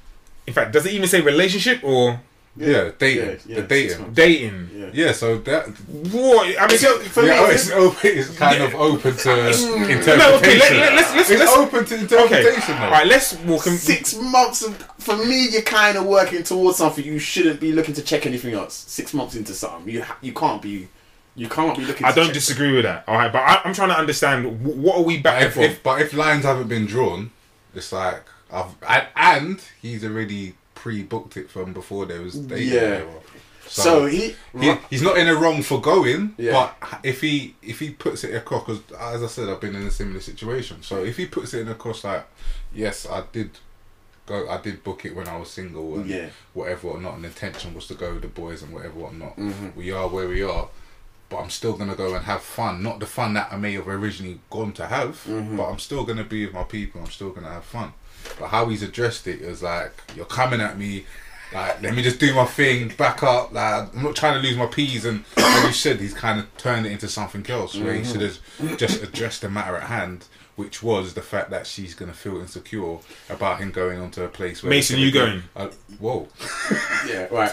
In 0.47 0.53
fact, 0.53 0.73
does 0.73 0.87
it 0.87 0.93
even 0.93 1.09
say 1.09 1.21
relationship 1.21 1.83
or 1.83 2.21
Yeah, 2.59 2.91
dating, 2.99 3.25
Yeah, 3.29 3.57
yeah, 3.57 3.61
the 3.61 3.69
six 3.89 3.95
dating. 3.97 4.13
dating? 4.15 4.71
Yeah. 4.75 4.87
Yeah, 5.07 5.13
so 5.13 5.37
that 5.39 5.67
What? 5.67 6.59
I 6.59 6.67
mean, 6.69 6.79
So 6.79 6.99
for 7.01 7.23
yeah, 7.23 7.33
me, 7.35 7.39
oh, 7.39 7.45
it's- 7.45 7.67
it's 7.67 7.71
open. 7.73 8.11
It's 8.19 8.31
kind 8.39 8.63
of 8.63 8.75
open 8.75 9.17
to 9.17 9.49
interpretation. 9.49 10.19
No, 10.19 10.35
okay, 10.37 10.59
let- 10.59 10.73
let- 10.73 10.95
let's- 10.95 11.15
let's- 11.15 11.31
it's 11.31 11.41
let's- 11.41 11.53
open 11.57 11.85
to 11.85 11.95
interpretation. 11.97 12.75
All 12.77 12.81
though. 12.87 12.91
right, 12.93 13.07
let's 13.07 13.35
walk. 13.41 13.67
In, 13.67 13.77
Six 13.77 14.15
months 14.17 14.63
of, 14.63 14.75
for 14.99 15.17
me, 15.17 15.49
you're 15.51 15.63
kind 15.63 15.99
of 15.99 16.07
working 16.07 16.43
towards 16.45 16.79
something. 16.79 17.05
You 17.05 17.19
shouldn't 17.19 17.61
be 17.61 17.73
looking 17.73 17.95
to 17.95 18.03
check 18.03 18.25
anything 18.27 18.55
else. 18.55 18.85
Six 18.89 19.13
months 19.13 19.35
into 19.35 19.53
something, 19.53 19.93
you 19.93 20.03
ha- 20.03 20.17
you 20.23 20.33
can't 20.33 20.63
be, 20.63 20.89
you 21.35 21.49
can't 21.49 21.77
be 21.77 21.85
looking. 21.85 22.07
I 22.07 22.11
to 22.11 22.17
don't 22.17 22.25
check- 22.27 22.35
disagree 22.35 22.73
with 22.73 22.85
that. 22.85 23.05
All 23.07 23.17
right, 23.19 23.31
but 23.31 23.41
I, 23.43 23.61
I'm 23.65 23.75
trying 23.75 23.91
to 23.91 23.99
understand 23.99 24.47
wh- 24.63 24.79
what 24.79 24.97
are 24.97 25.03
we 25.03 25.17
But 25.19 25.23
back 25.25 25.43
if, 25.43 25.53
from? 25.55 25.63
if 25.65 25.83
but 25.83 26.01
if 26.01 26.15
lines 26.15 26.45
haven't 26.47 26.69
been 26.69 26.87
drawn, 26.87 27.33
it's 27.75 27.93
like 27.93 28.23
I've 28.51 28.75
and, 28.89 29.07
and 29.17 29.61
he's 29.83 30.05
already 30.05 30.55
pre-booked 30.91 31.37
it 31.37 31.51
from 31.51 31.73
before 31.73 32.07
there 32.07 32.23
was 32.23 32.35
dating. 32.37 32.69
Yeah. 32.73 32.81
whatever. 33.05 33.11
So 33.67 34.07
he, 34.07 34.37
he, 34.57 34.75
he's 34.91 35.03
not 35.03 35.19
in 35.19 35.27
the 35.27 35.35
wrong 35.35 35.61
for 35.63 35.81
going, 35.81 36.35
Yeah. 36.39 36.53
but 36.81 37.01
if 37.03 37.21
he 37.21 37.57
if 37.63 37.81
he 37.81 37.91
puts 37.91 38.23
it 38.23 38.33
across, 38.37 38.65
because 38.65 38.81
as 39.17 39.23
I 39.25 39.27
said, 39.27 39.49
I've 39.49 39.61
been 39.61 39.75
in 39.75 39.83
a 39.83 39.91
similar 39.91 40.21
situation. 40.21 40.83
So 40.85 41.03
if 41.03 41.17
he 41.17 41.27
puts 41.27 41.53
it 41.55 41.63
in 41.63 41.69
across 41.69 42.05
like, 42.05 42.25
yes, 42.73 43.07
I 43.11 43.25
did 43.33 43.51
go, 44.27 44.49
I 44.49 44.61
did 44.61 44.85
book 44.85 45.05
it 45.05 45.17
when 45.17 45.27
I 45.27 45.37
was 45.37 45.51
single 45.51 45.97
and 45.97 46.09
Yeah. 46.09 46.29
whatever 46.55 46.87
or 46.89 47.01
not, 47.01 47.15
and 47.15 47.25
the 47.25 47.29
intention 47.29 47.75
was 47.75 47.89
to 47.89 47.95
go 47.95 48.13
with 48.13 48.23
the 48.23 48.29
boys 48.29 48.63
and 48.63 48.73
whatever 48.73 49.01
or 49.01 49.13
not. 49.13 49.37
Mm-hmm. 49.37 49.71
We 49.77 49.91
are 49.91 50.07
where 50.09 50.29
we 50.29 50.43
are, 50.45 50.69
but 51.29 51.39
I'm 51.39 51.51
still 51.51 51.73
gonna 51.77 51.97
go 51.97 52.15
and 52.15 52.25
have 52.25 52.43
fun. 52.43 52.85
Not 52.85 53.01
the 53.01 53.07
fun 53.07 53.35
that 53.35 53.49
I 53.53 53.57
may 53.57 53.73
have 53.73 53.89
originally 53.89 54.39
gone 54.49 54.73
to 54.75 54.87
have, 54.87 55.15
Mm-hmm. 55.27 55.57
but 55.57 55.69
I'm 55.71 55.81
still 55.81 56.05
gonna 56.05 56.23
be 56.37 56.47
with 56.47 56.55
my 56.55 56.63
people. 56.65 57.01
I'm 57.01 57.11
still 57.11 57.31
gonna 57.31 57.51
have 57.51 57.65
fun. 57.65 57.93
But 58.39 58.49
how 58.49 58.69
he's 58.69 58.83
addressed 58.83 59.27
it 59.27 59.41
is 59.41 59.63
like, 59.63 59.93
you're 60.15 60.27
coming 60.27 60.61
at 60.61 60.79
me. 60.79 61.07
Like, 61.55 61.81
let 61.81 61.95
me 61.95 62.03
just 62.03 62.19
do 62.19 62.35
my 62.35 62.45
thing, 62.45 62.89
back 62.97 63.23
up. 63.23 63.53
Like, 63.53 63.95
I'm 63.95 64.03
not 64.03 64.17
trying 64.17 64.41
to 64.41 64.47
lose 64.47 64.57
my 64.57 64.67
peas. 64.67 65.05
And 65.05 65.25
like 65.37 65.67
you 65.67 65.73
said, 65.73 66.01
he's 66.01 66.15
kind 66.15 66.41
of 66.41 66.57
turned 66.59 66.87
it 66.87 66.93
into 66.93 67.09
something 67.09 67.49
else 67.49 67.77
where 67.77 67.95
he 67.95 68.05
should 68.05 68.21
have 68.21 68.39
just 68.77 69.03
addressed 69.03 69.43
the 69.43 69.49
matter 69.49 69.77
at 69.77 69.85
hand 69.85 70.27
which 70.57 70.83
was 70.83 71.13
the 71.13 71.21
fact 71.21 71.51
that 71.51 71.67
she's 71.67 71.95
gonna 71.95 72.15
feel 72.15 72.39
insecure 72.39 72.97
about 73.29 73.59
him 73.61 73.71
going 73.71 74.01
onto 74.01 74.25
a 74.25 74.29
place 74.29 74.63
where 74.63 74.71
Mason, 74.71 74.99
you 74.99 75.13
gonna 75.13 75.27
be- 75.27 75.31
going? 75.33 75.43
Uh, 75.55 75.71
whoa, 75.99 76.29
Yeah, 77.07 77.27
right. 77.31 77.53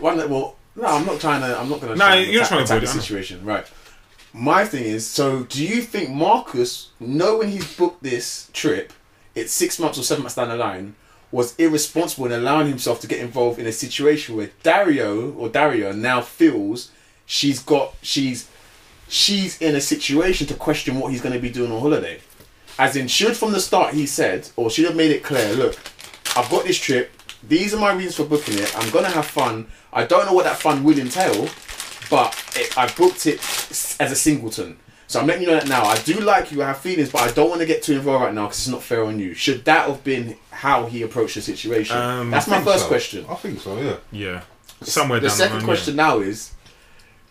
One 0.00 0.18
that 0.18 0.28
well, 0.28 0.56
no, 0.76 0.86
I'm 0.86 1.06
not 1.06 1.20
trying 1.20 1.40
to. 1.42 1.58
I'm 1.58 1.68
not 1.68 1.80
going 1.80 1.92
to. 1.92 1.98
No, 1.98 2.14
you're 2.14 2.40
not 2.40 2.48
trying 2.48 2.58
to 2.60 2.64
attack 2.64 2.76
avoid 2.78 2.94
the 2.94 2.98
it, 2.98 3.02
situation, 3.02 3.44
right? 3.44 3.66
My 4.32 4.64
thing 4.64 4.84
is, 4.84 5.06
so 5.06 5.42
do 5.44 5.64
you 5.66 5.82
think 5.82 6.10
Marcus, 6.10 6.90
knowing 7.00 7.50
he's 7.50 7.76
booked 7.76 8.02
this 8.02 8.48
trip, 8.52 8.92
it's 9.34 9.52
six 9.52 9.78
months 9.78 9.98
or 9.98 10.02
seven 10.02 10.22
months 10.22 10.36
down 10.36 10.48
the 10.48 10.56
line, 10.56 10.94
was 11.32 11.54
irresponsible 11.56 12.26
in 12.26 12.32
allowing 12.32 12.66
himself 12.66 13.00
to 13.00 13.06
get 13.06 13.20
involved 13.20 13.58
in 13.58 13.66
a 13.66 13.72
situation 13.72 14.36
where 14.36 14.50
Dario 14.62 15.32
or 15.32 15.48
Daria 15.48 15.92
now 15.92 16.20
feels 16.20 16.90
she's 17.24 17.60
got 17.62 17.94
she's 18.02 18.48
she's 19.08 19.60
in 19.60 19.74
a 19.76 19.80
situation 19.80 20.46
to 20.48 20.54
question 20.54 20.98
what 20.98 21.12
he's 21.12 21.20
going 21.20 21.34
to 21.34 21.40
be 21.40 21.50
doing 21.50 21.70
on 21.70 21.80
holiday. 21.80 22.20
As 22.78 22.96
in, 22.96 23.08
should 23.08 23.36
from 23.36 23.52
the 23.52 23.60
start 23.60 23.94
he 23.94 24.06
said, 24.06 24.48
or 24.56 24.70
should 24.70 24.86
have 24.86 24.96
made 24.96 25.10
it 25.10 25.22
clear, 25.22 25.52
look, 25.54 25.78
I've 26.36 26.50
got 26.50 26.64
this 26.64 26.78
trip. 26.78 27.12
These 27.46 27.74
are 27.74 27.80
my 27.80 27.92
reasons 27.92 28.16
for 28.16 28.24
booking 28.24 28.58
it. 28.58 28.74
I'm 28.76 28.90
gonna 28.90 29.10
have 29.10 29.26
fun. 29.26 29.66
I 29.92 30.04
don't 30.04 30.26
know 30.26 30.32
what 30.32 30.44
that 30.44 30.58
fun 30.58 30.82
will 30.82 30.98
entail, 30.98 31.48
but 32.10 32.34
it, 32.56 32.76
I 32.76 32.90
booked 32.92 33.26
it 33.26 33.38
as 34.00 34.12
a 34.12 34.16
singleton. 34.16 34.78
So 35.10 35.18
I'm 35.18 35.26
letting 35.26 35.42
you 35.42 35.48
know 35.48 35.54
that 35.58 35.66
now. 35.68 35.82
I 35.82 35.96
do 35.98 36.20
like 36.20 36.52
you. 36.52 36.62
I 36.62 36.68
have 36.68 36.78
feelings, 36.78 37.10
but 37.10 37.22
I 37.22 37.32
don't 37.32 37.48
want 37.48 37.60
to 37.62 37.66
get 37.66 37.82
too 37.82 37.94
involved 37.94 38.24
right 38.26 38.32
now 38.32 38.44
because 38.46 38.58
it's 38.60 38.68
not 38.68 38.80
fair 38.82 39.04
on 39.04 39.18
you. 39.18 39.34
Should 39.34 39.64
that 39.64 39.88
have 39.88 40.04
been 40.04 40.36
how 40.52 40.86
he 40.86 41.02
approached 41.02 41.34
the 41.34 41.42
situation? 41.42 41.96
Um, 41.96 42.30
That's 42.30 42.46
I 42.46 42.58
my 42.58 42.64
first 42.64 42.84
so. 42.84 42.88
question. 42.88 43.26
I 43.28 43.34
think 43.34 43.58
so. 43.60 43.76
Yeah. 43.80 43.96
Yeah, 44.12 44.42
somewhere 44.82 45.18
The 45.18 45.26
down 45.26 45.36
second 45.36 45.52
the 45.54 45.58
line, 45.58 45.66
question 45.66 45.96
now 45.96 46.20
is. 46.20 46.52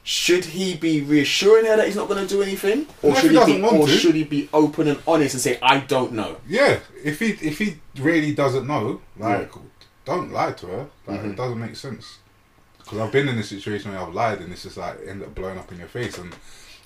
Should 0.04 0.44
he 0.46 0.76
be 0.76 1.02
reassuring 1.02 1.66
her 1.68 1.78
that 1.78 1.86
he's 1.86 1.96
not 1.96 2.08
going 2.10 2.26
to 2.26 2.28
do 2.28 2.42
anything, 2.42 2.88
or 3.04 3.12
No, 3.14 3.20
should 3.20 3.32
he 3.32 3.40
he, 3.46 3.56
be, 3.58 3.62
want 3.62 3.76
or 3.78 3.86
to. 3.88 3.94
should 3.94 4.16
he 4.16 4.24
be 4.24 4.50
open 4.52 4.88
and 4.88 5.00
honest 5.08 5.36
and 5.36 5.42
say, 5.42 5.60
"I 5.62 5.80
don't 5.82 6.14
know"? 6.14 6.38
Yeah, 6.48 6.80
if 7.04 7.20
he 7.20 7.28
if 7.42 7.60
he 7.60 7.78
really 8.00 8.34
doesn't 8.34 8.66
know, 8.66 9.02
like, 9.18 9.52
don't 10.06 10.32
lie 10.32 10.54
to 10.54 10.66
her. 10.68 10.88
Like, 11.06 11.20
Mm-hmm. 11.20 11.30
it 11.32 11.36
doesn't 11.38 11.60
make 11.60 11.76
sense. 11.76 12.18
Because 12.80 12.98
I've 12.98 13.12
been 13.12 13.28
in 13.30 13.38
a 13.38 13.44
situation 13.44 13.92
where 13.92 14.02
I've 14.02 14.14
lied 14.14 14.40
and 14.40 14.52
it's 14.52 14.64
just 14.64 14.78
like 14.78 14.98
end 15.08 15.22
up 15.22 15.36
blowing 15.36 15.60
up 15.60 15.72
in 15.72 15.78
your 15.78 15.88
face, 15.90 16.18
and 16.18 16.34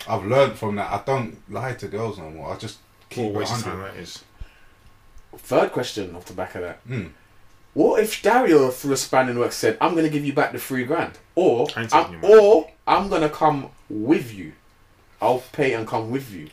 I've 0.08 0.26
learned 0.26 0.56
from 0.58 0.76
that. 0.76 0.92
I 0.92 1.02
don't 1.06 1.38
lie 1.52 1.74
to 1.74 1.88
girls 1.88 2.18
no 2.18 2.30
more. 2.30 2.54
I 2.54 2.58
just 2.58 2.78
yeah. 3.12 3.24
What 3.24 3.26
keep 3.26 3.26
a 3.26 3.30
it 3.30 3.38
waste 3.40 3.58
of 3.58 3.64
time 3.64 3.80
that 3.82 3.96
is. 3.96 4.24
Third 5.38 5.72
question 5.72 6.16
off 6.16 6.26
the 6.26 6.34
back 6.34 6.56
of 6.56 6.62
that: 6.62 6.88
Mm. 6.88 7.12
What 7.74 8.02
if 8.04 8.22
Dario 8.22 8.70
through 8.70 8.94
a 8.94 8.98
span 8.98 9.30
in 9.30 9.40
work 9.40 9.52
said, 9.52 9.78
"I'm 9.82 9.94
going 9.94 10.06
to 10.06 10.10
give 10.12 10.24
you 10.26 10.34
back 10.34 10.52
the 10.52 10.60
three 10.60 10.84
grand," 10.86 11.14
or 11.36 11.68
I 11.76 11.82
ain't 11.82 11.94
I'm, 11.96 12.06
taking 12.14 12.30
you 12.30 12.38
or 12.40 12.70
I'm 12.88 13.10
going 13.10 13.22
to 13.24 13.30
come 13.30 13.70
with 13.90 14.34
you. 14.34 14.54
I'll 15.22 15.44
pay 15.54 15.74
and 15.74 15.88
come 15.88 16.12
with 16.12 16.32
you. 16.32 16.50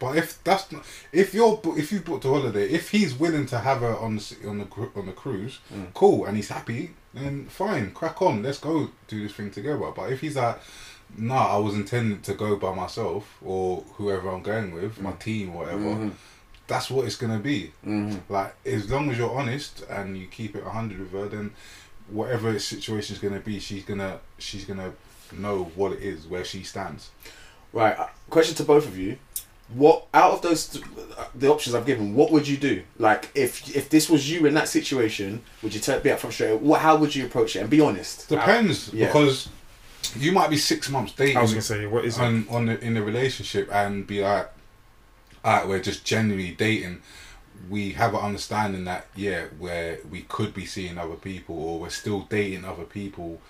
But 0.00 0.16
if 0.16 0.42
that's 0.44 0.70
not, 0.72 0.84
if 1.12 1.34
you're 1.34 1.56
bo- 1.56 1.76
if 1.76 1.92
you 1.92 2.00
booked 2.00 2.24
a 2.24 2.28
holiday, 2.28 2.68
if 2.68 2.90
he's 2.90 3.14
willing 3.14 3.46
to 3.46 3.58
have 3.58 3.80
her 3.80 3.96
on 3.96 4.16
the 4.16 4.20
s- 4.20 4.34
on 4.46 4.58
the 4.58 4.64
cru- 4.64 4.92
on 4.96 5.06
the 5.06 5.12
cruise, 5.12 5.58
Mm. 5.74 5.92
cool, 5.94 6.24
and 6.24 6.36
he's 6.36 6.48
happy, 6.48 6.94
then 7.14 7.46
fine, 7.48 7.90
crack 7.92 8.20
on, 8.22 8.42
let's 8.42 8.58
go 8.58 8.90
do 9.08 9.22
this 9.22 9.32
thing 9.34 9.50
together. 9.50 9.90
But 9.94 10.12
if 10.12 10.20
he's 10.20 10.36
like, 10.36 10.58
nah, 11.16 11.54
I 11.54 11.56
was 11.58 11.74
intending 11.74 12.20
to 12.22 12.34
go 12.34 12.56
by 12.56 12.74
myself 12.74 13.36
or 13.42 13.84
whoever 13.94 14.28
I'm 14.30 14.42
going 14.42 14.72
with, 14.72 15.00
my 15.00 15.12
team, 15.12 15.54
whatever. 15.54 15.82
Mhm. 15.82 16.12
That's 16.66 16.90
what 16.90 17.06
it's 17.06 17.16
gonna 17.16 17.38
be. 17.38 17.72
Mhm. 17.86 18.20
Like 18.28 18.54
as 18.66 18.90
long 18.90 19.10
as 19.10 19.18
you're 19.18 19.34
honest 19.34 19.84
and 19.88 20.16
you 20.18 20.26
keep 20.26 20.54
it 20.54 20.64
hundred 20.64 21.00
with 21.00 21.12
her, 21.12 21.28
then 21.28 21.52
whatever 22.08 22.52
the 22.52 22.60
situation's 22.60 23.18
gonna 23.18 23.40
be, 23.40 23.58
she's 23.58 23.84
gonna 23.84 24.20
she's 24.38 24.64
gonna 24.64 24.92
know 25.32 25.70
what 25.74 25.92
it 25.92 26.02
is, 26.02 26.26
where 26.26 26.44
she 26.44 26.62
stands. 26.62 27.10
Right. 27.72 27.98
uh, 27.98 28.06
Question 28.30 28.54
to 28.56 28.64
both 28.64 28.86
of 28.86 28.98
you: 28.98 29.18
What 29.74 30.06
out 30.14 30.32
of 30.32 30.42
those 30.42 30.66
th- 30.68 30.84
uh, 31.18 31.24
the 31.34 31.48
options 31.48 31.74
I've 31.74 31.84
given, 31.86 32.14
what 32.14 32.30
would 32.30 32.48
you 32.48 32.56
do? 32.56 32.82
Like, 32.98 33.30
if 33.34 33.74
if 33.76 33.90
this 33.90 34.08
was 34.08 34.30
you 34.30 34.46
in 34.46 34.54
that 34.54 34.68
situation, 34.68 35.42
would 35.62 35.74
you 35.74 35.80
be 35.80 36.10
upfront 36.10 36.32
straight? 36.32 36.60
What? 36.60 36.80
How 36.80 36.96
would 36.96 37.14
you 37.14 37.26
approach 37.26 37.56
it? 37.56 37.60
And 37.60 37.70
be 37.70 37.80
honest. 37.80 38.28
Depends 38.28 38.92
yeah. 38.92 39.06
because 39.06 39.48
you 40.16 40.32
might 40.32 40.50
be 40.50 40.56
six 40.56 40.88
months 40.90 41.12
dating 41.12 41.36
I 41.36 41.42
was 41.42 41.52
gonna 41.52 41.62
say, 41.62 41.86
what 41.86 42.04
is 42.04 42.18
it? 42.18 42.22
on, 42.22 42.46
on 42.50 42.66
the, 42.66 42.80
in 42.80 42.94
the 42.94 43.02
relationship 43.02 43.68
and 43.72 44.06
be 44.06 44.22
like, 44.22 44.48
alright, 45.44 45.68
we're 45.68 45.80
just 45.82 46.04
genuinely 46.04 46.52
dating. 46.52 47.02
We 47.68 47.92
have 47.92 48.14
an 48.14 48.20
understanding 48.20 48.84
that 48.84 49.06
yeah, 49.16 49.46
where 49.58 49.98
we 50.10 50.22
could 50.22 50.54
be 50.54 50.64
seeing 50.66 50.96
other 50.98 51.16
people 51.16 51.56
or 51.60 51.80
we're 51.80 51.88
still 51.90 52.20
dating 52.22 52.64
other 52.64 52.84
people 52.84 53.40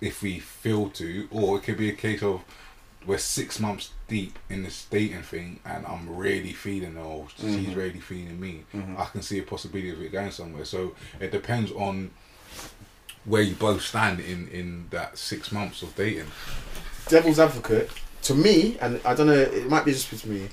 if 0.00 0.22
we 0.22 0.38
feel 0.38 0.90
to, 0.90 1.28
or 1.30 1.58
it 1.58 1.62
could 1.64 1.76
be 1.78 1.88
a 1.88 1.94
case 1.94 2.22
of 2.22 2.42
we're 3.06 3.18
six 3.18 3.60
months 3.60 3.90
deep 4.08 4.38
in 4.48 4.62
this 4.62 4.86
dating 4.90 5.22
thing 5.22 5.60
and 5.66 5.84
I'm 5.86 6.16
really 6.16 6.52
feeling 6.54 6.94
her 6.94 7.00
or 7.00 7.26
she's 7.36 7.56
Mhm. 7.56 7.76
really 7.76 8.00
feeling 8.00 8.40
me. 8.40 8.64
Mhm. 8.74 8.98
I 8.98 9.04
can 9.04 9.20
see 9.20 9.38
a 9.38 9.42
possibility 9.42 9.90
of 9.90 10.00
it 10.00 10.10
going 10.10 10.30
somewhere. 10.30 10.64
So 10.64 10.94
it 11.20 11.30
depends 11.30 11.70
on 11.72 12.10
where 13.24 13.42
you 13.42 13.54
both 13.54 13.82
stand 13.82 14.20
in 14.20 14.48
in 14.48 14.86
that 14.90 15.16
six 15.18 15.50
months 15.52 15.82
of 15.82 15.94
dating. 15.96 16.26
devil's 17.08 17.38
advocate 17.38 17.90
to 18.22 18.34
me, 18.34 18.76
and 18.80 19.00
I 19.04 19.14
don't 19.14 19.26
know, 19.26 19.32
it 19.34 19.68
might 19.68 19.84
be 19.84 19.92
just 19.92 20.10
with 20.10 20.26
me. 20.26 20.48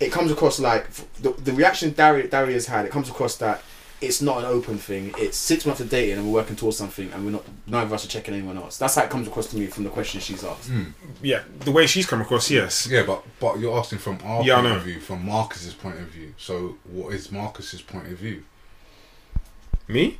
It 0.00 0.10
comes 0.10 0.30
across 0.32 0.58
like 0.58 0.90
the, 1.20 1.30
the 1.32 1.52
reaction 1.52 1.90
Dari 1.92 2.28
has 2.54 2.66
had. 2.66 2.86
It 2.86 2.90
comes 2.90 3.08
across 3.10 3.36
that 3.36 3.62
it's 4.00 4.22
not 4.22 4.38
an 4.38 4.46
open 4.46 4.78
thing. 4.78 5.12
It's 5.18 5.36
six 5.36 5.66
months 5.66 5.80
of 5.82 5.90
dating, 5.90 6.16
and 6.16 6.26
we're 6.26 6.32
working 6.40 6.56
towards 6.56 6.78
something, 6.78 7.12
and 7.12 7.22
we're 7.24 7.32
not. 7.32 7.44
Neither 7.66 7.86
of 7.86 7.92
us 7.92 8.04
are 8.06 8.08
checking 8.08 8.32
anyone 8.34 8.56
else. 8.56 8.78
That's 8.78 8.94
how 8.94 9.02
it 9.02 9.10
comes 9.10 9.28
across 9.28 9.48
to 9.48 9.58
me 9.58 9.66
from 9.66 9.84
the 9.84 9.90
question 9.90 10.20
she's 10.22 10.42
asked. 10.42 10.68
Hmm. 10.70 10.84
yeah, 11.22 11.42
the 11.60 11.70
way 11.70 11.86
she's 11.86 12.06
come 12.06 12.20
across, 12.22 12.50
yes. 12.50 12.86
Yeah, 12.86 13.02
but 13.06 13.22
but 13.38 13.58
you're 13.60 13.76
asking 13.78 13.98
from 13.98 14.18
our 14.24 14.42
Yeah, 14.42 14.54
I 14.54 14.56
point 14.62 14.68
know. 14.70 14.76
of 14.76 14.82
view, 14.84 15.00
from 15.00 15.26
Marcus's 15.26 15.74
point 15.74 15.98
of 15.98 16.06
view. 16.06 16.32
So 16.38 16.76
what 16.90 17.12
is 17.12 17.30
Marcus's 17.30 17.82
point 17.82 18.06
of 18.06 18.16
view? 18.16 18.42
Me, 19.86 20.18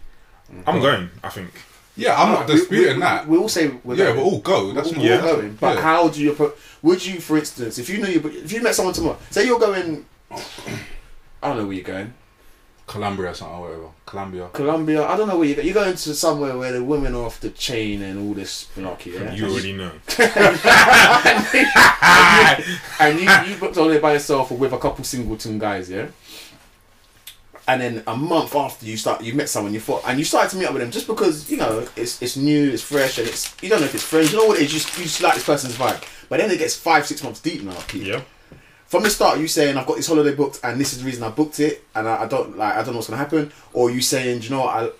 I'm 0.66 0.80
going. 0.80 1.10
I 1.22 1.28
think. 1.28 1.50
Yeah, 1.96 2.20
I'm 2.20 2.32
not 2.32 2.46
disputing 2.46 2.94
we, 2.96 3.00
that. 3.00 3.28
We, 3.28 3.36
all 3.36 3.48
say 3.48 3.68
we're 3.84 3.94
yeah, 3.96 4.06
going. 4.06 4.16
we'll 4.16 4.26
all 4.26 4.38
go. 4.40 4.72
That's 4.72 4.88
we're 4.92 4.96
not 4.96 5.02
all 5.02 5.08
Yeah. 5.10 5.20
going. 5.20 5.56
But 5.60 5.74
Yeah. 5.76 5.82
how 5.82 6.08
do 6.08 6.20
you 6.22 6.32
approach? 6.32 6.54
Would 6.82 7.04
you, 7.04 7.20
for 7.20 7.36
instance, 7.36 7.78
if 7.78 7.88
you 7.90 7.98
knew 7.98 8.06
you, 8.08 8.20
if 8.42 8.52
you 8.52 8.62
met 8.62 8.74
someone 8.74 8.94
tomorrow, 8.94 9.18
say 9.30 9.44
you're 9.44 9.58
going, 9.58 10.06
I 10.30 10.36
don't 11.42 11.58
know 11.58 11.66
where 11.66 11.74
you're 11.74 11.84
going, 11.84 12.14
Columbia 12.86 13.30
or 13.30 13.34
something, 13.34 13.56
or 13.56 13.60
whatever. 13.62 13.88
Columbia. 14.06 14.48
Colombia. 14.52 15.06
I 15.06 15.16
don't 15.16 15.28
know 15.28 15.36
where 15.38 15.46
you're 15.46 15.56
going. 15.56 15.66
You're 15.68 15.74
going 15.74 15.94
to 15.96 16.14
somewhere 16.14 16.56
where 16.56 16.72
the 16.72 16.82
women 16.82 17.14
are 17.14 17.24
off 17.26 17.40
the 17.40 17.50
chain 17.50 18.02
and 18.02 18.18
all 18.18 18.34
this 18.34 18.68
malarkey. 18.76 19.12
Yeah? 19.14 19.34
You 19.34 19.46
already 19.46 19.72
know. 19.74 19.92
and 23.00 23.20
you, 23.20 23.52
you 23.52 23.60
booked 23.60 23.76
on 23.78 23.90
there 23.90 24.00
by 24.00 24.14
yourself 24.14 24.50
or 24.50 24.56
with 24.58 24.72
a 24.72 24.78
couple 24.78 25.04
singleton 25.04 25.58
guys, 25.58 25.90
yeah. 25.90 26.06
And 27.68 27.80
then 27.80 28.02
a 28.06 28.16
month 28.16 28.56
after 28.56 28.86
you 28.86 28.96
start, 28.96 29.22
you 29.22 29.34
met 29.34 29.48
someone 29.48 29.72
you 29.72 29.80
thought, 29.80 30.02
and 30.06 30.18
you 30.18 30.24
started 30.24 30.50
to 30.50 30.56
meet 30.56 30.66
up 30.66 30.72
with 30.72 30.82
them 30.82 30.90
just 30.90 31.06
because 31.06 31.50
you 31.50 31.56
know 31.56 31.86
it's 31.96 32.20
it's 32.20 32.36
new, 32.36 32.70
it's 32.70 32.82
fresh, 32.82 33.18
and 33.18 33.28
it's 33.28 33.54
you 33.62 33.68
don't 33.68 33.80
know 33.80 33.86
if 33.86 33.94
it's 33.94 34.04
friends. 34.04 34.32
You 34.32 34.38
know 34.38 34.46
what 34.46 34.58
it 34.58 34.64
is. 34.64 34.72
You 34.72 34.80
just, 34.80 34.98
you 34.98 35.04
just 35.04 35.22
like 35.22 35.34
this 35.34 35.44
person's 35.44 35.76
vibe. 35.76 36.02
But 36.28 36.38
then 36.40 36.50
it 36.50 36.58
gets 36.58 36.74
five, 36.76 37.06
six 37.06 37.22
months 37.22 37.40
deep 37.40 37.62
now. 37.62 37.78
Pete. 37.86 38.02
Yeah. 38.02 38.22
From 38.86 39.04
the 39.04 39.10
start, 39.10 39.38
you 39.38 39.46
saying 39.46 39.76
I've 39.76 39.86
got 39.86 39.96
this 39.96 40.08
holiday 40.08 40.34
booked, 40.34 40.60
and 40.64 40.80
this 40.80 40.92
is 40.92 41.00
the 41.00 41.04
reason 41.04 41.22
I 41.22 41.28
booked 41.30 41.60
it, 41.60 41.84
and 41.94 42.08
I, 42.08 42.24
I 42.24 42.26
don't 42.26 42.58
like 42.58 42.74
I 42.74 42.78
don't 42.78 42.88
know 42.88 42.94
what's 42.94 43.08
gonna 43.08 43.18
happen. 43.18 43.52
Or 43.72 43.90
you 43.90 44.00
saying, 44.00 44.40
Do 44.40 44.44
you 44.46 44.50
know 44.50 44.60
what? 44.60 44.74
I, 44.74 44.90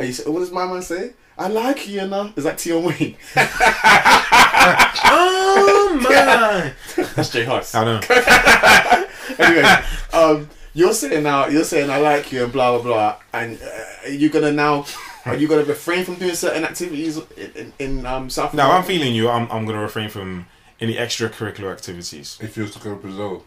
are 0.00 0.04
you, 0.04 0.14
what 0.32 0.40
does 0.40 0.50
my 0.50 0.66
man 0.66 0.82
say? 0.82 1.12
I 1.38 1.48
like 1.48 1.88
you, 1.88 2.00
you 2.00 2.08
know. 2.08 2.32
Is 2.36 2.44
that 2.44 2.58
Tion 2.58 2.82
Wayne? 2.84 3.16
Oh 4.64 5.98
my! 6.02 6.72
That's 7.14 7.30
J 7.30 7.44
Hus. 7.44 7.74
I 7.74 7.84
know. 7.84 8.00
anyway, 9.44 9.82
um, 10.12 10.48
you're 10.74 10.92
saying 10.94 11.22
now, 11.22 11.46
you're 11.46 11.64
saying 11.64 11.90
I 11.90 11.98
like 11.98 12.32
you 12.32 12.44
and 12.44 12.52
blah 12.52 12.72
blah 12.78 12.82
blah, 12.82 13.16
and 13.32 13.58
uh, 13.62 14.08
are 14.10 14.28
gonna 14.28 14.52
now, 14.52 14.84
are 15.26 15.36
you 15.36 15.48
gonna 15.48 15.64
refrain 15.64 16.04
from 16.04 16.16
doing 16.16 16.34
certain 16.34 16.64
activities 16.64 17.18
in, 17.36 17.52
in, 17.54 17.72
in 17.78 18.06
um, 18.06 18.30
South? 18.30 18.54
Now 18.54 18.72
I'm 18.72 18.84
feeling 18.84 19.14
you. 19.14 19.28
I'm, 19.28 19.50
I'm 19.50 19.64
gonna 19.66 19.80
refrain 19.82 20.08
from 20.08 20.46
any 20.80 20.94
extracurricular 20.94 21.72
activities. 21.72 22.38
If 22.40 22.56
you 22.56 22.62
was 22.64 22.72
to 22.72 22.78
go 22.80 22.90
to 22.94 22.96
Brazil, 23.00 23.44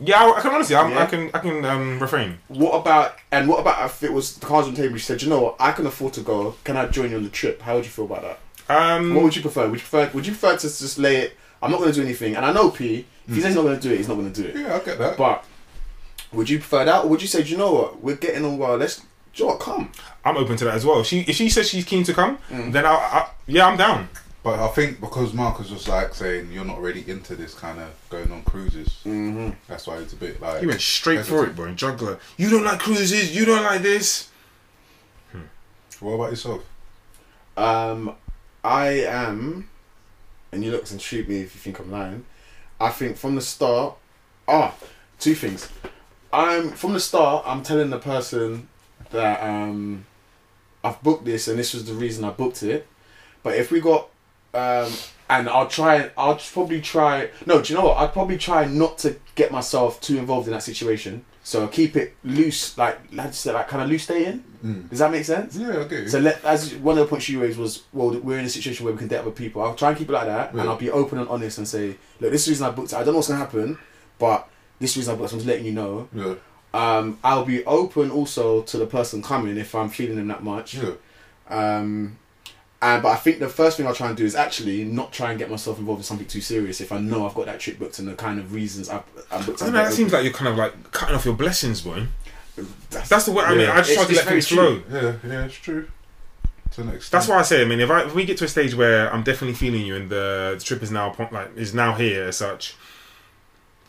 Yeah, 0.00 0.22
I, 0.24 0.38
I 0.38 0.40
can 0.40 0.52
honestly. 0.54 0.76
I'm, 0.76 0.90
Yeah. 0.92 1.02
I 1.02 1.06
can. 1.06 1.30
I 1.34 1.38
can 1.40 1.64
um, 1.64 1.98
refrain. 1.98 2.38
What 2.48 2.72
about 2.80 3.16
and 3.32 3.48
what 3.48 3.60
about 3.60 3.84
if 3.86 4.02
it 4.02 4.12
was 4.12 4.36
the 4.36 4.46
cards 4.46 4.68
on 4.68 4.74
the 4.74 4.80
table? 4.82 4.94
You 4.94 4.98
said, 5.00 5.20
you 5.22 5.28
know 5.28 5.40
what, 5.42 5.56
I 5.58 5.72
can 5.72 5.86
afford 5.86 6.12
to 6.14 6.20
go. 6.20 6.54
Can 6.64 6.76
I 6.76 6.86
join 6.86 7.10
you 7.10 7.16
on 7.16 7.24
the 7.24 7.30
trip? 7.30 7.60
How 7.62 7.74
would 7.74 7.84
you 7.84 7.90
feel 7.90 8.04
about 8.06 8.22
that? 8.22 8.38
Um, 8.68 9.14
What 9.14 9.24
would 9.24 9.36
you 9.36 9.42
prefer? 9.42 9.68
Would 9.68 9.80
you 9.80 9.86
prefer? 9.86 10.10
Would 10.14 10.26
you 10.26 10.32
prefer 10.32 10.56
to 10.56 10.62
just 10.68 10.98
lay 10.98 11.16
it? 11.16 11.36
I'm 11.62 11.70
not 11.70 11.78
going 11.80 11.90
to 11.92 11.96
do 12.00 12.02
anything, 12.02 12.36
and 12.36 12.46
I 12.46 12.52
know 12.52 12.70
P. 12.70 13.04
If 13.28 13.34
he 13.34 13.40
says 13.42 13.48
he's 13.50 13.56
not 13.56 13.62
going 13.64 13.76
to 13.78 13.82
do 13.86 13.92
it, 13.92 13.98
he's 13.98 14.08
not 14.08 14.14
going 14.14 14.32
to 14.32 14.42
do 14.42 14.48
it. 14.48 14.56
yeah, 14.56 14.76
I 14.76 14.78
get 14.78 14.98
that. 14.98 15.18
But 15.18 15.44
would 16.32 16.48
you 16.48 16.58
prefer 16.58 16.84
that, 16.84 17.04
or 17.04 17.08
would 17.08 17.22
you 17.22 17.28
say, 17.28 17.42
do 17.42 17.50
you 17.50 17.56
know 17.56 17.72
what, 17.72 18.00
we're 18.02 18.16
getting 18.16 18.44
on 18.44 18.56
well. 18.58 18.76
Let's, 18.76 18.96
do 18.98 19.04
you 19.34 19.44
know 19.44 19.50
what, 19.52 19.60
come. 19.60 19.90
I'm 20.24 20.36
open 20.36 20.56
to 20.58 20.64
that 20.66 20.74
as 20.74 20.84
well. 20.84 21.00
If 21.00 21.06
she 21.06 21.20
if 21.20 21.36
she 21.36 21.48
says 21.48 21.68
she's 21.68 21.84
keen 21.84 22.04
to 22.04 22.12
come, 22.14 22.38
Mm. 22.50 22.72
then 22.72 22.84
I, 22.86 22.90
I 22.90 23.28
yeah 23.46 23.66
I'm 23.66 23.76
down. 23.76 24.08
But 24.42 24.58
I 24.58 24.68
think 24.68 25.00
because 25.00 25.34
Marcus 25.34 25.70
was 25.70 25.86
like 25.86 26.14
saying 26.14 26.50
you're 26.50 26.64
not 26.64 26.80
really 26.80 27.04
into 27.10 27.36
this 27.36 27.52
kind 27.54 27.78
of 27.78 27.90
going 28.08 28.32
on 28.32 28.42
cruises, 28.44 28.88
Mm-hmm. 29.04 29.50
that's 29.68 29.86
why 29.86 29.98
it's 29.98 30.12
a 30.14 30.16
bit 30.16 30.40
like. 30.40 30.60
He 30.60 30.66
went 30.66 30.80
straight 30.80 31.24
for 31.26 31.44
it, 31.44 31.54
bro. 31.54 31.72
Juggler. 31.74 32.18
You 32.38 32.48
don't 32.50 32.64
like 32.64 32.78
cruises. 32.80 33.34
You 33.36 33.44
don't 33.44 33.62
like 33.62 33.82
this. 33.82 34.28
What 36.00 36.12
about 36.14 36.30
yourself? 36.30 36.64
Um, 37.58 38.14
I 38.64 38.88
am, 39.04 39.68
and 40.50 40.64
you 40.64 40.70
look 40.70 40.90
and 40.90 41.00
shoot 41.00 41.28
me 41.28 41.40
if 41.42 41.54
you 41.54 41.60
think 41.60 41.78
I'm 41.78 41.90
lying. 41.90 42.24
I 42.80 42.88
think 42.88 43.18
from 43.18 43.34
the 43.34 43.42
start, 43.42 43.96
ah, 44.48 44.74
two 45.18 45.34
things. 45.34 45.68
I'm 46.32 46.70
from 46.72 46.92
the 46.92 47.00
start. 47.00 47.44
I'm 47.46 47.62
telling 47.62 47.90
the 47.90 47.98
person 47.98 48.68
that 49.10 49.42
um, 49.42 50.06
I've 50.84 51.02
booked 51.02 51.24
this, 51.24 51.48
and 51.48 51.58
this 51.58 51.74
was 51.74 51.84
the 51.86 51.94
reason 51.94 52.24
I 52.24 52.30
booked 52.30 52.62
it. 52.62 52.86
But 53.42 53.56
if 53.56 53.70
we 53.70 53.80
got, 53.80 54.08
um, 54.54 54.92
and 55.28 55.48
I'll 55.48 55.66
try. 55.68 56.10
I'll 56.16 56.36
probably 56.36 56.80
try. 56.80 57.30
No, 57.46 57.60
do 57.62 57.72
you 57.72 57.78
know 57.78 57.86
what? 57.86 57.96
I'd 57.98 58.12
probably 58.12 58.38
try 58.38 58.66
not 58.66 58.98
to 58.98 59.16
get 59.34 59.50
myself 59.50 60.00
too 60.00 60.18
involved 60.18 60.46
in 60.46 60.52
that 60.54 60.62
situation. 60.62 61.24
So 61.42 61.66
keep 61.66 61.96
it 61.96 62.14
loose, 62.22 62.76
like 62.76 62.98
lads 63.12 63.38
said, 63.38 63.54
like 63.54 63.66
kind 63.66 63.82
of 63.82 63.88
loose 63.88 64.06
dating. 64.06 64.44
Mm. 64.64 64.90
Does 64.90 64.98
that 64.98 65.10
make 65.10 65.24
sense? 65.24 65.56
Yeah, 65.56 65.68
okay. 65.68 66.06
So 66.06 66.18
let 66.20 66.44
as 66.44 66.74
one 66.76 66.98
of 66.98 67.04
the 67.04 67.08
points 67.08 67.28
you 67.30 67.40
raised 67.40 67.58
was, 67.58 67.84
well, 67.94 68.10
we're 68.20 68.38
in 68.38 68.44
a 68.44 68.48
situation 68.48 68.84
where 68.84 68.92
we 68.92 68.98
can 68.98 69.08
date 69.08 69.16
other 69.18 69.30
people. 69.30 69.62
I'll 69.62 69.74
try 69.74 69.88
and 69.88 69.98
keep 69.98 70.10
it 70.10 70.12
like 70.12 70.26
that, 70.26 70.54
Yeah. 70.54 70.60
and 70.60 70.68
I'll 70.68 70.76
be 70.76 70.90
open 70.90 71.18
and 71.18 71.26
honest 71.28 71.56
and 71.58 71.66
say, 71.66 71.96
look, 72.20 72.30
this 72.30 72.42
is 72.42 72.44
the 72.46 72.50
reason 72.50 72.66
I 72.66 72.70
booked 72.70 72.92
it. 72.92 72.96
I 72.96 72.98
don't 73.02 73.14
know 73.14 73.18
what's 73.18 73.28
gonna 73.28 73.40
happen, 73.40 73.78
but 74.18 74.48
this 74.80 74.96
reason 74.96 75.14
I 75.14 75.18
booked. 75.18 75.30
it. 75.30 75.34
I'm 75.34 75.38
just 75.40 75.48
letting 75.48 75.66
you 75.66 75.72
know. 75.72 76.08
yeah, 76.14 76.34
Um, 76.74 77.18
I'll 77.22 77.44
be 77.44 77.64
open 77.66 78.10
also 78.10 78.62
to 78.62 78.76
the 78.78 78.86
person 78.86 79.22
coming 79.22 79.56
if 79.56 79.74
I'm 79.74 79.88
feeling 79.90 80.16
them 80.16 80.28
that 80.28 80.42
much. 80.42 80.74
yeah. 80.74 80.92
Um, 81.48 82.16
and 82.82 83.02
but 83.02 83.10
I 83.10 83.16
think 83.16 83.40
the 83.40 83.48
first 83.48 83.76
thing 83.76 83.86
I'll 83.86 83.94
try 83.94 84.08
and 84.08 84.16
do 84.16 84.24
is 84.24 84.34
actually 84.34 84.84
not 84.84 85.12
try 85.12 85.30
and 85.30 85.38
get 85.38 85.50
myself 85.50 85.78
involved 85.78 86.00
in 86.00 86.04
something 86.04 86.26
too 86.26 86.40
serious 86.40 86.80
if 86.80 86.92
I 86.92 86.98
know 86.98 87.26
I've 87.26 87.34
got 87.34 87.44
that 87.46 87.60
trip 87.60 87.78
booked 87.78 87.98
and 87.98 88.08
the 88.08 88.14
kind 88.14 88.38
of 88.38 88.54
reasons 88.54 88.88
I've, 88.88 89.02
I'm 89.30 89.44
booked. 89.44 89.62
I 89.62 89.66
know, 89.66 89.72
that 89.72 89.82
booked. 89.84 89.94
seems 89.96 90.12
like 90.14 90.24
you're 90.24 90.32
kind 90.32 90.48
of 90.48 90.56
like 90.56 90.90
cutting 90.92 91.14
off 91.14 91.24
your 91.26 91.34
blessings, 91.34 91.82
boy. 91.82 92.06
That's 92.90 93.26
the 93.26 93.32
way. 93.32 93.44
I 93.44 93.54
mean, 93.54 93.68
I 93.68 93.76
just 93.82 93.94
try 93.94 94.04
to 94.04 94.14
let 94.14 94.24
things 94.24 94.48
flow. 94.48 94.82
Yeah, 94.90 95.16
yeah, 95.26 95.44
it's 95.44 95.54
true. 95.56 95.88
To 96.72 96.82
an 96.82 96.88
extent. 96.90 97.10
That's 97.12 97.28
why 97.28 97.38
I 97.38 97.42
say. 97.42 97.62
I 97.62 97.64
mean, 97.64 97.80
if 97.80 97.90
I 97.90 98.02
if 98.04 98.14
we 98.14 98.24
get 98.24 98.38
to 98.38 98.44
a 98.44 98.48
stage 98.48 98.74
where 98.74 99.12
I'm 99.12 99.22
definitely 99.24 99.54
feeling 99.56 99.84
you 99.84 99.96
and 99.96 100.08
the, 100.08 100.54
the 100.58 100.64
trip 100.64 100.82
is 100.82 100.90
now 100.90 101.14
like 101.32 101.50
is 101.56 101.74
now 101.74 101.94
here 101.94 102.24
as 102.24 102.36
such. 102.38 102.76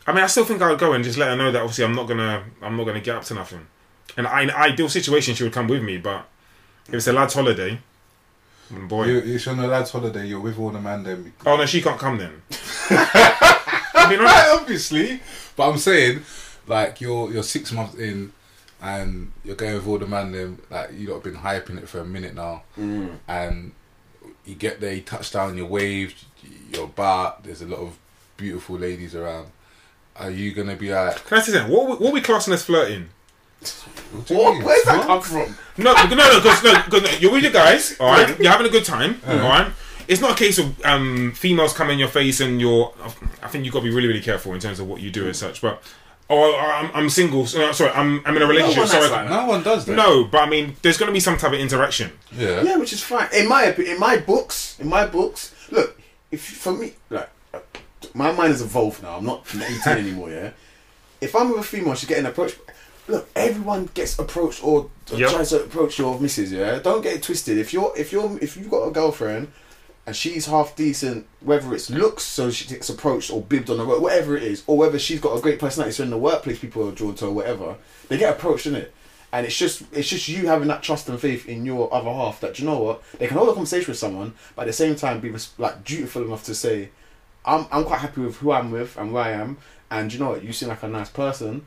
I 0.06 0.12
mean, 0.12 0.24
I 0.24 0.26
still 0.26 0.44
think 0.44 0.60
I 0.62 0.68
would 0.70 0.78
go 0.80 0.92
and 0.94 1.04
just 1.04 1.18
let 1.18 1.28
her 1.28 1.36
know 1.36 1.52
that 1.52 1.60
obviously 1.60 1.84
I'm 1.84 1.94
not 1.94 2.08
gonna 2.08 2.42
I'm 2.60 2.76
not 2.76 2.84
gonna 2.84 3.00
get 3.00 3.16
up 3.16 3.24
to 3.24 3.34
nothing. 3.34 3.66
And 4.16 4.26
I, 4.26 4.42
in 4.42 4.50
an 4.50 4.56
ideal 4.56 4.88
situation, 4.88 5.34
she 5.34 5.44
would 5.44 5.52
come 5.52 5.68
with 5.68 5.82
me, 5.82 5.96
but 5.98 6.26
if 6.88 6.94
it's 6.94 7.06
a 7.06 7.12
lad's 7.12 7.34
holiday, 7.34 7.78
mm, 8.72 8.88
boy. 8.88 9.04
You, 9.06 9.18
it's 9.18 9.46
on 9.46 9.58
a 9.60 9.66
lad's 9.66 9.90
holiday. 9.90 10.26
You're 10.26 10.40
with 10.40 10.58
all 10.58 10.70
the 10.70 10.80
man. 10.80 11.02
Then 11.04 11.32
oh 11.46 11.56
no, 11.56 11.66
she 11.66 11.80
can't 11.80 11.98
come 11.98 12.18
then. 12.18 12.42
I 12.90 14.06
mean, 14.10 14.18
right, 14.20 14.58
obviously, 14.60 15.20
but 15.56 15.70
I'm 15.70 15.78
saying, 15.78 16.22
like 16.66 17.00
you're 17.00 17.32
you're 17.32 17.42
six 17.42 17.72
months 17.72 17.94
in, 17.94 18.32
and 18.80 19.30
you're 19.44 19.56
going 19.56 19.74
with 19.74 19.86
all 19.86 19.98
the 19.98 20.06
man. 20.06 20.32
Then 20.32 20.58
like 20.70 20.92
you 20.94 21.08
lot 21.08 21.24
have 21.24 21.32
been 21.32 21.36
hyping 21.42 21.78
it 21.78 21.88
for 21.88 22.00
a 22.00 22.04
minute 22.04 22.34
now, 22.34 22.64
Mm. 22.78 23.18
and 23.28 23.72
you 24.44 24.56
get 24.56 24.80
there, 24.80 24.92
you 24.92 25.02
touch 25.02 25.30
down, 25.30 25.56
you 25.56 25.64
waved, 25.64 26.24
you're 26.72 26.88
back. 26.88 27.44
There's 27.44 27.62
a 27.62 27.66
lot 27.66 27.78
of 27.80 27.96
beautiful 28.36 28.76
ladies 28.76 29.14
around. 29.14 29.46
Are 30.16 30.30
you 30.30 30.52
gonna 30.52 30.76
be 30.76 30.92
like? 30.92 31.24
can 31.26 31.38
I 31.38 31.40
say 31.40 31.52
something? 31.52 31.72
What 31.72 31.86
we, 31.88 31.94
what 31.96 32.10
are 32.10 32.14
we 32.14 32.20
classing 32.20 32.52
as 32.54 32.62
flirting? 32.64 33.08
What 34.12 34.26
do 34.26 34.34
you 34.34 34.40
What? 34.40 34.54
mean? 34.54 34.64
Where's 34.64 34.84
that 34.84 34.98
What? 34.98 35.06
come 35.06 35.22
from? 35.22 35.56
No, 35.82 35.92
no, 35.94 36.14
no, 36.14 36.40
because 36.40 36.62
no, 36.64 36.74
'cause 36.74 37.02
no, 37.02 37.10
you're 37.18 37.32
with 37.32 37.42
your 37.44 37.52
guys, 37.52 37.96
all 37.98 38.08
right. 38.12 38.38
You're 38.38 38.50
having 38.50 38.66
a 38.66 38.70
good 38.70 38.84
time, 38.84 39.20
all 39.26 39.36
right. 39.38 39.72
It's 40.08 40.20
not 40.20 40.32
a 40.32 40.34
case 40.34 40.58
of 40.58 40.84
um, 40.84 41.32
females 41.32 41.72
come 41.72 41.88
in 41.90 41.98
your 41.98 42.08
face 42.08 42.40
and 42.40 42.60
you're. 42.60 42.92
I 43.42 43.48
think 43.48 43.64
you've 43.64 43.72
got 43.72 43.80
to 43.80 43.84
be 43.84 43.94
really, 43.94 44.08
really 44.08 44.20
careful 44.20 44.52
in 44.52 44.60
terms 44.60 44.80
of 44.80 44.86
what 44.88 45.00
you 45.00 45.10
do 45.10 45.28
as 45.28 45.38
such. 45.38 45.62
But 45.62 45.80
oh, 46.28 46.56
I'm, 46.58 46.90
I'm 46.92 47.08
single. 47.08 47.46
So, 47.46 47.70
sorry, 47.72 47.92
I'm, 47.92 48.20
I'm 48.26 48.36
in 48.36 48.42
a 48.42 48.46
relationship. 48.46 48.78
one 48.80 48.88
sorry, 48.88 49.08
like 49.08 49.28
No 49.30 49.46
one 49.46 49.62
does 49.62 49.86
that. 49.86 49.94
no, 49.94 50.24
but 50.24 50.42
I 50.42 50.48
mean, 50.50 50.74
there's 50.82 50.98
going 50.98 51.06
to 51.06 51.12
be 51.12 51.20
some 51.20 51.38
type 51.38 51.52
of 51.52 51.58
interaction. 51.60 52.10
Yeah. 52.32 52.62
Yeah, 52.62 52.76
which 52.78 52.92
is 52.92 53.00
fine. 53.00 53.28
In 53.32 53.48
my 53.48 53.72
in 53.74 53.98
my 54.00 54.18
books, 54.18 54.76
in 54.80 54.88
my 54.88 55.06
books, 55.06 55.54
look, 55.70 55.98
if 56.32 56.44
for 56.44 56.72
me, 56.72 56.94
like, 57.08 57.30
my 58.14 58.32
mind 58.32 58.52
has 58.52 58.62
evolved 58.62 59.02
now. 59.02 59.16
I'm 59.18 59.24
not 59.24 59.46
18 59.54 59.80
anymore. 59.86 60.30
Yeah. 60.30 60.50
If 61.20 61.36
I'm 61.36 61.50
with 61.50 61.60
a 61.60 61.62
female, 61.62 61.94
she's 61.94 62.08
getting 62.08 62.26
approached. 62.26 62.58
Look, 63.08 63.28
everyone 63.34 63.88
gets 63.94 64.18
approached 64.18 64.62
or 64.64 64.90
Yep. 65.14 65.30
tries 65.30 65.50
to 65.50 65.64
approach 65.64 65.98
your 65.98 66.18
missus. 66.20 66.52
Yeah. 66.52 66.78
Don't 66.78 67.02
get 67.02 67.14
it 67.16 67.22
twisted. 67.22 67.58
If 67.58 67.72
you're 67.72 67.92
if 67.96 68.12
you're 68.12 68.38
if 68.40 68.56
you've 68.56 68.70
got 68.70 68.86
a 68.86 68.90
girlfriend 68.90 69.52
and 70.06 70.16
she's 70.16 70.46
half 70.46 70.74
decent, 70.74 71.26
whether 71.40 71.74
it's 71.74 71.90
looks, 71.90 72.24
so 72.24 72.50
she 72.50 72.68
gets 72.68 72.88
approached 72.88 73.30
or 73.30 73.40
bibbed 73.40 73.70
on 73.70 73.78
the 73.78 73.84
road, 73.84 74.02
whatever 74.02 74.36
it 74.36 74.42
is, 74.42 74.62
or 74.66 74.76
whether 74.76 74.98
she's 74.98 75.20
got 75.20 75.36
a 75.36 75.40
great 75.40 75.58
personality, 75.60 75.94
so 75.94 76.02
in 76.02 76.10
the 76.10 76.18
workplace 76.18 76.58
people 76.58 76.88
are 76.88 76.92
drawn 76.92 77.14
to 77.16 77.26
her, 77.26 77.30
whatever, 77.30 77.76
they 78.08 78.18
get 78.18 78.32
approached, 78.34 78.66
in 78.66 78.74
it. 78.74 78.92
And 79.32 79.46
it's 79.46 79.56
just 79.56 79.82
it's 79.92 80.08
just 80.08 80.28
you 80.28 80.46
having 80.48 80.68
that 80.68 80.82
trust 80.82 81.08
and 81.08 81.20
faith 81.20 81.48
in 81.48 81.64
your 81.64 81.92
other 81.94 82.10
half 82.12 82.40
that 82.40 82.58
you 82.58 82.64
know 82.66 82.78
what 82.78 83.02
they 83.18 83.26
can 83.26 83.36
hold 83.36 83.48
a 83.50 83.54
conversation 83.54 83.90
with 83.90 83.98
someone, 83.98 84.34
but 84.56 84.62
at 84.62 84.66
the 84.66 84.72
same 84.72 84.94
time 84.96 85.20
be 85.20 85.30
res- 85.30 85.52
like 85.58 85.84
dutiful 85.84 86.22
enough 86.24 86.44
to 86.44 86.54
say, 86.54 86.90
I'm 87.44 87.66
I'm 87.72 87.84
quite 87.84 88.00
happy 88.00 88.20
with 88.20 88.36
who 88.36 88.52
I'm 88.52 88.70
with 88.70 88.96
and 88.96 89.12
where 89.12 89.24
I 89.24 89.30
am, 89.32 89.58
and 89.90 90.12
you 90.12 90.18
know 90.20 90.30
what 90.30 90.44
you 90.44 90.52
seem 90.52 90.68
like 90.68 90.82
a 90.82 90.88
nice 90.88 91.10
person, 91.10 91.66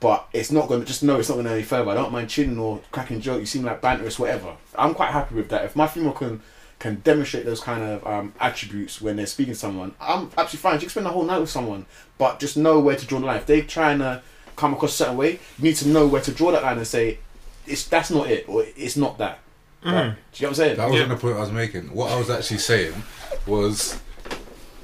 but 0.00 0.28
it's 0.32 0.50
not 0.52 0.68
gonna 0.68 0.84
just 0.84 1.02
know 1.02 1.18
it's 1.18 1.28
not 1.28 1.36
gonna 1.36 1.50
any 1.52 1.62
further. 1.62 1.90
I 1.90 1.94
don't 1.94 2.12
mind 2.12 2.28
chinning 2.28 2.58
or 2.58 2.80
cracking 2.92 3.20
joke. 3.20 3.40
You 3.40 3.46
seem 3.46 3.62
like 3.64 3.80
banterous, 3.80 4.18
whatever. 4.18 4.56
I'm 4.78 4.94
quite 4.94 5.10
happy 5.12 5.34
with 5.34 5.48
that. 5.50 5.64
If 5.64 5.76
my 5.76 5.86
female 5.86 6.12
can 6.12 6.42
can 6.78 6.96
demonstrate 6.96 7.46
those 7.46 7.60
kind 7.60 7.82
of 7.82 8.06
um, 8.06 8.34
attributes 8.38 9.00
when 9.00 9.16
they're 9.16 9.24
speaking 9.26 9.54
to 9.54 9.58
someone, 9.58 9.94
I'm 10.00 10.30
absolutely 10.36 10.58
fine. 10.58 10.74
You 10.74 10.80
can 10.80 10.88
spend 10.90 11.06
the 11.06 11.10
whole 11.10 11.24
night 11.24 11.38
with 11.40 11.48
someone, 11.48 11.86
but 12.18 12.38
just 12.38 12.58
know 12.58 12.80
where 12.80 12.96
to 12.96 13.06
draw 13.06 13.18
the 13.18 13.24
line. 13.24 13.38
If 13.38 13.46
they're 13.46 13.62
trying 13.62 14.00
to 14.00 14.22
come 14.56 14.74
across 14.74 14.92
a 14.92 14.96
certain 14.96 15.16
way, 15.16 15.32
you 15.58 15.64
need 15.64 15.76
to 15.76 15.88
know 15.88 16.06
where 16.06 16.20
to 16.20 16.32
draw 16.32 16.50
that 16.52 16.62
line 16.62 16.76
and 16.76 16.86
say, 16.86 17.18
"It's 17.66 17.84
that's 17.88 18.10
not 18.10 18.28
it," 18.30 18.46
or 18.48 18.64
"It's 18.76 18.96
not 18.98 19.16
that." 19.18 19.38
Like, 19.82 19.92
do 19.94 19.98
you 19.98 20.02
know 20.02 20.14
what 20.40 20.48
I'm 20.48 20.54
saying? 20.54 20.76
That 20.78 20.90
wasn't 20.90 21.08
Yeah. 21.08 21.14
the 21.14 21.20
point 21.20 21.36
I 21.36 21.40
was 21.40 21.52
making. 21.52 21.94
What 21.94 22.10
I 22.10 22.18
was 22.18 22.28
actually 22.28 22.58
saying 22.58 23.02
was, 23.46 23.98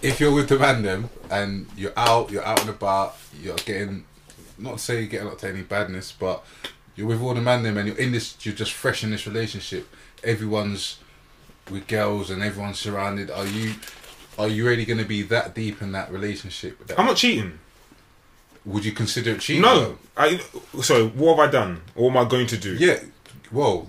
if 0.03 0.21
you're 0.21 0.33
with 0.33 0.49
the 0.49 0.59
random 0.59 1.09
and 1.31 1.67
you're 1.77 1.93
out, 1.97 2.31
you're 2.31 2.45
out 2.45 2.61
and 2.61 2.71
about, 2.71 3.17
you're 3.41 3.57
getting, 3.57 4.05
not 4.59 4.73
to 4.75 4.79
say 4.79 4.99
you're 5.01 5.07
getting 5.07 5.29
up 5.29 5.39
to 5.39 5.49
any 5.49 5.63
badness, 5.63 6.13
but 6.13 6.45
you're 6.97 7.07
with 7.07 7.23
all 7.23 7.35
the 7.35 7.41
man 7.41 7.63
them 7.63 7.79
and 7.79 7.89
you're 7.89 7.99
in 7.99 8.13
this, 8.13 8.37
you're 8.45 8.55
just 8.55 8.73
fresh 8.73 9.03
in 9.05 9.11
this 9.11 9.27
relationship. 9.27 9.89
Everyone's 10.25 10.99
with 11.71 11.87
girls 11.87 12.31
and 12.31 12.43
everyone's 12.43 12.79
surrounded. 12.79 13.31
Are 13.31 13.47
you, 13.47 13.75
are 14.39 14.49
you 14.49 14.67
really 14.67 14.85
going 14.85 14.99
to 14.99 15.05
be 15.05 15.23
that 15.23 15.55
deep 15.55 15.81
in 15.81 15.93
that 15.93 16.11
relationship? 16.13 16.87
That- 16.87 16.99
I'm 16.99 17.07
not 17.07 17.17
cheating. 17.17 17.59
would 18.65 18.85
you 18.85 18.93
consider 18.93 19.33
it 19.33 19.41
cheating? 19.41 19.63
No, 19.63 19.99
I. 20.17 20.39
Sorry, 20.83 21.07
what 21.07 21.37
have 21.37 21.49
I 21.49 21.51
done? 21.51 21.81
Or 21.95 22.11
am 22.11 22.17
I 22.17 22.25
going 22.25 22.47
to 22.49 22.57
do? 22.57 22.75
Yeah, 22.75 22.99
well, 23.51 23.89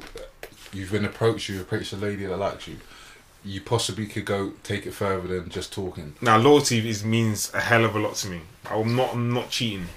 you've 0.72 0.92
been 0.92 1.06
approached. 1.06 1.50
You've 1.50 1.62
approached 1.62 1.94
a 1.94 1.98
lady 1.98 2.26
that 2.26 2.38
likes 2.38 2.68
you. 2.68 2.78
You 3.46 3.60
possibly 3.62 4.06
could 4.06 4.26
go 4.26 4.54
take 4.64 4.86
it 4.86 4.94
further 4.94 5.28
than 5.40 5.50
just 5.50 5.74
talking. 5.74 6.16
Now 6.22 6.38
loyalty 6.38 6.88
is 6.88 7.04
means 7.04 7.52
a 7.54 7.60
hell 7.60 7.84
of 7.84 7.96
a 7.96 8.00
lot 8.00 8.16
to 8.16 8.30
me. 8.30 8.42
I'm 8.70 8.96
not. 8.96 9.14
I'm 9.14 9.34
not 9.34 9.50
cheating. 9.50 9.88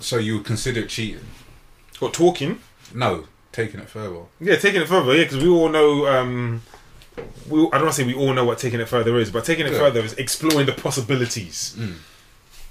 So 0.00 0.18
you 0.18 0.36
would 0.38 0.44
consider 0.46 0.84
cheating? 0.86 1.24
Or 2.00 2.10
talking. 2.10 2.58
No, 2.94 3.26
taking 3.52 3.80
it 3.80 3.88
further. 3.88 4.20
Yeah, 4.40 4.56
taking 4.56 4.82
it 4.82 4.88
further. 4.88 5.14
Yeah, 5.14 5.24
because 5.24 5.42
we 5.42 5.48
all 5.48 5.68
know. 5.70 6.06
Um, 6.06 6.62
we, 7.48 7.60
I 7.60 7.70
don't 7.78 7.82
want 7.82 7.88
to 7.88 7.92
say 7.92 8.04
we 8.04 8.14
all 8.14 8.32
know 8.34 8.44
what 8.44 8.58
taking 8.58 8.80
it 8.80 8.88
further 8.88 9.18
is, 9.18 9.30
but 9.30 9.44
taking 9.44 9.66
it 9.66 9.72
Yeah. 9.72 9.78
further 9.78 10.00
is 10.00 10.12
exploring 10.14 10.66
the 10.66 10.72
possibilities. 10.72 11.76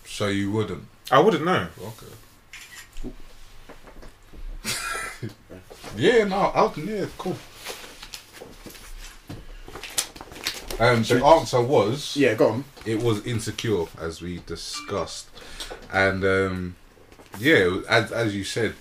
So 0.05 0.27
you 0.27 0.51
wouldn't. 0.51 0.83
I 1.09 1.19
wouldn't 1.19 1.45
know. 1.45 1.67
Okay. 1.81 2.07
yeah, 5.97 6.23
no, 6.25 6.35
I'll, 6.37 6.73
yeah, 6.77 7.05
cool. 7.17 7.35
Um, 10.81 11.03
the 11.03 11.23
answer 11.23 11.61
was 11.61 12.17
Yeah, 12.17 12.33
go 12.33 12.49
on. 12.49 12.63
it 12.85 13.01
was 13.03 13.25
insecure 13.25 13.85
as 13.99 14.21
we 14.21 14.41
discussed, 14.47 15.29
and 15.93 16.23
um, 16.25 16.75
yeah, 17.39 17.81
as 17.87 18.11
as 18.11 18.35
you 18.35 18.43
said, 18.43 18.73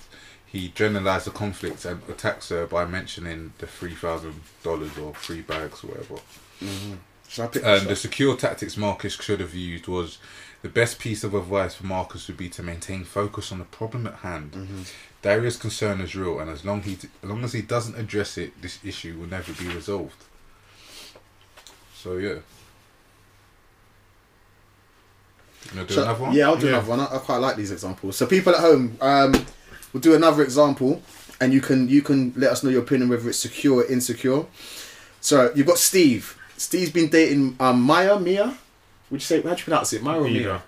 he 0.45 0.69
generalized 0.69 1.27
the 1.27 1.31
conflict 1.31 1.85
and 1.85 2.01
attacks 2.09 2.49
her 2.49 2.65
by 2.65 2.85
mentioning 2.85 3.53
the 3.59 3.67
three 3.67 3.93
thousand 3.93 4.41
dollars 4.63 4.97
or 4.97 5.13
three 5.13 5.41
bags 5.41 5.83
or 5.83 5.87
whatever. 5.87 6.15
Pick 7.51 7.63
And 7.63 7.87
the 7.87 7.95
secure 7.95 8.35
tactics 8.35 8.75
Marcus 8.75 9.13
should 9.13 9.39
have 9.39 9.53
used 9.53 9.87
was 9.87 10.17
the 10.63 10.69
best 10.69 10.99
piece 10.99 11.23
of 11.23 11.33
advice 11.33 11.75
for 11.75 11.85
Marcus 11.85 12.27
would 12.27 12.35
be 12.37 12.49
to 12.49 12.61
maintain 12.63 13.05
focus 13.05 13.51
on 13.51 13.59
the 13.59 13.65
problem 13.65 14.05
at 14.07 14.15
hand. 14.15 14.85
Darius' 15.21 15.55
concern 15.55 16.01
is 16.01 16.15
real, 16.15 16.39
and 16.39 16.49
as 16.49 16.65
long 16.65 16.81
he 16.81 16.93
as 17.23 17.29
long 17.29 17.43
as 17.43 17.53
he 17.53 17.61
doesn't 17.61 17.95
address 17.97 18.37
it, 18.37 18.59
this 18.61 18.79
issue 18.83 19.17
will 19.19 19.27
never 19.27 19.53
be 19.53 19.67
resolved. 19.67 20.23
So 22.01 22.17
yeah. 22.17 22.35
You 25.73 25.85
do 25.85 25.93
So- 25.93 26.03
another 26.03 26.21
one? 26.23 26.33
Yeah, 26.33 26.47
I'll 26.47 26.55
do 26.57 26.65
Yeah. 26.67 26.73
another 26.73 26.89
one. 26.89 26.99
I, 26.99 27.05
I 27.15 27.17
quite 27.19 27.37
like 27.37 27.55
these 27.55 27.71
examples. 27.71 28.17
So 28.17 28.25
people 28.25 28.53
at 28.55 28.59
home, 28.61 28.97
um, 28.99 29.33
we'll 29.93 30.01
do 30.01 30.15
another 30.15 30.43
example, 30.43 31.01
and 31.39 31.53
you 31.53 31.61
can 31.61 31.87
you 31.87 32.01
can 32.01 32.33
let 32.35 32.51
us 32.51 32.63
know 32.63 32.69
your 32.71 32.81
opinion 32.81 33.09
whether 33.09 33.29
it's 33.29 33.37
secure 33.37 33.81
or 33.83 33.85
insecure. 33.85 34.45
So 35.21 35.51
you've 35.55 35.67
got 35.67 35.77
Steve. 35.77 36.37
Steve's 36.57 36.91
been 36.91 37.09
dating 37.09 37.55
um, 37.59 37.81
Maya. 37.81 38.19
Mia. 38.19 38.57
Would 39.11 39.21
you 39.21 39.25
say 39.25 39.41
How 39.41 39.49
do 39.53 39.57
you 39.59 39.63
pronounce 39.63 39.93
it? 39.93 40.01
Maya 40.01 40.19
or 40.19 40.23
Mia? 40.27 40.41
Either. 40.55 40.61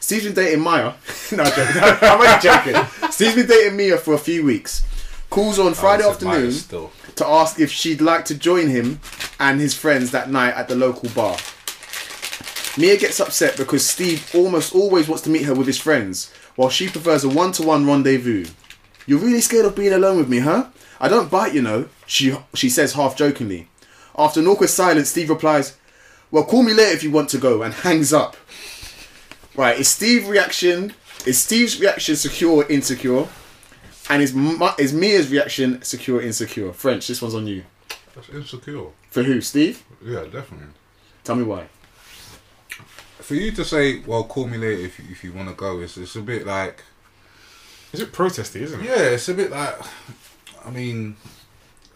Steve's 0.00 0.24
been 0.24 0.34
dating 0.34 0.60
Maya. 0.60 0.92
no, 1.32 1.42
I'm 1.44 1.52
joking. 1.52 1.82
I'm 2.02 2.20
only 2.20 2.40
joking. 2.42 3.10
Steve's 3.10 3.34
been 3.36 3.46
dating 3.46 3.76
Mia 3.76 3.96
for 3.98 4.14
a 4.14 4.18
few 4.18 4.44
weeks. 4.44 4.82
Calls 5.30 5.60
on 5.60 5.68
oh, 5.68 5.74
Friday 5.74 6.02
said 6.02 6.22
mine 6.22 6.44
afternoon 6.44 6.90
to 7.14 7.26
ask 7.26 7.60
if 7.60 7.70
she'd 7.70 8.00
like 8.00 8.24
to 8.24 8.34
join 8.34 8.66
him 8.66 8.98
and 9.38 9.60
his 9.60 9.74
friends 9.74 10.10
that 10.10 10.28
night 10.28 10.54
at 10.54 10.66
the 10.66 10.74
local 10.74 11.08
bar. 11.10 11.36
Mia 12.76 12.96
gets 12.96 13.20
upset 13.20 13.56
because 13.56 13.86
Steve 13.86 14.28
almost 14.34 14.74
always 14.74 15.06
wants 15.06 15.22
to 15.22 15.30
meet 15.30 15.44
her 15.44 15.54
with 15.54 15.68
his 15.68 15.78
friends, 15.78 16.32
while 16.56 16.68
she 16.68 16.88
prefers 16.88 17.22
a 17.22 17.28
one-to-one 17.28 17.86
rendezvous. 17.86 18.46
You're 19.06 19.20
really 19.20 19.40
scared 19.40 19.66
of 19.66 19.76
being 19.76 19.92
alone 19.92 20.18
with 20.18 20.28
me, 20.28 20.40
huh? 20.40 20.66
I 21.00 21.08
don't 21.08 21.30
bite, 21.30 21.54
you 21.54 21.62
know. 21.62 21.88
She 22.06 22.36
she 22.54 22.68
says 22.68 22.94
half 22.94 23.16
jokingly. 23.16 23.68
After 24.18 24.40
an 24.40 24.48
awkward 24.48 24.70
silence, 24.70 25.10
Steve 25.10 25.30
replies, 25.30 25.76
"Well, 26.32 26.44
call 26.44 26.64
me 26.64 26.72
later 26.72 26.96
if 26.96 27.02
you 27.04 27.12
want 27.12 27.28
to 27.30 27.38
go," 27.38 27.62
and 27.62 27.72
hangs 27.72 28.12
up. 28.12 28.36
Right? 29.56 29.78
Is 29.78 29.88
Steve 29.88 30.28
reaction? 30.28 30.94
Is 31.24 31.38
Steve's 31.38 31.78
reaction 31.80 32.16
secure 32.16 32.52
or 32.52 32.66
insecure? 32.66 33.26
And 34.10 34.22
is 34.22 34.34
Ma- 34.34 34.74
is 34.76 34.92
Mia's 34.92 35.30
reaction 35.30 35.80
secure 35.82 36.20
insecure? 36.20 36.72
French. 36.72 37.06
This 37.06 37.22
one's 37.22 37.34
on 37.34 37.46
you. 37.46 37.64
That's 38.14 38.28
insecure. 38.28 38.86
For 39.08 39.22
who? 39.22 39.40
Steve? 39.40 39.84
Yeah, 40.04 40.24
definitely. 40.24 40.66
Tell 41.24 41.36
me 41.36 41.44
why. 41.44 41.68
For 43.20 43.34
you 43.36 43.52
to 43.52 43.64
say, 43.64 44.00
"Well, 44.00 44.24
call 44.24 44.48
me 44.48 44.58
later 44.58 44.82
if 44.82 44.98
you, 44.98 45.04
if 45.10 45.22
you 45.22 45.32
want 45.32 45.48
to 45.48 45.54
go," 45.54 45.78
it's 45.80 45.96
it's 45.96 46.16
a 46.16 46.22
bit 46.22 46.44
like 46.44 46.82
Is 47.92 48.00
it 48.00 48.12
protesty, 48.12 48.62
isn't 48.64 48.80
it? 48.80 48.86
yeah, 48.86 49.02
it's 49.14 49.28
a 49.28 49.34
bit 49.34 49.50
like 49.52 49.78
I 50.64 50.70
mean, 50.70 51.16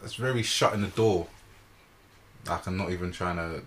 it's 0.04 0.14
very 0.14 0.42
shutting 0.44 0.82
the 0.82 0.88
door. 0.88 1.26
Like 2.46 2.66
I'm 2.68 2.76
not 2.76 2.90
even 2.90 3.10
trying 3.10 3.36
to 3.36 3.62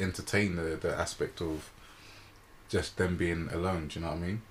entertain 0.00 0.54
the 0.56 0.76
the 0.76 0.94
aspect 0.94 1.40
of 1.42 1.70
just 2.68 2.96
them 2.98 3.16
being 3.16 3.48
alone. 3.52 3.88
Do 3.88 3.98
you 3.98 4.04
know 4.04 4.12
what 4.12 4.18
I 4.18 4.20
mean? 4.20 4.42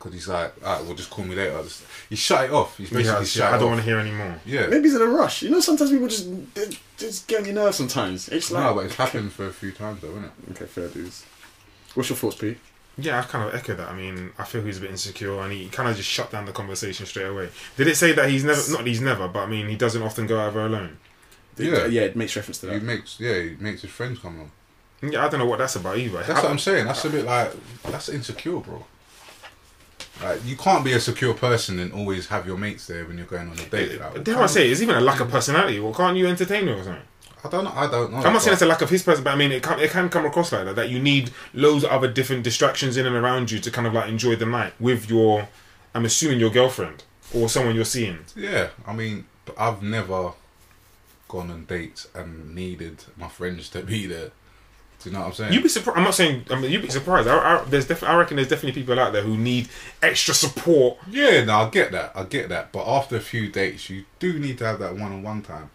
Because 0.00 0.14
he's 0.14 0.28
like, 0.28 0.54
alright, 0.64 0.82
well, 0.86 0.94
just 0.94 1.10
call 1.10 1.26
me 1.26 1.34
later. 1.34 1.62
Just, 1.62 1.84
he 2.08 2.16
shut 2.16 2.46
it 2.46 2.50
off. 2.52 2.78
He's 2.78 2.88
basically 2.88 3.20
I 3.20 3.24
shut 3.24 3.48
it 3.54 3.58
don't 3.58 3.64
off. 3.64 3.68
want 3.72 3.80
to 3.80 3.84
hear 3.84 3.98
anymore. 3.98 4.40
Yeah. 4.46 4.66
Maybe 4.66 4.84
he's 4.84 4.94
in 4.94 5.02
a 5.02 5.06
rush. 5.06 5.42
You 5.42 5.50
know, 5.50 5.60
sometimes 5.60 5.90
people 5.90 6.08
just 6.08 6.54
they 6.54 6.68
just 6.96 7.28
get 7.28 7.40
on 7.40 7.44
your 7.44 7.54
nerves. 7.54 7.76
Sometimes 7.76 8.28
it's 8.30 8.50
like 8.50 8.64
No, 8.64 8.74
but 8.74 8.86
it's 8.86 8.94
happened 8.94 9.30
for 9.32 9.46
a 9.48 9.52
few 9.52 9.72
times 9.72 10.00
though, 10.00 10.08
isn't 10.12 10.24
it? 10.24 10.30
Okay, 10.52 10.64
fair 10.64 10.88
dues. 10.88 11.24
What's 11.94 12.08
your 12.08 12.16
thoughts, 12.16 12.36
Pete? 12.36 12.56
Yeah, 12.96 13.18
I 13.20 13.22
kind 13.22 13.46
of 13.46 13.54
echo 13.54 13.74
that. 13.74 13.88
I 13.88 13.94
mean, 13.94 14.30
I 14.38 14.44
feel 14.44 14.62
he's 14.62 14.78
a 14.78 14.80
bit 14.80 14.90
insecure, 14.90 15.38
and 15.40 15.52
he 15.52 15.68
kind 15.68 15.88
of 15.88 15.96
just 15.96 16.08
shut 16.08 16.30
down 16.30 16.44
the 16.46 16.52
conversation 16.52 17.04
straight 17.06 17.26
away. 17.26 17.50
Did 17.76 17.86
it 17.86 17.96
say 17.96 18.12
that 18.12 18.28
he's 18.30 18.42
never, 18.44 18.60
not 18.72 18.86
he's 18.86 19.00
never, 19.00 19.28
but 19.28 19.40
I 19.40 19.46
mean, 19.46 19.68
he 19.68 19.76
doesn't 19.76 20.02
often 20.02 20.26
go 20.26 20.40
out 20.40 20.48
of 20.48 20.54
her 20.54 20.66
alone. 20.66 20.96
Yeah. 21.58 21.86
yeah, 21.86 22.02
it 22.02 22.16
makes 22.16 22.34
reference 22.36 22.58
to 22.60 22.66
that. 22.66 22.74
He 22.74 22.80
makes 22.80 23.20
yeah, 23.20 23.38
he 23.42 23.56
makes 23.58 23.82
his 23.82 23.90
friends 23.90 24.18
come 24.18 24.36
along. 24.36 24.50
Yeah, 25.02 25.24
I 25.24 25.28
don't 25.28 25.40
know 25.40 25.46
what 25.46 25.58
that's 25.58 25.76
about 25.76 25.98
either. 25.98 26.18
That's 26.18 26.28
How- 26.28 26.42
what 26.42 26.50
I'm 26.50 26.58
saying. 26.58 26.86
That's 26.86 27.04
a 27.04 27.10
bit 27.10 27.24
like 27.26 27.52
that's 27.84 28.08
insecure, 28.08 28.60
bro. 28.60 28.84
Like 30.22 30.44
you 30.44 30.56
can't 30.56 30.84
be 30.84 30.92
a 30.92 31.00
secure 31.00 31.34
person 31.34 31.78
and 31.78 31.92
always 31.92 32.26
have 32.28 32.46
your 32.46 32.58
mates 32.58 32.86
there 32.86 33.06
when 33.06 33.16
you're 33.16 33.26
going 33.26 33.48
on 33.48 33.58
a 33.58 33.64
date. 33.66 34.00
Like, 34.00 34.24
Dare 34.24 34.38
I 34.38 34.46
say, 34.46 34.70
it's 34.70 34.82
even 34.82 34.96
a 34.96 35.00
lack 35.00 35.20
of 35.20 35.30
personality. 35.30 35.80
Well, 35.80 35.94
can't 35.94 36.16
you 36.16 36.26
entertain 36.26 36.66
her 36.66 36.74
or 36.74 36.84
something? 36.84 37.02
I 37.42 37.48
don't 37.48 37.64
know. 37.64 37.72
I 37.74 37.90
don't 37.90 38.12
know. 38.12 38.18
I'm 38.18 38.32
not 38.34 38.42
saying 38.42 38.52
it's 38.52 38.62
a 38.62 38.66
lack 38.66 38.82
of 38.82 38.90
his 38.90 39.02
person, 39.02 39.24
but 39.24 39.32
I 39.32 39.36
mean, 39.36 39.50
it 39.50 39.62
can, 39.62 39.80
it 39.80 39.90
can 39.90 40.10
come 40.10 40.26
across 40.26 40.52
like 40.52 40.66
that. 40.66 40.76
That 40.76 40.90
you 40.90 41.00
need 41.00 41.30
loads 41.54 41.84
of 41.84 41.90
other 41.90 42.08
different 42.08 42.42
distractions 42.42 42.96
in 42.96 43.06
and 43.06 43.16
around 43.16 43.50
you 43.50 43.58
to 43.60 43.70
kind 43.70 43.86
of 43.86 43.94
like 43.94 44.08
enjoy 44.08 44.36
the 44.36 44.46
night 44.46 44.74
with 44.78 45.08
your, 45.08 45.48
I'm 45.94 46.04
assuming 46.04 46.38
your 46.38 46.50
girlfriend 46.50 47.04
or 47.32 47.48
someone 47.48 47.74
you're 47.74 47.84
seeing. 47.86 48.18
Yeah, 48.36 48.68
I 48.86 48.92
mean, 48.92 49.24
I've 49.56 49.82
never 49.82 50.32
gone 51.28 51.50
on 51.50 51.64
dates 51.64 52.08
and 52.14 52.54
needed 52.54 53.04
my 53.16 53.28
friends 53.28 53.70
to 53.70 53.82
be 53.82 54.06
there. 54.06 54.32
Do 55.02 55.08
you 55.08 55.14
know 55.14 55.20
what 55.20 55.28
I'm 55.28 55.32
saying? 55.32 55.52
You'd 55.54 55.62
be 55.62 55.68
surprised. 55.70 55.98
I'm 55.98 56.04
not 56.04 56.14
saying. 56.14 56.44
I 56.50 56.60
mean, 56.60 56.70
you'd 56.70 56.82
be 56.82 56.90
surprised. 56.90 57.26
I, 57.26 57.36
I, 57.36 57.64
there's 57.64 57.86
def- 57.86 58.02
I 58.02 58.16
reckon 58.16 58.36
there's 58.36 58.48
definitely 58.48 58.80
people 58.80 58.98
out 59.00 59.12
there 59.12 59.22
who 59.22 59.36
need 59.36 59.68
extra 60.02 60.34
support. 60.34 60.98
yeah, 61.10 61.42
no, 61.44 61.54
I 61.54 61.70
get 61.70 61.92
that. 61.92 62.12
I 62.14 62.24
get 62.24 62.50
that. 62.50 62.70
But 62.70 62.86
after 62.86 63.16
a 63.16 63.20
few 63.20 63.48
dates, 63.48 63.88
you 63.88 64.04
do 64.18 64.38
need 64.38 64.58
to 64.58 64.66
have 64.66 64.78
that 64.80 64.94
one-on-one 64.94 65.42
time. 65.42 65.70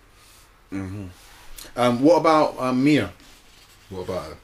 Hmm. 0.69 1.05
Um, 1.75 2.01
what 2.01 2.17
about 2.17 2.59
um, 2.59 2.83
Mia? 2.83 3.11
What 3.89 4.01
about 4.01 4.23
her? 4.25 4.37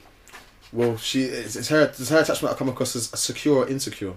Well, 0.73 0.97
she 0.97 1.23
is, 1.23 1.55
is 1.55 1.69
her 1.69 1.88
does 1.88 2.09
her 2.09 2.19
attachment 2.19 2.57
come 2.57 2.69
across 2.69 2.95
as 2.95 3.07
secure 3.19 3.57
or 3.57 3.67
insecure? 3.67 4.13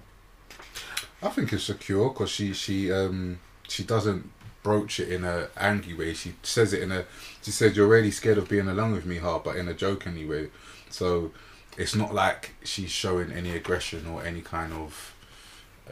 I 1.22 1.28
think 1.28 1.52
it's 1.52 1.64
secure 1.64 2.10
because 2.10 2.30
she 2.30 2.52
she 2.52 2.92
um 2.92 3.40
she 3.68 3.82
doesn't 3.82 4.30
broach 4.62 5.00
it 5.00 5.08
in 5.08 5.24
a 5.24 5.48
angry 5.56 5.94
way. 5.94 6.14
She 6.14 6.34
says 6.42 6.72
it 6.72 6.82
in 6.82 6.92
a 6.92 7.04
she 7.45 7.51
said 7.51 7.76
you're 7.76 7.86
really 7.86 8.11
scared 8.11 8.38
of 8.38 8.49
being 8.49 8.68
alone 8.68 8.92
with 8.92 9.05
me, 9.07 9.18
heart, 9.18 9.45
but 9.45 9.57
in 9.57 9.68
a 9.68 9.74
jokingly 9.74 10.24
way. 10.24 10.49
So 10.90 11.30
it's 11.76 11.95
not 11.95 12.14
like 12.14 12.55
she's 12.64 12.90
showing 12.90 13.30
any 13.32 13.51
aggression 13.55 14.07
or 14.07 14.24
any 14.24 14.40
kind 14.40 14.72
of 14.72 15.14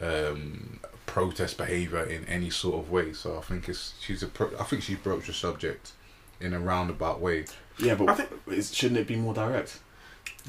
um 0.01 0.79
protest 1.05 1.57
behavior 1.57 2.03
in 2.03 2.25
any 2.25 2.49
sort 2.49 2.75
of 2.83 2.89
way. 2.91 3.13
So 3.13 3.37
I 3.37 3.41
think 3.41 3.69
it's 3.69 3.93
she's 4.01 4.23
a 4.23 4.27
pro- 4.27 4.57
I 4.59 4.63
think 4.63 4.81
she 4.83 4.95
broached 4.95 5.27
the 5.27 5.33
subject 5.33 5.91
in 6.41 6.53
a 6.53 6.59
roundabout 6.59 7.19
way. 7.21 7.45
Yeah, 7.77 7.95
but 7.95 8.09
I 8.09 8.15
think- 8.15 8.29
is, 8.47 8.73
shouldn't 8.73 8.99
it 8.99 9.07
be 9.07 9.15
more 9.15 9.33
direct? 9.33 9.79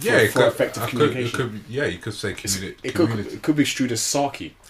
Yeah, 0.00 0.18
For- 0.18 0.24
it 0.24 0.32
for 0.32 0.38
could, 0.38 0.48
effective 0.48 0.82
I 0.82 0.86
could- 0.86 0.98
communication. 0.98 1.40
it 1.40 1.42
could, 1.42 1.60
yeah, 1.68 1.84
you 1.86 1.98
could 1.98 2.14
say 2.14 2.32
communi- 2.32 2.74
It 2.82 2.94
could 2.94 3.08
community. 3.08 3.36
it 3.36 3.42
could 3.42 3.56
be 3.56 3.64
construed 3.64 3.92
as 3.92 4.00
sarky. 4.00 4.52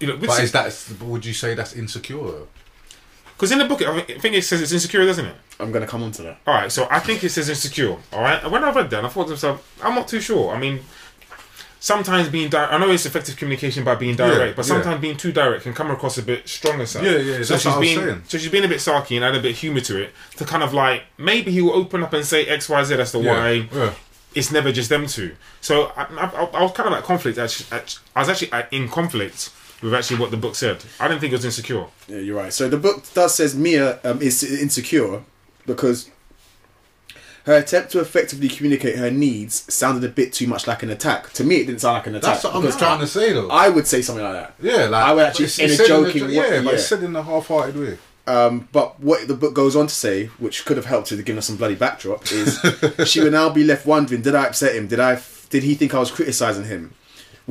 You 0.00 0.08
know, 0.08 0.16
But 0.16 0.42
is 0.42 0.50
that? 0.52 0.76
Would 1.02 1.24
you 1.24 1.32
say 1.32 1.54
that's 1.54 1.72
insecure? 1.74 2.46
Because 3.42 3.50
in 3.50 3.58
the 3.58 3.64
book, 3.64 3.82
I 3.82 4.02
think- 4.02 4.36
it 4.36 4.44
says 4.44 4.62
it's 4.62 4.70
insecure, 4.70 5.04
doesn't 5.04 5.26
it? 5.26 5.34
I'm 5.58 5.72
gonna 5.72 5.88
come 5.88 6.04
on 6.04 6.12
to 6.12 6.22
that. 6.22 6.38
All 6.46 6.54
right, 6.54 6.70
so 6.70 6.86
I 6.88 7.00
think 7.00 7.24
it 7.24 7.30
says 7.30 7.48
insecure. 7.48 7.96
All 8.12 8.22
right, 8.22 8.40
and 8.40 8.52
when 8.52 8.62
I 8.62 8.70
read 8.70 8.88
that, 8.90 9.04
I 9.04 9.08
thought 9.08 9.24
to 9.24 9.30
myself, 9.30 9.68
I'm 9.82 9.96
not 9.96 10.06
too 10.06 10.20
sure. 10.20 10.54
I 10.54 10.58
mean, 10.60 10.78
sometimes 11.80 12.28
being 12.28 12.48
direct, 12.48 12.72
I 12.72 12.78
know 12.78 12.88
it's 12.90 13.04
effective 13.04 13.36
communication 13.36 13.82
by 13.82 13.96
being 13.96 14.14
direct, 14.14 14.38
Yeah, 14.38 14.52
but 14.54 14.58
yeah. 14.64 14.74
sometimes 14.74 15.00
being 15.00 15.16
too 15.16 15.32
direct 15.32 15.64
can 15.64 15.74
come 15.74 15.90
across 15.90 16.18
a 16.18 16.22
bit 16.22 16.48
stronger. 16.48 16.86
Side. 16.86 17.04
Yeah, 17.04 17.16
yeah, 17.16 17.42
So 17.42 17.54
that's 17.54 17.62
she's 17.62 17.64
what 17.66 17.74
I 17.74 17.78
was 17.78 17.88
being, 17.88 17.98
saying. 17.98 18.22
so 18.28 18.38
she's 18.38 18.50
being 18.52 18.64
a 18.64 18.68
bit 18.68 18.78
sarky 18.78 19.16
and 19.16 19.24
add 19.24 19.34
a 19.34 19.40
bit 19.40 19.50
of 19.54 19.58
humor 19.58 19.80
to 19.80 20.02
it 20.02 20.12
to 20.36 20.44
kind 20.44 20.62
of 20.62 20.72
like 20.72 21.02
maybe 21.18 21.50
he 21.50 21.60
will 21.62 21.72
open 21.74 22.04
up 22.04 22.12
and 22.12 22.24
say 22.24 22.46
X, 22.46 22.68
Y, 22.68 22.84
Z 22.84 22.94
as 22.94 23.10
to 23.10 23.18
why 23.18 23.68
yeah. 23.74 23.92
it's 24.36 24.52
never 24.52 24.70
just 24.70 24.88
them 24.88 25.08
two. 25.08 25.34
So 25.60 25.90
I, 25.96 26.04
I, 26.04 26.44
I 26.60 26.62
was 26.62 26.70
kind 26.70 26.86
of 26.86 26.92
like 26.92 27.02
conflict. 27.02 27.38
Actually, 27.38 27.82
I 28.14 28.20
was 28.20 28.28
actually 28.28 28.52
in 28.70 28.88
conflict 28.88 29.50
with 29.82 29.92
actually 29.94 30.18
what 30.20 30.30
the 30.30 30.36
book 30.36 30.54
said. 30.54 30.84
I 31.00 31.08
didn't 31.08 31.20
think 31.20 31.32
it 31.32 31.36
was 31.36 31.44
insecure. 31.44 31.86
Yeah, 32.08 32.18
you're 32.18 32.36
right. 32.36 32.52
So 32.52 32.68
the 32.68 32.76
book 32.78 33.02
does 33.14 33.34
says 33.34 33.54
Mia 33.56 33.98
um, 34.04 34.22
is 34.22 34.42
insecure 34.42 35.22
because 35.66 36.08
her 37.44 37.54
attempt 37.54 37.90
to 37.90 37.98
effectively 38.00 38.48
communicate 38.48 38.96
her 38.96 39.10
needs 39.10 39.72
sounded 39.72 40.08
a 40.08 40.12
bit 40.12 40.32
too 40.32 40.46
much 40.46 40.66
like 40.68 40.82
an 40.84 40.90
attack. 40.90 41.32
To 41.32 41.44
me, 41.44 41.56
it 41.56 41.66
didn't 41.66 41.80
sound 41.80 41.94
like 41.94 42.06
an 42.06 42.14
attack. 42.14 42.34
That's 42.34 42.44
what 42.44 42.54
I'm 42.54 42.60
because 42.62 42.76
trying 42.76 43.00
to 43.00 43.06
say 43.08 43.32
though. 43.32 43.48
I 43.50 43.68
would 43.68 43.86
say 43.86 44.00
something 44.02 44.24
like 44.24 44.34
that. 44.34 44.54
yeah, 44.62 44.84
like 44.86 45.04
I 45.04 45.12
would 45.12 45.24
actually- 45.24 45.46
but 45.46 45.58
it's- 45.58 45.58
in 45.58 45.64
a 45.64 45.72
it's 45.72 45.76
said 45.78 45.86
joking 45.88 46.20
jo- 46.20 46.26
way, 46.28 46.34
yeah, 46.56 46.62
but 46.62 46.74
it's 46.74 46.86
said 46.86 47.02
in 47.02 47.16
a 47.16 47.22
half-hearted 47.22 47.76
way. 47.76 47.98
Um, 48.24 48.68
but 48.70 49.00
what 49.00 49.26
the 49.26 49.34
book 49.34 49.52
goes 49.52 49.74
on 49.74 49.88
to 49.88 49.94
say, 49.94 50.26
which 50.38 50.64
could 50.64 50.76
have 50.76 50.86
helped 50.86 51.08
to 51.08 51.20
give 51.20 51.36
us 51.36 51.46
some 51.48 51.56
bloody 51.56 51.74
backdrop, 51.74 52.30
is 52.30 52.56
she 53.04 53.18
would 53.20 53.32
now 53.32 53.48
be 53.50 53.64
left 53.64 53.84
wondering: 53.84 54.22
Did 54.22 54.36
I 54.36 54.44
upset 54.44 54.76
him? 54.76 54.86
Did 54.86 55.00
I? 55.00 55.20
Did 55.50 55.64
he 55.64 55.74
think 55.74 55.92
I 55.92 55.98
was 55.98 56.12
criticizing 56.12 56.64
him? 56.66 56.94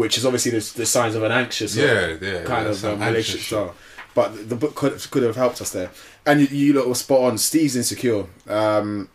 Which 0.01 0.17
is 0.17 0.25
obviously 0.25 0.51
the, 0.51 0.73
the 0.77 0.85
signs 0.85 1.15
of 1.15 1.23
an 1.23 1.31
anxious, 1.31 1.75
Yeah, 1.75 2.17
yeah, 2.21 2.43
kind 2.43 2.65
yeah, 2.65 2.71
of 2.71 2.85
um, 2.85 2.99
relationship 2.99 3.41
style. 3.45 3.75
But 4.13 4.49
the 4.49 4.55
book 4.55 4.73
could 4.75 4.93
could 5.11 5.23
have 5.23 5.35
helped 5.35 5.61
us 5.61 5.71
there. 5.71 5.89
And 6.25 6.41
you, 6.41 6.47
you 6.47 6.73
lot 6.73 6.87
were 6.87 6.95
spot 6.95 7.21
on. 7.21 7.37
Steve's 7.37 7.75
insecure. 7.75 8.25
Um, 8.47 9.09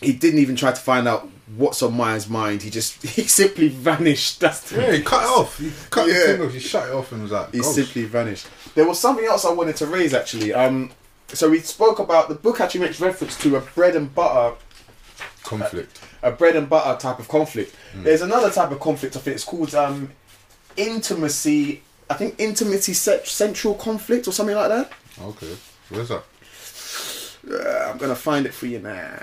he 0.00 0.12
didn't 0.14 0.40
even 0.40 0.56
try 0.56 0.72
to 0.72 0.80
find 0.80 1.06
out 1.06 1.28
what's 1.56 1.82
on 1.82 1.94
Maya's 1.96 2.28
mind. 2.28 2.62
He 2.62 2.70
just 2.70 3.02
he 3.16 3.22
simply 3.24 3.68
vanished. 3.68 4.40
That's 4.40 4.72
Yeah, 4.72 4.92
he 4.92 5.02
cut 5.02 5.22
it 5.22 5.28
off. 5.28 5.58
He 5.58 5.70
cut 5.90 6.08
Yeah. 6.08 6.14
the 6.14 6.26
thing 6.38 6.42
off. 6.46 6.52
He 6.52 6.58
shut 6.60 6.88
it 6.88 6.94
off 6.94 7.12
and 7.12 7.22
was 7.22 7.30
like, 7.32 7.52
he 7.52 7.58
"Ghost." 7.60 7.74
simply 7.74 8.04
vanished. 8.04 8.46
There 8.74 8.86
was 8.86 8.98
something 8.98 9.24
else 9.24 9.44
I 9.44 9.52
wanted 9.52 9.76
to 9.76 9.86
raise 9.86 10.14
actually. 10.14 10.52
Um, 10.54 10.90
so 11.28 11.50
we 11.50 11.60
spoke 11.60 11.98
about 11.98 12.28
the 12.28 12.34
book 12.34 12.60
actually 12.60 12.80
makes 12.80 13.00
reference 13.00 13.36
to 13.42 13.56
a 13.56 13.60
bread 13.60 13.94
and 13.94 14.12
butter, 14.14 14.56
conflict. 15.44 15.99
A 16.22 16.30
bread 16.30 16.56
and 16.56 16.68
butter 16.68 16.98
type 17.00 17.18
of 17.18 17.28
conflict. 17.28 17.74
Hmm. 17.92 18.02
There's 18.04 18.22
another 18.22 18.50
type 18.50 18.70
of 18.70 18.80
conflict. 18.80 19.16
I 19.16 19.20
think 19.20 19.34
it's 19.36 19.44
called 19.44 19.74
um, 19.74 20.10
intimacy. 20.76 21.82
I 22.08 22.14
think 22.14 22.34
intimacy 22.38 22.92
cent- 22.92 23.26
central 23.26 23.74
conflict 23.74 24.28
or 24.28 24.32
something 24.32 24.56
like 24.56 24.68
that. 24.68 24.92
Okay, 25.22 25.56
where's 25.88 26.08
that? 26.08 26.24
Uh, 27.50 27.90
I'm 27.90 27.98
gonna 27.98 28.14
find 28.14 28.46
it 28.46 28.52
for 28.52 28.66
you 28.66 28.80
now. 28.80 29.18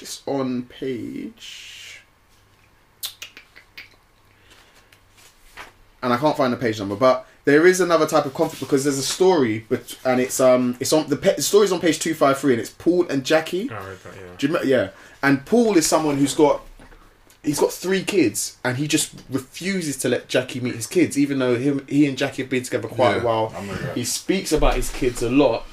It's 0.00 0.22
on 0.26 0.64
page. 0.64 2.02
And 6.02 6.12
I 6.12 6.16
can't 6.18 6.36
find 6.36 6.52
the 6.52 6.56
page 6.56 6.78
number, 6.78 6.96
but 6.96 7.26
there 7.46 7.66
is 7.66 7.80
another 7.80 8.06
type 8.06 8.26
of 8.26 8.34
conflict 8.34 8.60
because 8.60 8.84
there's 8.84 8.98
a 8.98 9.02
story, 9.02 9.64
but 9.70 9.98
and 10.04 10.20
it's 10.20 10.38
um 10.40 10.76
it's 10.80 10.92
on 10.92 11.08
the, 11.08 11.16
pe- 11.16 11.36
the 11.36 11.42
story's 11.42 11.72
on 11.72 11.80
page 11.80 11.98
two 11.98 12.12
five 12.12 12.38
three, 12.38 12.52
and 12.52 12.60
it's 12.60 12.70
Paul 12.70 13.06
and 13.08 13.24
Jackie. 13.24 13.70
I 13.70 13.78
read 13.86 13.98
that. 14.04 14.14
Yeah. 14.14 14.36
Do 14.36 14.46
you? 14.48 14.58
Yeah, 14.64 14.88
and 15.22 15.46
Paul 15.46 15.76
is 15.78 15.86
someone 15.86 16.18
who's 16.18 16.34
got 16.34 16.60
he's 17.44 17.60
got 17.60 17.72
three 17.72 18.02
kids, 18.02 18.58
and 18.64 18.76
he 18.76 18.88
just 18.88 19.12
refuses 19.30 19.96
to 19.98 20.08
let 20.08 20.28
Jackie 20.28 20.58
meet 20.60 20.74
his 20.74 20.86
kids, 20.88 21.16
even 21.16 21.38
though 21.38 21.56
him 21.56 21.86
he 21.88 22.06
and 22.06 22.18
Jackie 22.18 22.42
have 22.42 22.50
been 22.50 22.64
together 22.64 22.88
quite 22.88 23.16
Yeah, 23.16 23.22
a 23.22 23.24
while. 23.24 23.52
I 23.56 23.60
remember 23.60 23.82
that. 23.82 23.96
He 23.96 24.04
speaks 24.04 24.50
about 24.52 24.74
his 24.74 24.90
kids 24.90 25.22
a 25.22 25.30
lot 25.30 25.64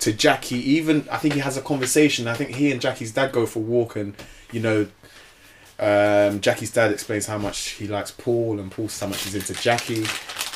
to 0.00 0.12
Jackie. 0.12 0.58
Even 0.58 1.08
I 1.10 1.16
think 1.16 1.32
he 1.34 1.40
has 1.40 1.56
a 1.56 1.62
conversation. 1.62 2.28
I 2.28 2.34
think 2.34 2.50
he 2.56 2.70
and 2.70 2.80
Jackie's 2.80 3.12
dad 3.12 3.32
go 3.32 3.46
for 3.46 3.60
a 3.60 3.62
walk, 3.62 3.96
and 3.96 4.14
you 4.52 4.60
know, 4.60 4.86
um, 5.78 6.40
Jackie's 6.42 6.70
dad 6.72 6.92
explains 6.92 7.24
how 7.26 7.38
much 7.38 7.70
he 7.70 7.86
likes 7.88 8.10
Paul, 8.10 8.60
and 8.60 8.70
Paul 8.70 8.88
says 8.88 9.00
how 9.00 9.06
much 9.06 9.24
he's 9.24 9.34
into 9.34 9.54
Jackie. 9.54 10.04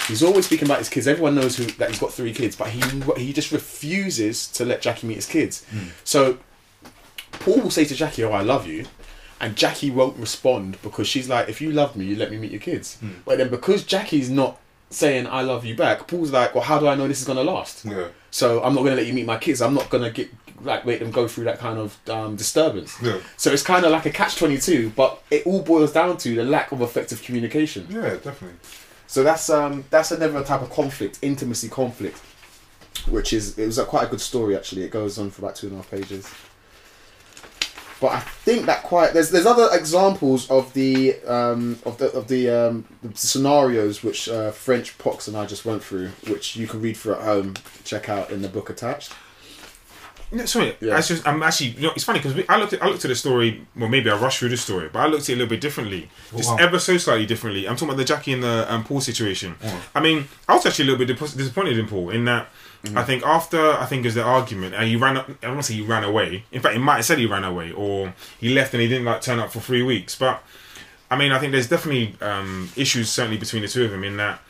He's 0.09 0.23
always 0.23 0.47
speaking 0.47 0.69
about 0.69 0.79
his 0.79 0.89
kids. 0.89 1.09
Everyone 1.09 1.35
knows 1.35 1.57
who 1.57 1.65
that 1.65 1.91
he's 1.91 1.99
got 1.99 2.13
three 2.13 2.33
kids, 2.33 2.57
but 2.57 2.69
he 2.69 2.81
he 3.17 3.33
just 3.33 3.53
refuses 3.53 4.47
to 4.53 4.65
let 4.65 4.81
Jackie 4.83 5.07
meet 5.07 5.17
his 5.17 5.27
kids. 5.27 5.65
So 6.05 6.39
Paul 7.33 7.61
will 7.61 7.71
say 7.71 7.85
to 7.85 7.95
Jackie, 7.95 8.25
"Oh, 8.25 8.33
I 8.33 8.43
love 8.43 8.67
you," 8.67 8.87
and 9.41 9.57
Jackie 9.57 9.91
won't 9.91 10.17
respond 10.17 10.81
because 10.83 11.07
she's 11.07 11.29
like, 11.29 11.49
if 11.49 11.61
you 11.61 11.73
love 11.73 11.97
me, 11.97 12.05
you 12.05 12.17
let 12.17 12.31
me 12.31 12.39
meet 12.39 12.51
your 12.51 12.61
kids. 12.61 12.97
Hmm. 12.97 13.11
But 13.25 13.39
then 13.39 13.49
because 13.49 13.85
Jackie's 13.85 14.31
not 14.31 14.59
saying 14.91 15.27
I 15.27 15.43
love 15.43 15.65
you 15.65 15.75
back, 15.75 16.07
Paul's 16.07 16.31
like, 16.31 16.55
well, 16.55 16.65
how 16.65 16.79
do 16.79 16.89
I 16.89 16.95
know 16.95 17.09
this 17.09 17.21
is 17.21 17.27
gonna 17.27 17.45
last? 17.45 17.85
Yeah. 17.85 18.09
So 18.31 18.63
I'm 18.63 18.75
not 18.75 18.83
gonna 18.85 18.97
let 18.97 19.07
you 19.07 19.13
meet 19.13 19.27
my 19.27 19.39
kids. 19.39 19.61
I'm 19.61 19.75
not 19.75 19.91
gonna 19.91 20.11
get 20.11 20.31
like 20.63 20.87
make 20.87 21.01
them 21.01 21.11
go 21.11 21.29
through 21.29 21.45
that 21.45 21.59
kind 21.59 21.79
of 21.79 21.99
um, 22.09 22.37
disturbance. 22.37 22.97
Yeah. 23.03 23.19
So 23.37 23.53
it's 23.53 23.63
kind 23.63 23.85
of 23.85 23.93
like 23.93 24.07
a 24.07 24.11
catch 24.11 24.37
twenty 24.37 24.59
two, 24.59 24.91
but 24.97 25.23
it 25.31 25.47
all 25.47 25.63
boils 25.63 25.93
down 25.93 26.17
to 26.19 26.35
the 26.35 26.45
lack 26.45 26.73
of 26.73 26.81
effective 26.81 27.23
communication. 27.23 27.87
Yeah, 27.91 28.15
definitely. 28.17 28.59
So 29.07 29.23
that's 29.23 29.49
um 29.51 29.85
that's 29.91 30.11
another 30.11 30.43
type 30.45 30.63
of 30.63 30.71
conflict, 30.71 31.19
intimacy 31.23 31.69
conflict, 31.69 32.19
which 33.09 33.33
is 33.33 33.59
it 33.59 33.67
was 33.67 33.79
quite 33.81 34.05
a 34.05 34.11
good 34.11 34.21
story 34.21 34.57
actually. 34.57 34.83
It 34.83 34.91
goes 34.91 35.19
on 35.19 35.31
for 35.31 35.43
about 35.43 35.57
two 35.57 35.69
and 35.69 35.75
a 35.75 35.77
half 35.77 35.91
pages. 35.91 36.31
But 37.99 38.13
I 38.13 38.21
think 38.21 38.67
that 38.67 38.83
quite 38.83 39.15
there's 39.15 39.31
there's 39.31 39.47
other 39.47 39.69
examples 39.73 40.51
of 40.51 40.73
the 40.75 41.19
um 41.27 41.79
of 41.87 41.97
the 41.99 42.13
of 42.13 42.29
the 42.29 42.51
um 42.51 42.85
the 43.03 43.17
scenarios 43.17 44.03
which 44.03 44.29
uh, 44.29 44.51
French 44.51 44.99
Pox 44.99 45.29
and 45.29 45.37
I 45.37 45.47
just 45.47 45.65
went 45.65 45.83
through, 45.83 46.09
which 46.29 46.57
you 46.57 46.67
can 46.67 46.83
read 46.83 46.97
through 46.97 47.15
at 47.15 47.23
home. 47.23 47.55
Check 47.85 48.09
out 48.09 48.31
in 48.31 48.43
the 48.43 48.49
book 48.49 48.69
attached. 48.69 49.13
No, 50.33 50.45
sorry, 50.45 50.77
Yeah. 50.81 50.97
I 50.97 51.01
just, 51.01 51.27
I'm 51.27 51.43
actually, 51.43 51.71
you 51.71 51.83
know, 51.83 51.93
it's 51.95 52.05
funny 52.05 52.19
because 52.19 52.35
I 52.49 52.59
looked 52.59 52.73
at, 52.73 52.83
I 52.83 52.89
looked 52.89 53.05
at 53.05 53.09
the 53.09 53.15
story. 53.15 53.65
Well, 53.77 53.89
maybe 53.89 54.11
I 54.11 54.17
rushed 54.19 54.41
through 54.41 54.49
the 54.49 54.57
story, 54.57 54.89
but 54.93 54.99
I 54.99 55.07
looked 55.07 55.25
at 55.25 55.29
it 55.31 55.33
a 55.35 55.37
little 55.37 55.51
bit 55.51 55.61
differently, 55.61 56.09
just 56.37 56.51
wow. 56.51 56.57
ever 56.59 56.79
so 56.79 56.99
slightly 56.99 57.27
differently. 57.27 57.69
I'm 57.69 57.77
talking 57.77 57.91
about 57.91 57.99
the 57.99 58.05
Jackie 58.05 58.33
and 58.33 58.43
the 58.43 58.73
um, 58.73 58.83
Paul 58.85 59.01
situation. 59.01 59.55
I 59.95 60.01
mean, 60.01 60.27
I 60.49 60.55
was 60.55 60.67
actually 60.67 60.89
a 60.89 60.93
little 60.93 61.07
bit 61.07 61.17
disappointed 61.17 61.79
in 61.79 61.87
Paul 61.87 62.11
in 62.11 62.25
that. 62.25 62.49
I 62.95 63.03
think 63.03 63.25
after 63.25 63.73
I 63.73 63.87
think 63.87 64.05
was 64.05 64.15
the 64.15 64.23
argument, 64.23 64.75
and 64.75 64.87
he 64.87 64.95
ran. 64.97 65.17
up- 65.17 65.29
I 65.29 65.35
don't 65.43 65.55
want 65.55 65.67
to 65.67 65.73
say 65.73 65.79
he 65.79 65.83
ran 65.83 66.05
away. 66.05 66.45
In 66.53 66.61
fact, 66.61 66.75
he 66.75 66.81
might 66.81 66.97
have 66.97 67.05
said 67.05 67.19
he 67.19 67.27
ran 67.27 67.43
away, 67.43 67.73
or 67.73 68.15
he 68.39 68.55
left 68.55 68.75
and 68.75 68.81
he 68.81 68.89
didn't 68.89 69.05
like 69.05 69.23
turn 69.23 69.41
up 69.41 69.51
for 69.51 69.61
three 69.61 69.83
weeks. 69.83 70.17
But 70.17 70.43
I 71.11 71.17
mean, 71.17 71.33
I 71.33 71.39
think 71.39 71.53
there's 71.53 71.69
definitely 71.69 72.15
um, 72.21 72.71
issues 72.77 73.11
certainly 73.11 73.39
between 73.39 73.63
the 73.63 73.69
two 73.69 73.85
of 73.85 73.91
them 73.91 74.05
in 74.05 74.17
that 74.19 74.41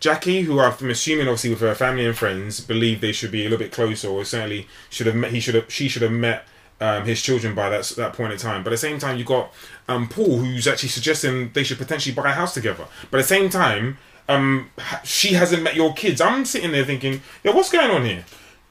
Jackie, 0.00 0.42
who 0.42 0.58
I'm 0.58 0.90
assuming 0.90 1.28
obviously 1.28 1.50
with 1.50 1.60
her 1.60 1.74
family 1.74 2.06
and 2.06 2.16
friends, 2.16 2.60
believe 2.60 3.00
they 3.00 3.12
should 3.12 3.30
be 3.30 3.42
a 3.42 3.44
little 3.44 3.58
bit 3.58 3.70
closer, 3.70 4.08
or 4.08 4.24
certainly 4.24 4.66
should 4.88 5.06
have 5.06 5.14
met. 5.14 5.30
He 5.30 5.40
should 5.40 5.54
have. 5.54 5.70
She 5.70 5.88
should 5.88 6.02
have 6.02 6.10
met 6.10 6.46
um, 6.80 7.04
his 7.04 7.22
children 7.22 7.54
by 7.54 7.68
that 7.68 7.84
that 7.96 8.14
point 8.14 8.32
in 8.32 8.38
time. 8.38 8.64
But 8.64 8.70
at 8.70 8.74
the 8.74 8.78
same 8.78 8.98
time, 8.98 9.18
you 9.18 9.24
got 9.24 9.52
um, 9.88 10.08
Paul, 10.08 10.38
who's 10.38 10.66
actually 10.66 10.88
suggesting 10.88 11.52
they 11.52 11.62
should 11.62 11.78
potentially 11.78 12.14
buy 12.14 12.30
a 12.30 12.32
house 12.32 12.54
together. 12.54 12.86
But 13.10 13.18
at 13.18 13.22
the 13.24 13.28
same 13.28 13.50
time, 13.50 13.98
um, 14.28 14.70
she 15.04 15.34
hasn't 15.34 15.62
met 15.62 15.76
your 15.76 15.92
kids. 15.92 16.20
I'm 16.20 16.46
sitting 16.46 16.72
there 16.72 16.84
thinking, 16.84 17.20
yeah, 17.44 17.52
what's 17.54 17.70
going 17.70 17.90
on 17.90 18.04
here? 18.04 18.24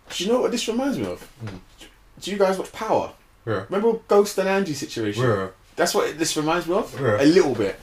Do 0.10 0.24
you 0.24 0.32
know 0.32 0.42
what 0.42 0.52
this 0.52 0.68
reminds 0.68 0.98
me 0.98 1.06
of? 1.06 1.32
Do 2.20 2.32
you 2.32 2.38
guys 2.38 2.58
watch 2.58 2.72
Power? 2.72 3.14
Yeah. 3.46 3.66
Remember 3.70 4.00
Ghost 4.08 4.38
and 4.40 4.50
Angie 4.50 4.74
situation? 4.74 5.24
Yeah. 5.24 5.50
That's 5.76 5.94
what 5.94 6.18
this 6.18 6.36
reminds 6.36 6.68
me 6.68 6.74
of. 6.74 7.00
Yeah. 7.00 7.22
A 7.22 7.26
little 7.26 7.54
bit. 7.54 7.80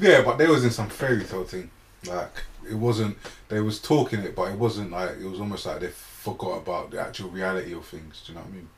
Yeah, 0.00 0.22
but 0.22 0.38
they 0.38 0.46
was 0.46 0.64
in 0.64 0.70
some 0.70 0.88
fairy 0.88 1.24
tale 1.24 1.44
thing. 1.44 1.70
Like 2.06 2.42
it 2.70 2.74
wasn't. 2.74 3.16
They 3.48 3.60
was 3.60 3.80
talking 3.80 4.20
it, 4.20 4.34
but 4.34 4.50
it 4.52 4.58
wasn't 4.58 4.90
like 4.92 5.10
it 5.10 5.24
was 5.28 5.40
almost 5.40 5.66
like 5.66 5.80
they 5.80 5.88
forgot 5.88 6.58
about 6.58 6.90
the 6.90 7.00
actual 7.00 7.30
reality 7.30 7.72
of 7.74 7.84
things. 7.84 8.22
Do 8.26 8.32
you 8.32 8.38
know 8.38 8.42
what 8.44 8.50
I 8.50 8.54
mean? 8.54 8.68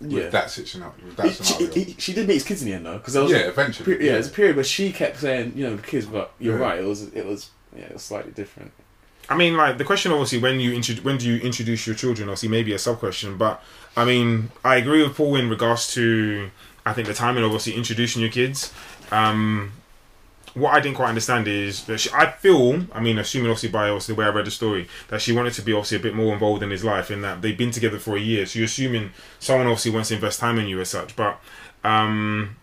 Yeah. 0.00 0.22
With 0.24 0.32
that 0.32 0.50
situation, 0.50 0.84
with 1.04 1.16
that 1.16 1.26
He- 1.30 1.84
she, 1.84 1.96
she 1.98 2.12
did 2.12 2.28
meet 2.28 2.34
his 2.34 2.44
kids 2.44 2.62
in 2.62 2.68
the 2.68 2.74
end 2.74 2.86
though, 2.86 2.98
because 2.98 3.14
there 3.14 3.22
was 3.24 3.32
yeah, 3.32 3.38
a, 3.38 3.48
eventually. 3.48 3.96
pe- 3.96 4.04
yeah, 4.04 4.12
there's 4.12 4.28
a 4.28 4.30
period 4.30 4.54
where 4.54 4.64
she 4.64 4.92
kept 4.92 5.18
saying, 5.18 5.54
you 5.56 5.64
know, 5.68 5.74
the 5.76 5.82
kids, 5.82 6.06
but 6.06 6.30
you're 6.38 6.56
Yeah. 6.58 6.64
right. 6.64 6.78
It 6.78 6.84
was, 6.84 7.02
it 7.12 7.26
was, 7.26 7.50
yeah, 7.76 7.84
it 7.86 7.92
was 7.94 8.02
slightly 8.02 8.30
different. 8.30 8.70
I 9.28 9.36
mean, 9.36 9.56
like 9.56 9.76
the 9.76 9.84
question, 9.84 10.12
obviously, 10.12 10.38
when 10.38 10.60
you 10.60 10.72
intro- 10.72 11.02
when 11.02 11.18
do 11.18 11.26
you 11.26 11.38
introduce 11.40 11.84
your 11.86 11.96
children? 11.96 12.28
Obviously, 12.28 12.48
maybe 12.48 12.72
a 12.74 12.78
sub 12.78 12.98
question, 13.00 13.36
but 13.36 13.60
I 13.96 14.04
mean, 14.04 14.50
I 14.64 14.76
agree 14.76 15.02
with 15.02 15.16
Paul 15.16 15.34
in 15.36 15.50
regards 15.50 15.92
to 15.94 16.50
I 16.86 16.92
think 16.92 17.08
the 17.08 17.14
timing 17.14 17.42
of 17.42 17.50
obviously 17.50 17.74
introducing 17.74 18.22
your 18.22 18.30
kids. 18.30 18.72
Um, 19.10 19.72
what 20.58 20.74
I 20.74 20.80
didn't 20.80 20.96
quite 20.96 21.08
understand 21.08 21.48
is 21.48 21.84
that 21.84 21.98
she, 21.98 22.10
I 22.12 22.30
feel, 22.30 22.84
I 22.92 23.00
mean, 23.00 23.18
assuming 23.18 23.50
obviously 23.50 23.70
by 23.70 23.88
obviously 23.88 24.14
the 24.14 24.20
way 24.20 24.26
I 24.26 24.30
read 24.30 24.46
the 24.46 24.50
story, 24.50 24.88
that 25.08 25.20
she 25.20 25.32
wanted 25.32 25.54
to 25.54 25.62
be 25.62 25.72
obviously 25.72 25.98
a 25.98 26.00
bit 26.00 26.14
more 26.14 26.32
involved 26.32 26.62
in 26.62 26.70
his 26.70 26.84
life, 26.84 27.10
in 27.10 27.22
that 27.22 27.42
they've 27.42 27.56
been 27.56 27.70
together 27.70 27.98
for 27.98 28.16
a 28.16 28.20
year. 28.20 28.46
So 28.46 28.58
you're 28.58 28.66
assuming 28.66 29.12
someone 29.38 29.66
obviously 29.66 29.92
wants 29.92 30.08
to 30.08 30.14
invest 30.14 30.40
time 30.40 30.58
in 30.58 30.66
you 30.66 30.80
as 30.80 30.88
such. 30.90 31.16
But 31.16 31.40
um, 31.84 32.56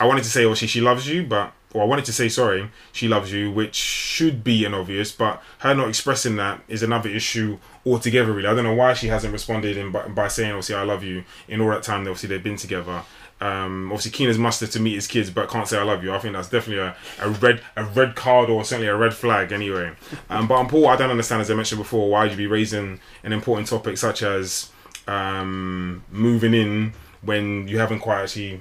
I 0.00 0.06
wanted 0.06 0.24
to 0.24 0.30
say 0.30 0.44
obviously 0.44 0.68
she 0.68 0.80
loves 0.80 1.08
you, 1.08 1.24
but 1.24 1.52
or 1.74 1.82
I 1.82 1.86
wanted 1.86 2.04
to 2.06 2.12
say 2.12 2.28
sorry, 2.28 2.70
she 2.92 3.08
loves 3.08 3.32
you, 3.32 3.50
which 3.50 3.74
should 3.74 4.44
be 4.44 4.64
an 4.64 4.74
obvious, 4.74 5.10
but 5.10 5.42
her 5.60 5.74
not 5.74 5.88
expressing 5.88 6.36
that 6.36 6.60
is 6.68 6.82
another 6.82 7.08
issue 7.08 7.58
altogether. 7.86 8.32
Really, 8.32 8.48
I 8.48 8.54
don't 8.54 8.64
know 8.64 8.74
why 8.74 8.92
she 8.94 9.08
hasn't 9.08 9.32
responded 9.32 9.76
in 9.76 9.90
by, 9.90 10.06
by 10.08 10.28
saying 10.28 10.50
obviously 10.50 10.74
I 10.74 10.82
love 10.82 11.02
you 11.02 11.24
in 11.48 11.60
all 11.60 11.70
that 11.70 11.82
time. 11.82 12.02
Obviously 12.02 12.28
they've 12.28 12.42
been 12.42 12.56
together. 12.56 13.02
Um, 13.42 13.90
obviously 13.90 14.12
keen 14.12 14.28
as 14.28 14.38
mustard 14.38 14.70
to 14.70 14.80
meet 14.80 14.94
his 14.94 15.08
kids, 15.08 15.28
but 15.28 15.50
can't 15.50 15.66
say 15.66 15.76
I 15.76 15.82
love 15.82 16.04
you. 16.04 16.14
I 16.14 16.20
think 16.20 16.34
that's 16.34 16.48
definitely 16.48 16.84
a, 16.84 16.96
a 17.20 17.28
red 17.28 17.60
a 17.74 17.82
red 17.82 18.14
card 18.14 18.48
or 18.48 18.64
certainly 18.64 18.86
a 18.86 18.94
red 18.94 19.14
flag 19.14 19.50
anyway. 19.50 19.90
Um, 20.30 20.46
but 20.46 20.54
on 20.54 20.68
Paul, 20.68 20.86
I 20.86 20.94
don't 20.94 21.10
understand 21.10 21.42
as 21.42 21.50
I 21.50 21.54
mentioned 21.54 21.80
before 21.80 22.08
why 22.08 22.24
you'd 22.24 22.32
you 22.32 22.36
be 22.36 22.46
raising 22.46 23.00
an 23.24 23.32
important 23.32 23.66
topic 23.66 23.98
such 23.98 24.22
as 24.22 24.70
um, 25.08 26.04
moving 26.12 26.54
in 26.54 26.92
when 27.22 27.66
you 27.66 27.78
haven't 27.78 27.98
quite 27.98 28.22
actually 28.22 28.60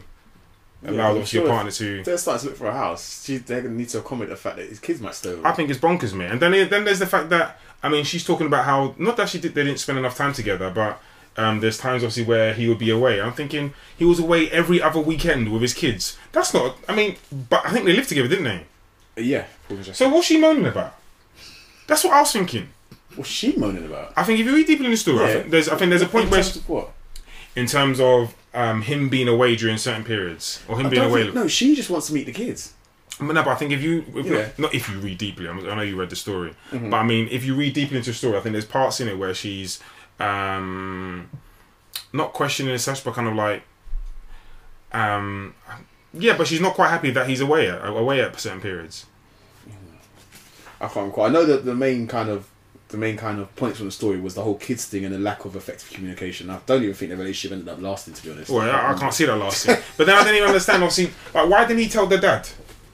allowed 0.84 1.12
I'm 1.12 1.12
obviously 1.12 1.38
sure 1.38 1.46
your 1.46 1.54
partner 1.54 1.72
to. 1.72 2.04
They're 2.04 2.18
starting 2.18 2.42
to 2.42 2.48
look 2.48 2.58
for 2.58 2.68
a 2.68 2.74
house. 2.74 3.24
She, 3.24 3.38
they're 3.38 3.62
going 3.62 3.76
to 3.76 3.80
need 3.80 3.90
to 3.90 4.00
accommodate 4.00 4.30
the 4.30 4.36
fact 4.36 4.58
that 4.58 4.68
his 4.68 4.80
kids 4.80 5.00
might 5.00 5.14
stay 5.14 5.30
over. 5.30 5.48
I 5.48 5.52
think 5.52 5.70
it's 5.70 5.80
bonkers, 5.80 6.16
man. 6.16 6.32
And 6.32 6.42
then 6.42 6.70
then 6.70 6.86
there's 6.86 6.98
the 6.98 7.06
fact 7.06 7.30
that 7.30 7.60
I 7.84 7.90
mean 7.90 8.04
she's 8.04 8.26
talking 8.26 8.48
about 8.48 8.66
how 8.66 8.96
not 8.98 9.16
that 9.18 9.30
she 9.30 9.40
did, 9.40 9.54
they 9.54 9.64
didn't 9.64 9.80
spend 9.80 10.00
enough 10.00 10.18
time 10.18 10.34
together, 10.34 10.72
but 10.72 11.00
um, 11.38 11.60
there's 11.62 11.78
times 11.78 12.04
obviously 12.04 12.24
where 12.24 12.54
he 12.54 12.68
would 12.68 12.78
be 12.80 12.90
away. 12.90 13.22
I'm 13.22 13.34
thinking 13.34 13.74
he 13.98 14.06
was 14.06 14.20
away 14.20 14.50
every 14.52 14.82
other 14.82 15.00
weekend 15.00 15.52
with 15.52 15.62
his 15.62 15.74
kids. 15.74 16.18
That's 16.32 16.54
not. 16.54 16.78
I 16.90 16.96
mean, 16.96 17.16
but 17.50 17.66
I 17.66 17.72
think 17.72 17.86
they 17.86 17.94
lived 17.94 18.10
together, 18.10 18.28
didn't 18.28 18.46
they? 18.46 18.66
yeah. 19.24 19.46
So 19.94 20.10
what's 20.10 20.28
she 20.28 20.38
moaning 20.40 20.66
about? 20.66 20.96
That's 21.88 22.04
what 22.04 22.14
I 22.14 22.20
was 22.22 22.32
thinking. 22.32 22.70
what's 23.16 23.30
she 23.30 23.56
moaning 23.56 23.86
about? 23.86 24.14
I 24.16 24.24
think 24.24 24.40
if 24.40 24.46
you 24.46 24.54
read 24.56 24.68
deeply 24.68 24.86
in 24.86 24.92
the 24.92 24.98
story, 24.98 25.24
I 25.26 25.34
think 25.34 25.50
there's 25.52 25.70
I 25.70 25.76
think 25.78 25.90
there's 25.90 26.02
a 26.02 26.08
point 26.08 26.26
In 26.26 26.32
where 26.32 26.42
terms 26.42 26.56
of 26.58 26.70
what? 26.70 26.92
in 27.56 27.66
terms 27.68 28.00
of 28.00 28.34
um, 28.54 28.82
him 28.82 29.10
being 29.10 29.28
away 29.28 29.56
during 29.56 29.78
certain 29.78 30.04
periods 30.04 30.62
or 30.68 30.80
him 30.80 30.88
I 30.88 30.90
being 30.90 31.04
away. 31.04 31.24
think- 31.24 31.36
no, 31.36 31.48
she 31.48 31.76
just 31.76 31.90
wants 31.90 32.08
to 32.08 32.14
meet 32.14 32.26
the 32.26 32.32
kids. 32.34 32.74
But 33.20 33.34
no, 33.34 33.44
but 33.44 33.52
I 33.52 33.56
think 33.56 33.72
if 33.72 33.82
you, 33.84 34.04
if 34.16 34.26
Yeah. 34.26 34.38
not, 34.58 34.60
not 34.60 34.74
if 34.76 34.90
you 34.90 34.98
read 35.00 35.18
deeply, 35.18 35.48
I, 35.48 35.52
I 35.52 35.76
know 35.76 35.82
you 35.82 36.00
read 36.00 36.10
the 36.10 36.16
story, 36.16 36.54
Mm-hmm. 36.72 36.90
but 36.90 36.98
I 36.98 37.04
mean, 37.04 37.28
if 37.30 37.46
you 37.46 37.54
read 37.56 37.74
deeply 37.74 37.98
into 37.98 38.12
the 38.12 38.16
story, 38.18 38.38
I 38.38 38.40
think 38.42 38.54
there's 38.54 38.66
parts 38.66 39.00
in 39.00 39.08
it 39.08 39.18
where 39.18 39.34
she's 39.34 39.80
um, 40.22 41.30
not 42.14 42.34
questioning 42.34 42.74
as 42.74 42.84
such, 42.84 43.04
but 43.04 43.14
kind 43.14 43.28
of 43.28 43.36
like, 43.36 43.64
um, 44.92 45.56
yeah, 46.14 46.38
but 46.38 46.48
she's 46.48 46.62
not 46.62 46.74
quite 46.74 46.90
happy 46.90 47.12
that 47.12 47.28
he's 47.28 47.42
away 47.42 47.70
at 47.70 47.86
away 47.86 48.22
at 48.22 48.40
certain 48.40 48.62
periods. 48.62 49.06
I 50.80 50.88
can't 50.88 51.08
recall. 51.08 51.26
I 51.26 51.30
know 51.30 51.46
that 51.46 51.64
the 51.64 51.76
main 51.76 52.08
kind 52.08 52.30
of 52.30 52.50
the 52.90 52.98
main 52.98 53.16
kind 53.16 53.40
of 53.40 53.56
points 53.56 53.78
from 53.78 53.88
the 53.88 53.92
story 53.92 54.20
was 54.20 54.36
the 54.36 54.42
whole 54.42 54.56
kids 54.56 54.86
thing 54.86 55.06
and 55.06 55.14
the 55.14 55.20
lack 55.20 55.46
of 55.46 55.56
effective 55.56 55.90
communication. 55.92 56.50
I 56.50 56.60
don't 56.66 56.84
even 56.84 56.94
think 56.94 57.12
the 57.12 57.18
relationship 57.18 57.58
ended 57.58 57.70
up 57.70 57.82
lasting, 57.82 58.16
to 58.16 58.24
be 58.24 58.32
honest. 58.32 58.50
Well, 58.52 58.70
I, 58.70 58.92
I 58.92 59.00
can't 59.00 59.14
see 59.14 59.26
that 59.26 59.38
last 59.38 59.66
thing. 59.66 59.78
But 59.98 60.08
then 60.08 60.18
I 60.18 60.24
didn't 60.24 60.38
even 60.38 60.48
understand. 60.50 60.84
Obviously, 60.84 61.14
like, 61.34 61.50
why 61.50 61.66
didn't 61.66 61.80
he 61.80 61.88
tell 61.88 62.08
the 62.08 62.18
dad? 62.18 62.48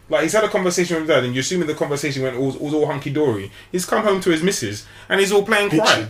Like 0.10 0.24
he's 0.24 0.34
had 0.34 0.44
a 0.44 0.50
conversation 0.50 0.98
with 0.98 1.08
dad, 1.08 1.24
and 1.24 1.34
you're 1.34 1.42
assuming 1.42 1.68
the 1.68 1.74
conversation 1.74 2.24
went 2.24 2.38
all, 2.38 2.56
all, 2.58 2.76
all 2.76 2.86
hunky 2.86 3.10
dory. 3.10 3.52
He's 3.72 3.86
come 3.86 4.04
home 4.04 4.22
to 4.22 4.30
his 4.30 4.44
missus, 4.44 4.86
and 5.10 5.20
he's 5.20 5.32
all 5.32 5.44
playing 5.44 5.70
quiet. 5.70 6.10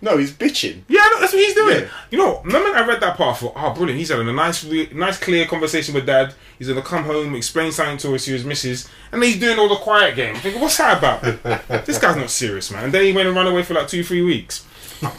No, 0.00 0.16
he's 0.16 0.32
bitching. 0.32 0.82
Yeah, 0.88 1.06
no, 1.12 1.20
that's 1.20 1.32
what 1.32 1.42
he's 1.42 1.54
doing. 1.54 1.82
Yeah. 1.82 1.88
You 2.10 2.18
know, 2.18 2.42
the 2.44 2.50
moment 2.50 2.76
I 2.76 2.86
read 2.86 3.00
that 3.00 3.16
part, 3.16 3.36
I 3.36 3.38
thought, 3.38 3.52
oh, 3.56 3.74
brilliant. 3.74 3.98
He's 3.98 4.10
having 4.10 4.28
a 4.28 4.32
nice, 4.32 4.64
re- 4.64 4.90
nice, 4.92 5.18
clear 5.18 5.46
conversation 5.46 5.94
with 5.94 6.06
dad. 6.06 6.34
He's 6.58 6.68
gonna 6.68 6.82
come 6.82 7.04
home, 7.04 7.34
explain 7.34 7.72
something 7.72 7.98
to 7.98 8.14
us 8.14 8.24
to 8.26 8.32
his 8.32 8.44
missus, 8.44 8.88
and 9.12 9.22
he's 9.22 9.38
doing 9.38 9.58
all 9.58 9.68
the 9.68 9.76
quiet 9.76 10.16
game. 10.16 10.34
I'm 10.34 10.40
thinking, 10.40 10.60
what's 10.60 10.78
that 10.78 10.98
about? 10.98 11.22
this 11.86 11.98
guy's 11.98 12.16
not 12.16 12.30
serious, 12.30 12.70
man. 12.70 12.84
And 12.84 12.94
then 12.94 13.04
he 13.04 13.12
went 13.12 13.28
and 13.28 13.36
ran 13.36 13.46
away 13.46 13.62
for 13.62 13.74
like 13.74 13.88
two, 13.88 14.04
three 14.04 14.22
weeks. 14.22 14.66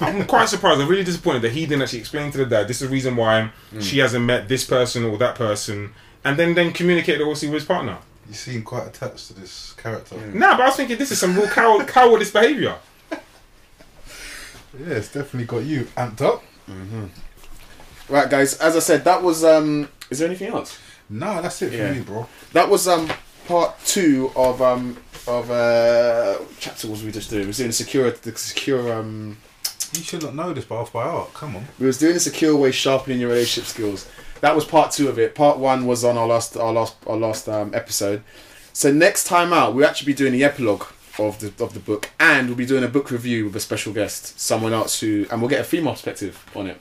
I'm 0.02 0.26
quite 0.26 0.50
surprised. 0.50 0.82
I'm 0.82 0.88
really 0.88 1.04
disappointed 1.04 1.42
that 1.44 1.52
he 1.52 1.66
didn't 1.66 1.84
actually 1.84 2.00
explain 2.00 2.32
to 2.32 2.38
the 2.40 2.46
dad 2.46 2.68
this 2.68 2.82
is 2.82 2.88
the 2.88 2.94
reason 2.94 3.16
why 3.16 3.52
hmm. 3.70 3.80
she 3.80 4.00
hasn't 4.00 4.26
met 4.26 4.48
this 4.48 4.64
person 4.64 5.04
or 5.04 5.18
that 5.18 5.36
person, 5.36 5.94
and 6.24 6.38
then 6.38 6.56
then 6.56 6.74
communicate 6.74 7.22
obviously 7.22 7.50
with 7.50 7.62
his 7.62 7.66
partner. 7.66 7.98
You 8.28 8.34
seem 8.34 8.64
quite 8.64 8.88
attached 8.88 9.28
to 9.28 9.34
this 9.34 9.74
character. 9.74 10.18
Nah, 10.34 10.58
but 10.58 10.64
I 10.64 10.66
was 10.68 10.76
thinking 10.76 10.98
this 10.98 11.12
is 11.12 11.20
some 11.20 11.36
real 11.36 11.48
coward, 11.48 11.88
cowardice 11.88 12.32
behaviour. 12.32 12.76
Yeah, 14.80 14.94
it's 14.96 15.12
definitely 15.12 15.46
got 15.46 15.64
you 15.66 15.86
amped 15.98 16.22
up. 16.22 16.44
Right, 18.10 18.30
guys. 18.30 18.58
As 18.60 18.76
I 18.76 18.80
said, 18.80 19.04
that 19.06 19.22
was. 19.22 19.44
um 19.44 19.90
Is 20.10 20.20
there 20.20 20.28
anything 20.28 20.50
else? 20.50 20.78
Nah, 21.10 21.42
that's 21.42 21.62
it 21.62 21.72
for 21.72 21.76
Yeah. 21.78 21.92
me, 21.94 22.02
bro. 22.02 22.28
That 22.54 22.70
was 22.70 22.88
um 22.88 23.10
part 23.48 23.76
two 23.86 24.32
of 24.36 24.62
um 24.62 24.98
of 25.28 25.50
uh 25.52 26.36
what 26.36 26.50
chapter 26.60 26.88
was 26.88 27.04
we 27.04 27.12
just 27.12 27.30
doing? 27.30 27.44
We 27.44 27.48
was 27.48 27.58
doing 27.58 27.72
secure 27.72 28.12
the 28.12 28.38
secure 28.38 28.94
um 28.94 29.38
You 29.94 30.04
should 30.04 30.24
not 30.24 30.36
know 30.36 30.54
this, 30.54 30.66
but 30.66 30.76
off 30.76 30.94
by 30.94 31.04
heart. 31.04 31.34
Come 31.34 31.56
on. 31.56 31.66
we 31.80 31.86
was 31.88 31.98
doing 31.98 32.16
a 32.16 32.20
secure 32.20 32.56
way 32.56 32.72
sharpening 32.72 33.20
your 33.20 33.30
relationship 33.30 33.68
skills. 33.70 34.08
That 34.42 34.56
was 34.56 34.66
part 34.66 34.92
two 34.92 35.10
of 35.10 35.18
it. 35.18 35.34
Part 35.34 35.58
one 35.58 35.86
was 35.88 36.04
on 36.04 36.18
our 36.18 36.28
last 36.28 36.56
our 36.58 36.72
last 36.74 36.96
our 37.08 37.18
last 37.18 37.50
um, 37.50 37.74
episode. 37.74 38.22
So 38.74 38.92
next 38.92 39.24
time 39.26 39.52
out, 39.54 39.74
we'll 39.74 39.88
actually 39.88 40.06
be 40.08 40.14
doing 40.14 40.34
the 40.34 40.44
epilogue 40.44 40.84
of 41.20 41.40
the 41.40 41.64
of 41.64 41.74
the 41.74 41.80
book, 41.80 42.10
and 42.20 42.48
we'll 42.48 42.58
be 42.58 42.66
doing 42.66 42.84
a 42.84 42.88
book 42.88 43.12
review 43.12 43.46
with 43.46 43.56
a 43.56 43.60
special 43.60 43.94
guest, 43.94 44.40
someone 44.40 44.74
else 44.74 45.00
who, 45.00 45.26
and 45.32 45.42
we'll 45.42 45.50
get 45.50 45.62
a 45.62 45.64
female 45.64 45.94
perspective 45.94 46.44
on 46.56 46.68
it. 46.68 46.80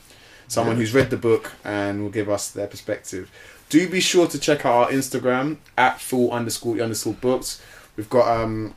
someone 0.49 0.76
who's 0.76 0.95
read 0.95 1.11
the 1.11 1.16
book 1.16 1.53
and 1.64 2.03
will 2.03 2.11
give 2.11 2.28
us 2.28 2.51
their 2.51 2.66
perspective. 2.66 3.30
Do 3.68 3.89
be 3.89 4.01
sure 4.01 4.26
to 4.28 4.39
check 4.39 4.64
out 4.64 4.74
our 4.74 4.89
Instagram 4.91 5.57
at 5.76 6.01
full 6.01 6.30
underscore 6.30 6.80
underscore 6.80 7.14
books. 7.14 7.61
We've 7.97 8.09
got 8.09 8.28
um, 8.28 8.74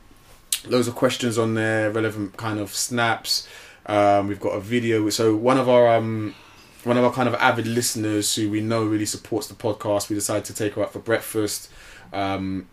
loads 0.66 0.88
of 0.88 0.94
questions 0.94 1.38
on 1.38 1.54
there, 1.54 1.90
relevant 1.90 2.36
kind 2.36 2.58
of 2.58 2.74
snaps. 2.74 3.46
Um, 3.86 4.28
we've 4.28 4.40
got 4.40 4.50
a 4.50 4.60
video. 4.60 5.08
So 5.10 5.36
one 5.36 5.58
of 5.58 5.68
our 5.68 5.88
um, 5.94 6.34
one 6.84 6.96
of 6.96 7.04
our 7.04 7.12
kind 7.12 7.28
of 7.28 7.34
avid 7.34 7.66
listeners 7.66 8.34
who 8.34 8.50
we 8.50 8.60
know 8.60 8.84
really 8.84 9.06
supports 9.06 9.46
the 9.46 9.54
podcast, 9.54 10.08
we 10.08 10.16
decided 10.16 10.44
to 10.46 10.54
take 10.54 10.74
her 10.74 10.82
out 10.82 10.92
for 10.92 10.98
breakfast. 10.98 11.70
Um, 12.12 12.66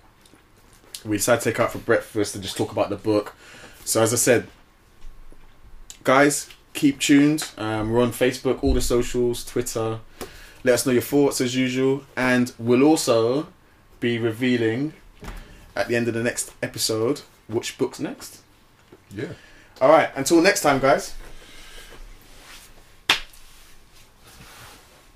we 1.07 1.17
decided 1.17 1.41
to 1.41 1.51
take 1.51 1.59
out 1.59 1.71
for 1.71 1.79
breakfast 1.79 2.35
and 2.35 2.43
just 2.43 2.57
talk 2.57 2.71
about 2.71 2.89
the 2.89 2.95
book. 2.95 3.35
So 3.85 4.01
as 4.01 4.13
I 4.13 4.17
said, 4.17 4.47
guys, 6.03 6.49
keep 6.73 6.99
tuned. 6.99 7.49
Um, 7.57 7.91
we're 7.91 8.01
on 8.01 8.11
Facebook, 8.11 8.63
all 8.63 8.73
the 8.73 8.81
socials, 8.81 9.45
Twitter. 9.45 9.99
Let 10.63 10.73
us 10.73 10.85
know 10.85 10.91
your 10.91 11.01
thoughts 11.01 11.39
as 11.39 11.55
usual, 11.55 12.03
and 12.15 12.51
we'll 12.59 12.83
also 12.83 13.47
be 13.99 14.17
revealing 14.17 14.93
at 15.75 15.87
the 15.87 15.95
end 15.95 16.07
of 16.07 16.13
the 16.13 16.23
next 16.23 16.51
episode 16.61 17.21
which 17.47 17.77
book's 17.77 17.99
next. 17.99 18.41
Yeah. 19.11 19.33
All 19.79 19.89
right. 19.89 20.09
Until 20.15 20.41
next 20.41 20.61
time, 20.61 20.79
guys. 20.79 21.13